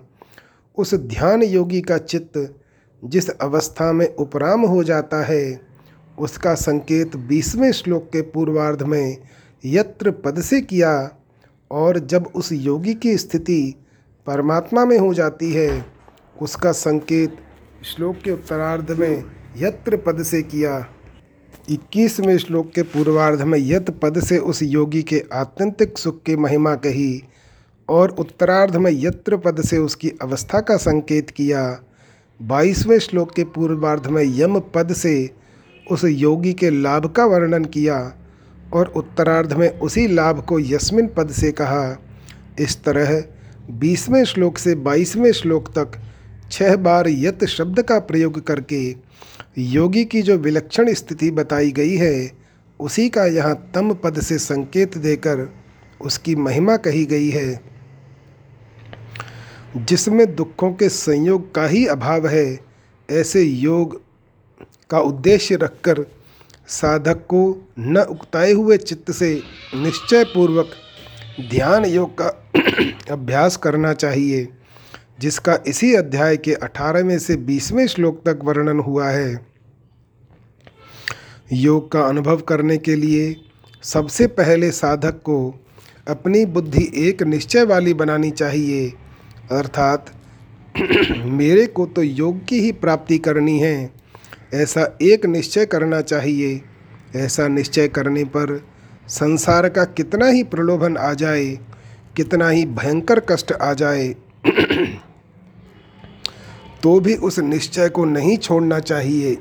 उस 0.77 0.93
ध्यान 0.95 1.43
योगी 1.43 1.81
का 1.81 1.97
चित्त 1.97 2.55
जिस 3.03 3.29
अवस्था 3.29 3.91
में 3.91 4.07
उपराम 4.15 4.61
हो 4.61 4.83
जाता 4.83 5.23
है, 5.23 5.61
उसका 6.19 6.55
संकेत 6.55 7.15
बीसवें 7.15 7.71
श्लोक 7.71 8.09
के 8.13 8.21
पूर्वार्ध 8.21 8.83
में 8.83 9.17
यत्र 9.63 10.11
पद 10.11 10.41
से 10.41 10.61
किया 10.61 11.11
और 11.71 11.99
जब 11.99 12.31
उस 12.35 12.51
योगी 12.51 12.93
की 12.93 13.17
स्थिति 13.17 13.75
परमात्मा 14.29 14.85
में 14.85 14.97
हो 14.97 15.13
जाती 15.13 15.51
है। 15.53 15.85
उसका 16.41 16.71
संकेत 16.71 17.37
श्लोक 17.85 18.15
के 18.15 18.31
उत्तरार्ध 18.31 18.91
में 18.91 19.23
यत्र 19.57 19.97
पद 19.97 20.21
से 20.23 20.41
किया। 20.41 20.87
इक्कीसवें 21.69 22.37
श्लोक 22.37 22.71
के 22.75 22.81
पूर्वार्ध 22.81 23.41
में 23.41 23.57
यत 23.59 23.89
पद 24.03 24.19
से 24.19 24.37
उस 24.37 24.63
योगी 24.63 25.01
के 25.03 25.23
आत्यंतिक 25.33 25.97
सुख 25.97 26.21
की 26.23 26.35
महिमा 26.35 26.75
कही 26.75 27.23
और 27.89 28.09
उत्तरार्ध 28.09 28.75
में 28.75 28.91
यत्र 28.91 29.37
पद 29.37 29.61
से 29.61 29.77
उसकी 29.77 30.11
अवस्था 30.21 30.59
का 30.59 30.77
संकेत 30.77 31.29
किया। 31.29 31.81
बाईसवें 32.41 32.99
श्लोक 32.99 33.33
के 33.33 33.43
पूर्वार्ध 33.43 34.07
में 34.07 34.23
यम 34.23 34.59
पद 34.59 34.93
से 34.93 35.29
उस 35.91 36.05
योगी 36.05 36.53
के 36.53 36.69
लाभ 36.69 37.05
का 37.05 37.25
वर्णन 37.25 37.65
किया 37.65 37.97
और 38.73 38.87
उत्तरार्ध 38.87 39.53
में 39.53 39.69
उसी 39.79 40.07
लाभ 40.07 40.45
को 40.45 40.59
यस्मिन 40.59 41.07
पद 41.07 41.31
से 41.31 41.51
कहा। 41.51 41.97
इस 42.59 42.83
तरह 42.83 43.23
बीसवें 43.71 44.25
श्लोक 44.25 44.57
से 44.57 44.75
बाईसवें 44.75 45.31
श्लोक 45.31 45.67
तक 45.67 45.91
छह 46.51 46.75
बार 46.75 47.07
यत 47.07 47.45
शब्द 47.45 47.81
का 47.81 47.99
प्रयोग 47.99 48.41
करके 48.47 48.95
योगी 49.57 50.05
की 50.05 50.21
जो 50.21 50.37
विलक्षण 50.37 50.93
स्थिति 50.93 51.31
बताई 51.31 51.71
गई 51.71 51.95
है, 51.95 52.31
उसी 52.79 53.09
का 53.09 53.25
यहाँ 53.25 53.71
तम 53.75 53.93
पद 53.93 54.21
से 54.21 54.37
संकेत 54.37 54.97
देकर 54.97 55.53
उसकी 56.01 56.35
महिमा 56.35 56.77
कही 56.77 57.05
गई 57.05 57.29
है। 57.29 57.59
जिसमें 59.77 60.35
दुखों 60.35 60.73
के 60.73 60.89
संयोग 60.89 61.55
का 61.55 61.65
ही 61.67 61.85
अभाव 61.87 62.27
है, 62.27 62.59
ऐसे 63.11 63.43
योग 63.43 64.01
का 64.89 64.99
उद्देश्य 64.99 65.55
रखकर 65.55 66.05
साधक 66.67 67.17
को 67.17 67.67
न 67.79 67.97
उकताए 67.97 68.51
हुए 68.51 68.77
चित्त 68.77 69.11
से 69.11 69.41
निश्चय 69.75 70.23
पूर्वक 70.23 70.71
ध्यान 71.39 71.85
योग 71.85 72.17
का 72.21 72.51
अभ्यास 73.11 73.57
करना 73.57 73.93
चाहिए, 73.93 74.47
जिसका 75.19 75.59
इसी 75.67 75.95
अध्याय 75.95 76.37
के 76.37 76.53
अठारहवें 76.53 77.19
से 77.19 77.35
बीसवें 77.35 77.87
श्लोक 77.87 78.21
तक 78.25 78.39
वर्णन 78.43 78.79
हुआ 78.79 79.09
है। 79.09 79.45
योग 81.53 81.91
का 81.91 82.01
अनुभव 82.01 82.37
करने 82.37 82.77
के 82.77 82.95
लिए 82.95 83.35
सबसे 83.83 84.27
पहले 84.27 84.71
साधक 84.71 85.11
को 85.11 85.65
अपनी 86.07 86.45
बुद्धि 86.45 86.91
एक 86.95 87.23
निश्चय 87.23 87.63
वाली 87.63 87.93
बनानी 87.93 88.31
चाहिए, 88.31 88.93
अर्थात 89.51 90.11
मेरे 91.25 91.67
को 91.67 91.85
तो 91.85 92.03
योग 92.03 92.45
की 92.45 92.59
ही 92.59 92.71
प्राप्ति 92.71 93.17
करनी 93.17 93.59
है, 93.59 93.93
ऐसा 94.53 94.97
एक 95.01 95.25
निश्चय 95.25 95.65
करना 95.65 96.01
चाहिए। 96.01 96.61
ऐसा 97.15 97.47
निश्चय 97.47 97.87
करने 97.87 98.23
पर 98.23 98.68
संसार 99.09 99.69
का 99.69 99.83
कितना 99.83 100.27
ही 100.27 100.43
प्रलोभन 100.43 100.97
आ 100.97 101.13
जाए, 101.13 101.59
कितना 102.15 102.49
ही 102.49 102.65
भयंकर 102.65 103.19
कष्ट 103.19 103.51
आ 103.51 103.73
जाए 103.73 104.15
तो 106.83 106.99
भी 106.99 107.15
उस 107.15 107.39
निश्चय 107.39 107.89
को 107.89 108.05
नहीं 108.05 108.37
छोड़ना 108.37 108.79
चाहिए। 108.79 109.35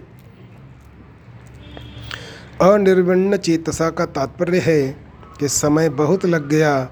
अनिर्विण्ण 2.63 3.37
चेतसा 3.37 3.91
का 3.91 4.07
तात्पर्य 4.07 4.59
है 4.59 4.97
कि 5.41 5.49
समय 5.49 5.89
बहुत 5.89 6.27
लग 6.27 6.49
गया, 6.49 6.91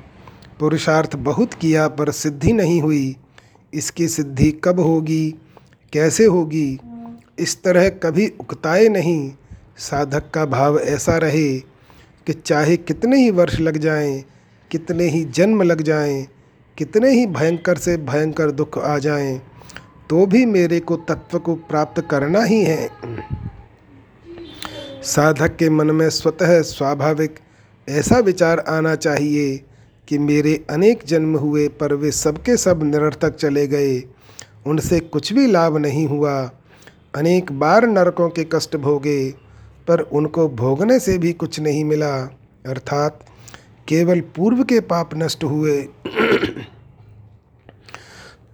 पुरुषार्थ 0.61 1.17
बहुत 1.17 1.55
किया, 1.55 1.89
पर 1.89 2.11
सिद्धि 2.11 2.53
नहीं 2.53 2.81
हुई। 2.83 3.17
इसकी 3.75 4.09
सिद्धि 4.09 4.51
कब 4.65 4.81
होगी, 4.81 5.35
कैसे 5.93 6.25
होगी, 6.25 6.79
इस 7.39 7.63
तरह 7.63 7.89
कभी 7.89 8.33
उकताए 8.41 8.89
नहीं। 8.89 9.33
साधक 9.79 10.31
का 10.35 10.45
भाव 10.45 10.79
ऐसा 10.79 11.17
रहे 11.17 11.76
कि 12.27 12.33
चाहे 12.33 12.77
कितने 12.77 13.17
ही 13.17 13.31
वर्ष 13.31 13.61
लग 13.61 13.77
जाएँ, 13.77 14.25
कितने 14.71 15.05
ही 15.05 15.25
जन्म 15.25 15.63
लग 15.63 15.83
जाएँ, 15.83 16.27
कितने 16.79 17.11
ही 17.11 17.27
भयंकर 17.27 17.79
से 17.79 17.97
भयंकर 17.97 18.51
दुख 18.51 18.79
आ 18.79 18.99
जाएँ, 18.99 19.43
तो 20.11 20.27
भी 20.27 20.47
मेरे 20.47 20.81
को 20.81 20.97
तत्व 20.97 21.39
को 21.39 21.55
प्राप्त 21.55 22.07
करना 22.11 22.43
ही 22.43 22.63
है। 22.63 22.91
साधक 25.03 25.57
के 25.57 25.71
मन 25.71 25.91
में 25.91 26.11
स्वतः 26.11 26.63
स्वाभाविक 26.63 27.39
ऐसा 27.89 28.19
विचार 28.19 28.59
आना 28.59 28.95
चाहिए 28.95 29.65
कि 30.09 30.19
मेरे 30.19 30.65
अनेक 30.71 31.03
जन्म 31.07 31.37
हुए 31.37 31.69
पर 31.69 31.95
वे 31.95 32.11
सबके 32.11 32.57
सब 32.57 32.83
निरर्थक 32.83 33.35
चले 33.35 33.67
गए। 33.67 34.03
उनसे 34.67 35.01
कुछ 35.01 35.33
भी 35.33 35.47
लाभ 35.47 35.77
नहीं 35.77 36.07
हुआ। 36.07 36.51
अनेक 37.15 37.53
बार 37.53 37.87
नरकों 37.87 38.29
के 38.29 38.47
कष्ट 38.53 38.77
भोगे। 38.77 39.46
पर 39.89 40.01
उनको 40.01 40.49
भोगने 40.49 40.99
से 41.01 41.19
भी 41.19 41.33
कुछ 41.33 41.61
नहीं 41.61 41.85
मिला। 41.85 42.17
अर्थात 42.67 43.25
केवल 43.89 44.21
पूर्व 44.21 44.65
के 44.65 44.81
पाप 44.81 45.11
नष्ट 45.15 45.45
हुए। 45.45 45.89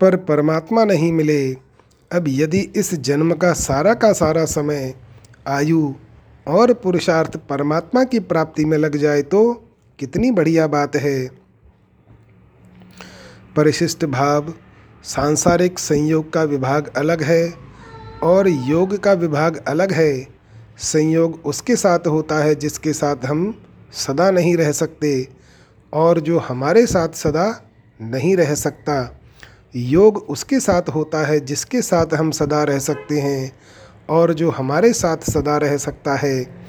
पर 0.00 0.16
परमात्मा 0.16 0.84
नहीं 0.84 1.12
मिले। 1.12 1.52
अब 2.12 2.24
यदि 2.28 2.60
इस 2.76 2.94
जन्म 2.94 3.32
का 3.32 3.52
सारा 3.52 3.94
का 3.94 4.12
सारा 4.12 4.44
समय, 4.44 4.94
आयु 5.48 5.94
और 6.48 6.72
पुरुषार्थ 6.72 7.36
परमात्मा 7.36 8.04
की 8.04 8.20
प्राप्ति 8.20 8.64
में 8.64 8.78
लग 8.78 8.96
जाए 8.96 9.22
तो 9.22 9.68
कितनी 9.98 10.30
बढ़िया 10.30 10.66
बात 10.66 10.96
है। 10.96 11.28
परिशिष्ट 13.56 14.04
भाव, 14.04 14.54
सांसारिक 15.04 15.78
संयोग 15.78 16.32
का 16.32 16.42
विभाग 16.42 16.92
अलग 16.96 17.22
है 17.22 17.54
और 18.22 18.48
योग 18.48 18.98
का 18.98 19.12
विभाग 19.12 19.56
अलग 19.56 19.92
है। 19.92 20.31
संयोग 20.82 21.40
उसके 21.44 21.76
साथ 21.76 22.06
होता 22.06 22.38
है 22.38 22.54
जिसके 22.54 22.92
साथ 22.92 23.16
हम 23.26 23.54
सदा 23.92 24.30
नहीं 24.30 24.56
रह 24.56 24.72
सकते 24.72 25.28
और 25.92 26.20
जो 26.20 26.38
हमारे 26.38 26.86
साथ 26.86 27.08
सदा 27.08 27.62
नहीं 28.00 28.36
रह 28.36 28.54
सकता। 28.54 29.20
योग 29.76 30.16
उसके 30.16 30.60
साथ 30.60 30.82
होता 30.88 31.26
है 31.26 31.40
जिसके 31.40 31.82
साथ 31.82 32.06
हम 32.14 32.30
सदा 32.30 32.64
रह 32.64 32.78
सकते 32.78 33.20
हैं 33.20 33.52
और 34.10 34.32
जो 34.32 34.50
हमारे 34.50 34.92
साथ 34.92 35.16
सदा 35.16 35.56
रह 35.56 35.76
सकता 35.76 36.14
है। 36.14 36.62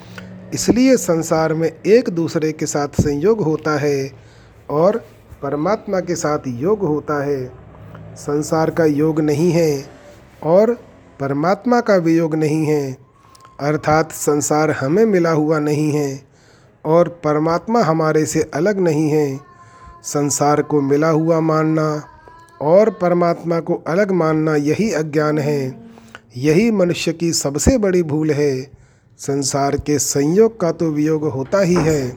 इसलिए 0.54 0.98
संसार 0.98 1.54
में 1.54 1.72
एक 1.86 2.10
दूसरे 2.10 2.52
के 2.52 2.66
साथ 2.66 2.88
संयोग 2.88 3.42
होता 3.42 3.80
है 3.80 4.12
और 4.70 4.98
परमात्मा 5.42 6.00
के 6.00 6.16
साथ 6.16 6.40
योग 6.48 6.80
होता 6.80 7.24
है। 7.24 7.52
संसार 8.16 8.70
का 8.70 8.86
योग 8.86 9.20
नहीं 9.20 9.52
है 9.52 9.86
और 10.44 10.74
परमात्मा 11.20 11.82
का 11.82 11.96
वियोग 11.96 12.36
नहीं 12.36 12.66
है। 12.66 13.03
अर्थात 13.60 14.12
संसार 14.12 14.72
हमें 14.72 15.06
मिला 15.06 15.32
हुआ 15.32 15.60
नहीं 15.60 15.92
है 15.92 16.22
और 16.86 17.10
परमात्मा 17.24 17.82
हमारे 17.82 18.26
से 18.26 18.42
अलग 18.54 18.80
नहीं 18.80 19.10
है। 19.10 19.40
संसार 20.04 20.62
को 20.62 20.82
मिला 20.82 21.10
हुआ 21.10 21.40
मानना 21.40 22.04
और 22.62 22.90
परमात्मा 22.90 23.60
को 23.60 23.74
अलग 23.88 24.12
मानना 24.12 24.56
यही 24.56 24.92
अज्ञान 24.92 25.40
है। 25.40 25.84
यही 26.38 26.72
मनुष्य 26.72 27.14
की 27.14 27.32
सबसे 27.34 27.78
बड़ी 27.78 28.04
भूल 28.04 28.32
है। 28.32 28.72
संसार 29.20 29.76
के 29.78 30.00
संयोग 30.00 30.60
का 30.60 30.72
तो 30.72 30.90
वियोग 30.92 31.24
होता 31.24 31.60
ही 31.60 31.76
है, 31.76 32.10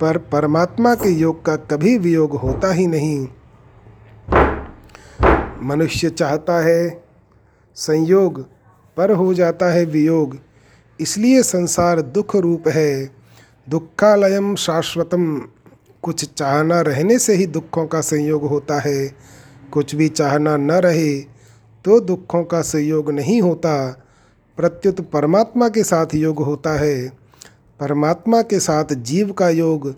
पर 0.00 0.18
परमात्मा 0.18 0.94
के 0.94 1.08
योग 1.08 1.44
का 1.44 1.56
कभी 1.56 1.98
वियोग 1.98 2.32
होता 2.32 2.72
ही 2.72 2.86
नहीं। 2.86 3.28
मनुष्य 5.62 6.10
चाहता 6.10 6.58
है 6.64 7.04
संयोग, 7.76 8.40
पर 8.96 9.12
हो 9.12 9.34
जाता 9.34 9.66
है 9.66 9.84
वियोग। 9.84 10.36
इसलिए 11.00 11.42
संसार 11.42 12.00
दुख 12.00 12.36
रूप 12.36 12.68
है। 12.68 13.10
दुखालयम 13.68 14.54
शाश्वतम। 14.54 15.42
कुछ 16.02 16.24
चाहना 16.24 16.80
रहने 16.80 17.18
से 17.18 17.34
ही 17.34 17.46
दुखों 17.46 17.86
का 17.86 18.00
संयोग 18.00 18.42
होता 18.42 18.80
है। 18.80 19.14
कुछ 19.72 19.94
भी 19.94 20.08
चाहना 20.08 20.56
न 20.56 20.70
रहे 20.70 21.20
तो 21.84 22.00
दुखों 22.00 22.44
का 22.44 22.60
संयोग 22.60 23.10
नहीं 23.10 23.42
होता। 23.42 24.04
प्रत्युत 24.56 25.00
परमात्मा 25.10 25.68
के 25.68 25.84
साथ 25.84 26.14
योग 26.14 26.42
होता 26.42 26.70
है। 26.70 27.08
परमात्मा 27.80 28.42
के 28.42 28.60
साथ 28.60 28.84
जीव 28.92 29.32
का 29.32 29.48
योग 29.48 29.96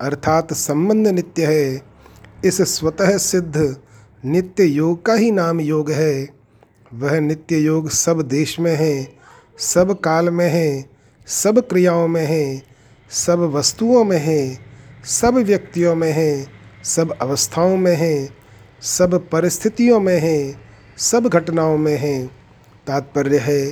अर्थात 0.00 0.52
संबंध 0.52 1.08
नित्य 1.08 1.46
है। 1.46 1.82
इस 2.44 2.62
स्वतः 2.62 3.18
सिद्ध 3.18 3.76
नित्य 4.24 4.64
योग 4.64 5.04
का 5.06 5.14
ही 5.14 5.30
नाम 5.30 5.60
योग 5.60 5.90
है। 5.90 6.28
वह 6.94 7.20
नित्य 7.20 7.58
योग 7.58 7.90
सब 7.90 8.22
देश 8.22 8.60
में 8.60 8.76
है। 8.76 9.15
सब 9.58 10.00
काल 10.00 10.30
में 10.30 10.48
है, 10.48 10.90
सब 11.26 11.58
क्रियाओं 11.68 12.08
में 12.08 12.24
है, 12.26 12.62
सब 13.10 13.40
वस्तुओं 13.40 14.04
में 14.04 14.18
है, 14.18 14.58
सब 15.04 15.34
व्यक्तियों 15.34 15.94
में 15.94 16.12
है, 16.12 16.46
सब 16.84 17.18
अवस्थाओं 17.22 17.76
में 17.76 17.96
है, 17.96 18.28
सब 18.82 19.28
परिस्थितियों 19.30 20.00
में 20.00 20.18
है, 20.20 20.54
सब 20.98 21.26
घटनाओं 21.26 21.78
में 21.78 21.96
है। 21.96 22.26
तात्पर्य 22.86 23.38
है 23.38 23.66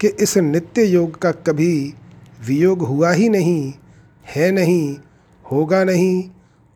कि 0.00 0.08
इस 0.20 0.36
नित्य 0.38 0.84
योग 0.84 1.18
का 1.18 1.30
कभी 1.30 1.94
वियोग 2.46 2.82
हुआ 2.82 3.12
ही 3.12 3.28
नहीं, 3.28 3.74
है 4.26 4.50
नहीं, 4.50 4.96
होगा 5.52 5.84
नहीं 5.84 6.30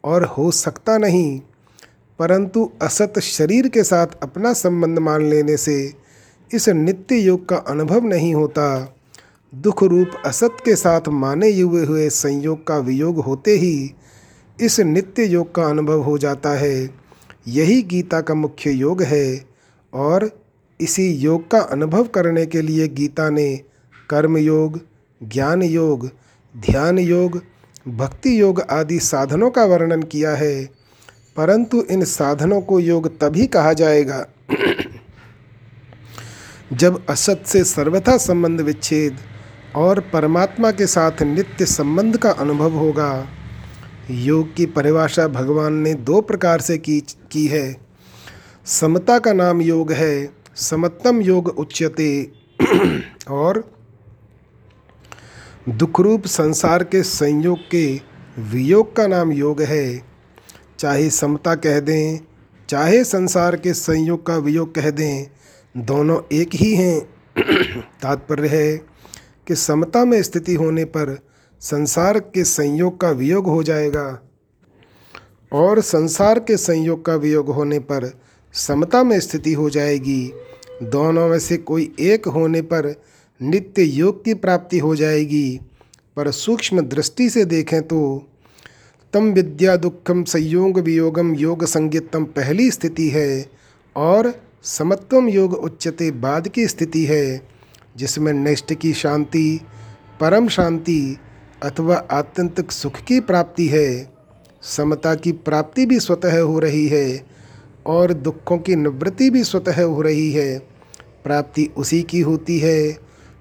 और 0.04 0.24
हो 0.24 0.50
सकता 0.50 0.98
नहीं, 0.98 1.40
परंतु 2.18 2.70
असत 2.82 3.18
शरीर 3.18 3.68
के 3.68 3.84
साथ 3.84 4.06
अपना 4.22 4.52
संबंध 4.52 4.98
मान 4.98 5.22
लेने 5.22 5.56
से 5.56 6.05
इस 6.54 6.68
नित्य 6.68 7.16
योग 7.16 7.48
का 7.48 7.56
अनुभव 7.56 8.04
नहीं 8.04 8.34
होता। 8.34 8.96
दुख 9.54 9.82
रूप 9.82 10.10
असत 10.26 10.56
के 10.64 10.76
साथ 10.76 11.08
माने 11.08 11.60
हुए 11.60 11.84
हुए 11.84 12.08
संयोग 12.08 12.66
का 12.66 12.78
वियोग 12.78 13.18
होते 13.18 13.50
ही 13.50 13.94
इस 14.60 14.80
नित्य 14.80 15.24
योग 15.24 15.54
का 15.54 15.62
अनुभव 15.64 16.02
हो 16.02 16.18
जाता 16.18 16.50
है। 16.50 16.90
यही 17.48 17.82
गीता 17.82 18.20
का 18.20 18.34
मुख्य 18.34 18.70
योग 18.70 19.02
है 19.02 19.44
और 19.94 20.30
इसी 20.80 21.12
योग 21.12 21.50
का 21.50 21.58
अनुभव 21.58 22.04
करने 22.04 22.46
के 22.46 22.62
लिए 22.62 22.88
गीता 22.88 23.30
ने 23.30 23.60
कर्म 24.10 24.36
योग 24.36 24.80
ज्ञान 25.22 25.62
योग 25.62 26.10
ध्यान 26.56 26.98
योग 26.98 27.42
भक्ति 27.88 28.40
योग 28.40 28.60
आदि 28.60 28.98
साधनों 28.98 29.50
का 29.50 29.64
वर्णन 29.64 30.02
किया 30.02 30.34
है। 30.36 30.64
परंतु 31.36 31.82
इन 31.90 32.04
साधनों 32.04 32.60
को 32.60 32.80
योग 32.80 33.18
तभी 33.18 33.46
कहा 33.46 33.72
जाएगा 33.72 34.26
जब 36.72 37.06
असत 37.06 37.42
से 37.46 37.64
सर्वथा 37.64 38.16
संबंध 38.16 38.60
विच्छेद 38.60 39.16
और 39.76 40.00
परमात्मा 40.00 40.70
के 40.70 40.86
साथ 40.86 41.22
नित्य 41.22 41.66
संबंध 41.66 42.16
का 42.16 42.30
अनुभव 42.30 42.72
होगा। 42.72 43.28
योग 44.10 44.54
की 44.54 44.66
परिभाषा 44.66 45.28
भगवान 45.28 45.72
ने 45.72 45.94
दो 45.94 46.20
प्रकार 46.20 46.60
से 46.60 46.78
की 46.78 47.00
की 47.32 47.46
है। 47.46 47.76
समता 48.66 49.18
का 49.18 49.32
नाम 49.32 49.60
योग 49.62 49.92
है, 49.92 50.30
समत्तम 50.56 51.20
योग 51.20 51.48
उच्यते 51.48 52.32
और 53.30 53.72
दुखरूप 55.68 56.26
संसार 56.26 56.84
के 56.84 57.02
संयोग 57.02 57.58
के 57.70 58.00
वियोग 58.38 58.96
का 58.96 59.06
नाम 59.06 59.32
योग 59.32 59.62
है। 59.62 60.02
चाहे 60.78 61.10
समता 61.10 61.54
कह 61.54 61.80
दें, 61.80 62.20
चाहे 62.68 63.04
संसार 63.04 63.56
के 63.56 63.74
संयोग 63.74 64.26
का 64.26 64.36
वियोग 64.36 64.74
कह 64.74 64.90
दें 64.90 65.26
दोनों 65.76 66.20
एक 66.32 66.50
ही 66.54 66.74
हैं। 66.74 67.08
तात्पर्य 67.80 68.48
है 68.48 68.76
कि 69.46 69.54
समता 69.54 70.04
में 70.04 70.22
स्थिति 70.22 70.54
होने 70.54 70.84
पर 70.84 71.18
संसार 71.60 72.18
के 72.18 72.44
संयोग 72.44 73.00
का 73.00 73.10
वियोग 73.10 73.46
हो 73.46 73.62
जाएगा। 73.62 74.22
और 75.52 75.80
संसार 75.80 76.38
के 76.38 76.56
संयोग 76.56 77.04
का 77.04 77.14
वियोग 77.14 77.48
होने 77.50 77.78
पर 77.78 78.20
समता 78.52 79.04
में 79.04 79.20
स्थिति 79.20 79.52
हो 79.52 79.70
जाएगी। 79.70 80.32
दोनों 80.82 81.28
में 81.28 81.38
से 81.38 81.56
कोई 81.56 81.94
एक 82.00 82.28
होने 82.28 82.62
पर 82.62 83.02
नित्य 83.42 83.82
योग 83.82 84.24
की 84.24 84.34
प्राप्ति 84.34 84.78
हो 84.78 84.96
जाएगी। 84.96 85.60
पर 86.16 86.30
सूक्ष्म 86.30 86.80
दृष्टि 86.80 87.30
से 87.30 87.44
देखें 87.44 87.82
तो 87.82 88.28
तम 89.12 89.32
विद्या 89.32 89.76
दुखम 89.76 90.24
संयोग 90.24 90.78
वियोगम 90.78 91.34
योग 91.34 91.64
संगीतम 91.64 92.24
पहली 92.24 92.70
स्थिति 92.70 93.08
है। 93.08 93.46
और 93.96 94.45
समत्वम 94.66 95.28
योग 95.28 95.52
उच्चते 95.52 96.10
बाद 96.10 96.48
की 96.48 96.66
स्थिति 96.66 97.04
है, 97.04 97.48
जिसमें 97.96 98.32
नष्ट 98.32 98.74
की 98.74 98.92
शांति, 98.92 99.60
परम 100.20 100.48
शांति 100.48 101.18
अथवा 101.62 101.96
आत्यंतिक 102.10 102.72
सुख 102.72 102.96
की 102.96 103.20
प्राप्ति 103.20 103.66
है। 103.66 104.10
समता 104.62 105.14
की 105.14 105.32
प्राप्ति 105.32 105.86
भी 105.86 106.00
स्वतः 106.00 106.40
हो 106.40 106.58
रही 106.58 106.88
है 106.88 107.26
और 107.86 108.12
दुखों 108.12 108.58
की 108.58 108.76
निवृत्ति 108.76 109.30
भी 109.30 109.44
स्वतः 109.44 109.84
हो 109.84 110.02
रही 110.02 110.32
है। 110.32 110.58
प्राप्ति 111.24 111.70
उसी 111.76 112.02
की 112.02 112.20
होती 112.20 112.58
है 112.58 112.98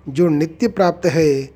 जो 0.10 0.30
नित्य 0.30 0.68
प्राप्त 0.68 1.06
है 1.06 1.50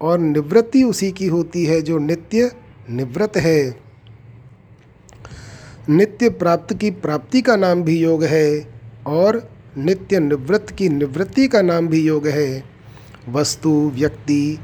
और 0.00 0.18
निवृत्ति 0.18 0.82
उसी 0.82 1.12
की 1.12 1.26
होती 1.26 1.64
है 1.64 1.82
जो 1.82 1.98
नित्य 1.98 2.52
निवृत्त 2.90 3.36
है। 3.36 3.80
नित्य 5.88 6.30
प्राप्त 6.30 6.74
की 6.74 6.90
प्राप्ति 6.90 7.42
का 7.42 7.56
नाम 7.56 7.82
भी 7.82 7.98
योग 7.98 8.24
है। 8.24 8.77
और 9.08 9.50
नित्य 9.78 10.20
निवृत्त 10.20 10.70
की 10.70 10.88
निवृत्ति 10.88 11.48
का 11.48 11.62
नाम 11.62 11.88
भी 11.88 12.00
योग 12.00 12.26
है। 12.26 12.64
वस्तु, 13.28 13.92
व्यक्ति 13.94 14.58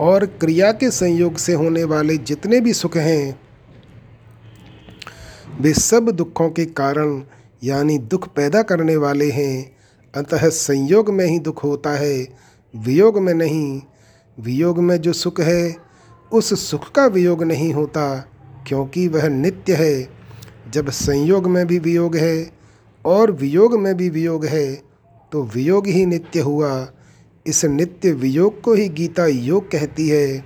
और 0.00 0.26
क्रिया 0.26 0.72
के 0.72 0.90
संयोग 0.90 1.36
से 1.36 1.52
होने 1.52 1.84
वाले 1.84 2.16
जितने 2.16 2.60
भी 2.60 2.72
सुख 2.72 2.96
हैं, 2.96 3.40
वे 5.60 5.72
सब 5.72 6.10
दुखों 6.10 6.50
के 6.50 6.64
कारण, 6.64 7.22
यानी 7.64 7.98
दुख 7.98 8.28
पैदा 8.28 8.62
करने 8.62 8.96
वाले 8.96 9.30
हैं। 9.30 9.76
अतः 10.14 10.48
संयोग 10.48 11.10
में 11.10 11.26
ही 11.26 11.38
दुख 11.38 11.64
होता 11.64 11.90
है, 11.90 12.28
वियोग 12.76 13.18
में 13.18 13.34
नहीं। 13.34 13.80
वियोग 14.40 14.78
में 14.78 14.96
जो 14.96 15.12
सुख 15.12 15.40
है, 15.40 15.76
उस 16.32 16.70
सुख 16.70 16.92
का 16.92 17.06
वियोग 17.06 17.42
नहीं 17.42 17.72
होता, 17.72 18.28
क्योंकि 18.66 19.08
वह 19.08 19.28
नित्य 19.28 19.74
है। 19.74 20.08
जब 20.70 20.90
संयोग 20.90 21.46
में 21.46 21.66
भी 21.66 21.78
वियोग 21.78 22.16
है 22.16 22.57
और 23.08 23.30
वियोग 23.32 23.78
में 23.78 23.94
भी 23.96 24.08
वियोग 24.08 24.44
है 24.46 24.66
तो 25.32 25.42
वियोग 25.44 25.86
ही 25.86 26.04
नित्य 26.06 26.40
हुआ। 26.40 26.92
इस 27.46 27.64
नित्य 27.64 28.12
वियोग 28.12 28.60
को 28.60 28.74
ही 28.74 28.88
गीता 28.88 29.26
योग 29.26 29.70
कहती 29.70 30.08
है। 30.08 30.44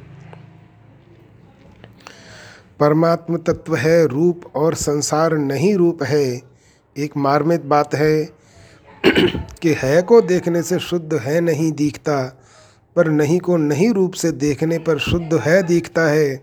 परमात्म 2.81 3.37
तत्व 3.37 3.77
है, 3.77 4.07
रूप 4.07 4.45
और 4.55 4.75
संसार 4.75 5.37
नहीं 5.39 5.75
रूप 5.75 6.03
है। 6.03 6.43
एक 6.97 7.17
मार्मिक 7.17 7.69
बात 7.69 7.95
है 7.95 8.25
कि 9.63 9.75
है 9.79 10.03
को 10.03 10.21
देखने 10.21 10.63
से 10.63 10.79
शुद्ध 10.79 11.15
है 11.15 11.41
नहीं 11.41 11.73
दिखता, 11.73 12.19
पर 12.97 13.09
नहीं 13.11 13.39
को 13.41 13.57
नहीं 13.57 13.91
रूप 13.91 14.13
से 14.13 14.33
देखने 14.33 14.79
पर 14.79 14.99
शुद्ध 14.99 15.35
है 15.35 15.63
दिखता 15.63 16.07
है। 16.09 16.35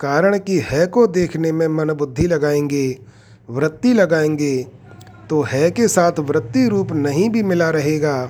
कारण 0.00 0.38
कि 0.38 0.58
है 0.58 0.86
को 0.86 1.06
देखने 1.06 1.52
में 1.52 1.66
मन 1.68 1.92
बुद्धि 1.92 2.26
लगाएँगे, 2.26 2.98
वृत्ति 3.50 3.92
लगाएँगे 3.92 4.54
तो 5.30 5.40
है 5.42 5.70
के 5.70 5.88
साथ 5.88 6.18
वृत्ति 6.20 6.66
रूप 6.68 6.92
नहीं 6.92 7.28
भी 7.30 7.42
मिला 7.42 7.70
रहेगा, 7.70 8.24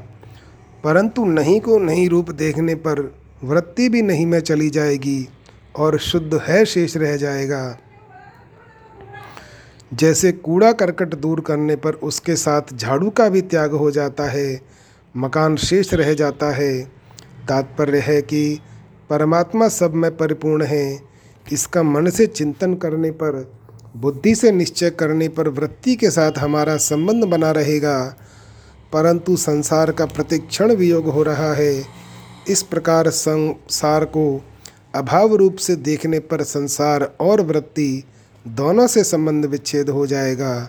परंतु 0.85 1.25
नहीं 1.25 1.61
को 1.61 1.79
नहीं 1.79 2.09
रूप 2.09 2.31
देखने 2.31 2.75
पर 2.75 3.01
वृत्ति 3.45 3.89
भी 3.89 4.03
नहीं 4.03 4.27
में 4.27 4.41
चली 4.41 4.69
जाएगी 4.71 5.29
और 5.77 5.99
शुद्ध 5.99 6.41
है 6.43 6.65
शेष 6.65 6.97
रह 6.97 7.17
जाएगा। 7.17 7.79
जैसे 9.95 10.33
कूड़ा 10.33 10.73
करकट 10.73 11.15
दूर 11.15 11.41
करने 11.41 11.77
पर 11.77 11.95
उसके 12.03 12.37
साथ 12.37 12.75
झाड़ू 12.75 13.11
का 13.11 13.29
भी 13.29 13.41
त्याग 13.41 13.73
हो 13.73 13.91
जाता 13.91 14.25
है, 14.25 14.61
मकान 15.15 15.57
शेष 15.57 15.93
रह 15.95 16.13
जाता 16.15 16.51
है। 16.51 16.83
तात्पर्य 17.49 17.99
है 17.99 18.21
कि 18.23 18.61
परमात्मा 19.11 19.69
सब 19.69 19.95
में 19.95 20.17
परिपूर्ण 20.17 20.65
है, 20.65 21.01
इसका 21.47 21.83
मन 21.83 22.11
से 22.11 22.27
चिंतन 22.27 22.75
करने 22.75 23.11
पर 23.13 23.56
बुद्धि 23.97 24.35
से 24.35 24.51
निश्चय 24.53 24.91
करने 24.91 25.29
पर 25.29 25.49
वृत्ति 25.49 25.95
के 25.97 26.11
साथ 26.11 26.39
हमारा 26.39 26.77
संबंध 26.77 27.25
बना 27.25 27.51
रहेगा, 27.51 28.17
परंतु 28.93 29.37
संसार 29.37 29.93
का 29.93 30.07
प्रतिक्षण 30.07 30.75
वियोग 30.75 31.09
हो 31.09 31.23
रहा 31.23 31.53
है। 31.55 31.85
इस 32.49 32.63
प्रकार 32.63 33.11
संसार 33.11 34.05
को 34.05 34.43
अभाव 34.95 35.35
रूप 35.35 35.57
से 35.57 35.77
देखने 35.77 36.19
पर 36.19 36.43
संसार 36.43 37.03
और 37.21 37.41
वृत्ति 37.41 38.05
दोनों 38.45 38.87
से 38.87 39.05
संबंध 39.05 39.47
विच्छेद 39.47 39.91
हो 39.91 40.07
जाएगा 40.07 40.69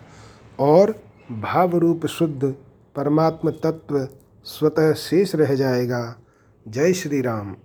और 0.60 0.96
भाव 1.32 1.78
रूप 1.78 2.06
शुद्ध 2.06 2.54
परमात्म 2.96 3.52
तत्व 3.64 4.08
स्वतः 4.46 4.94
शेष 4.94 5.36
रह 5.36 5.54
जाएगा। 5.56 6.16
जय 6.66 6.94
श्री 6.94 7.22
राम। 7.22 7.56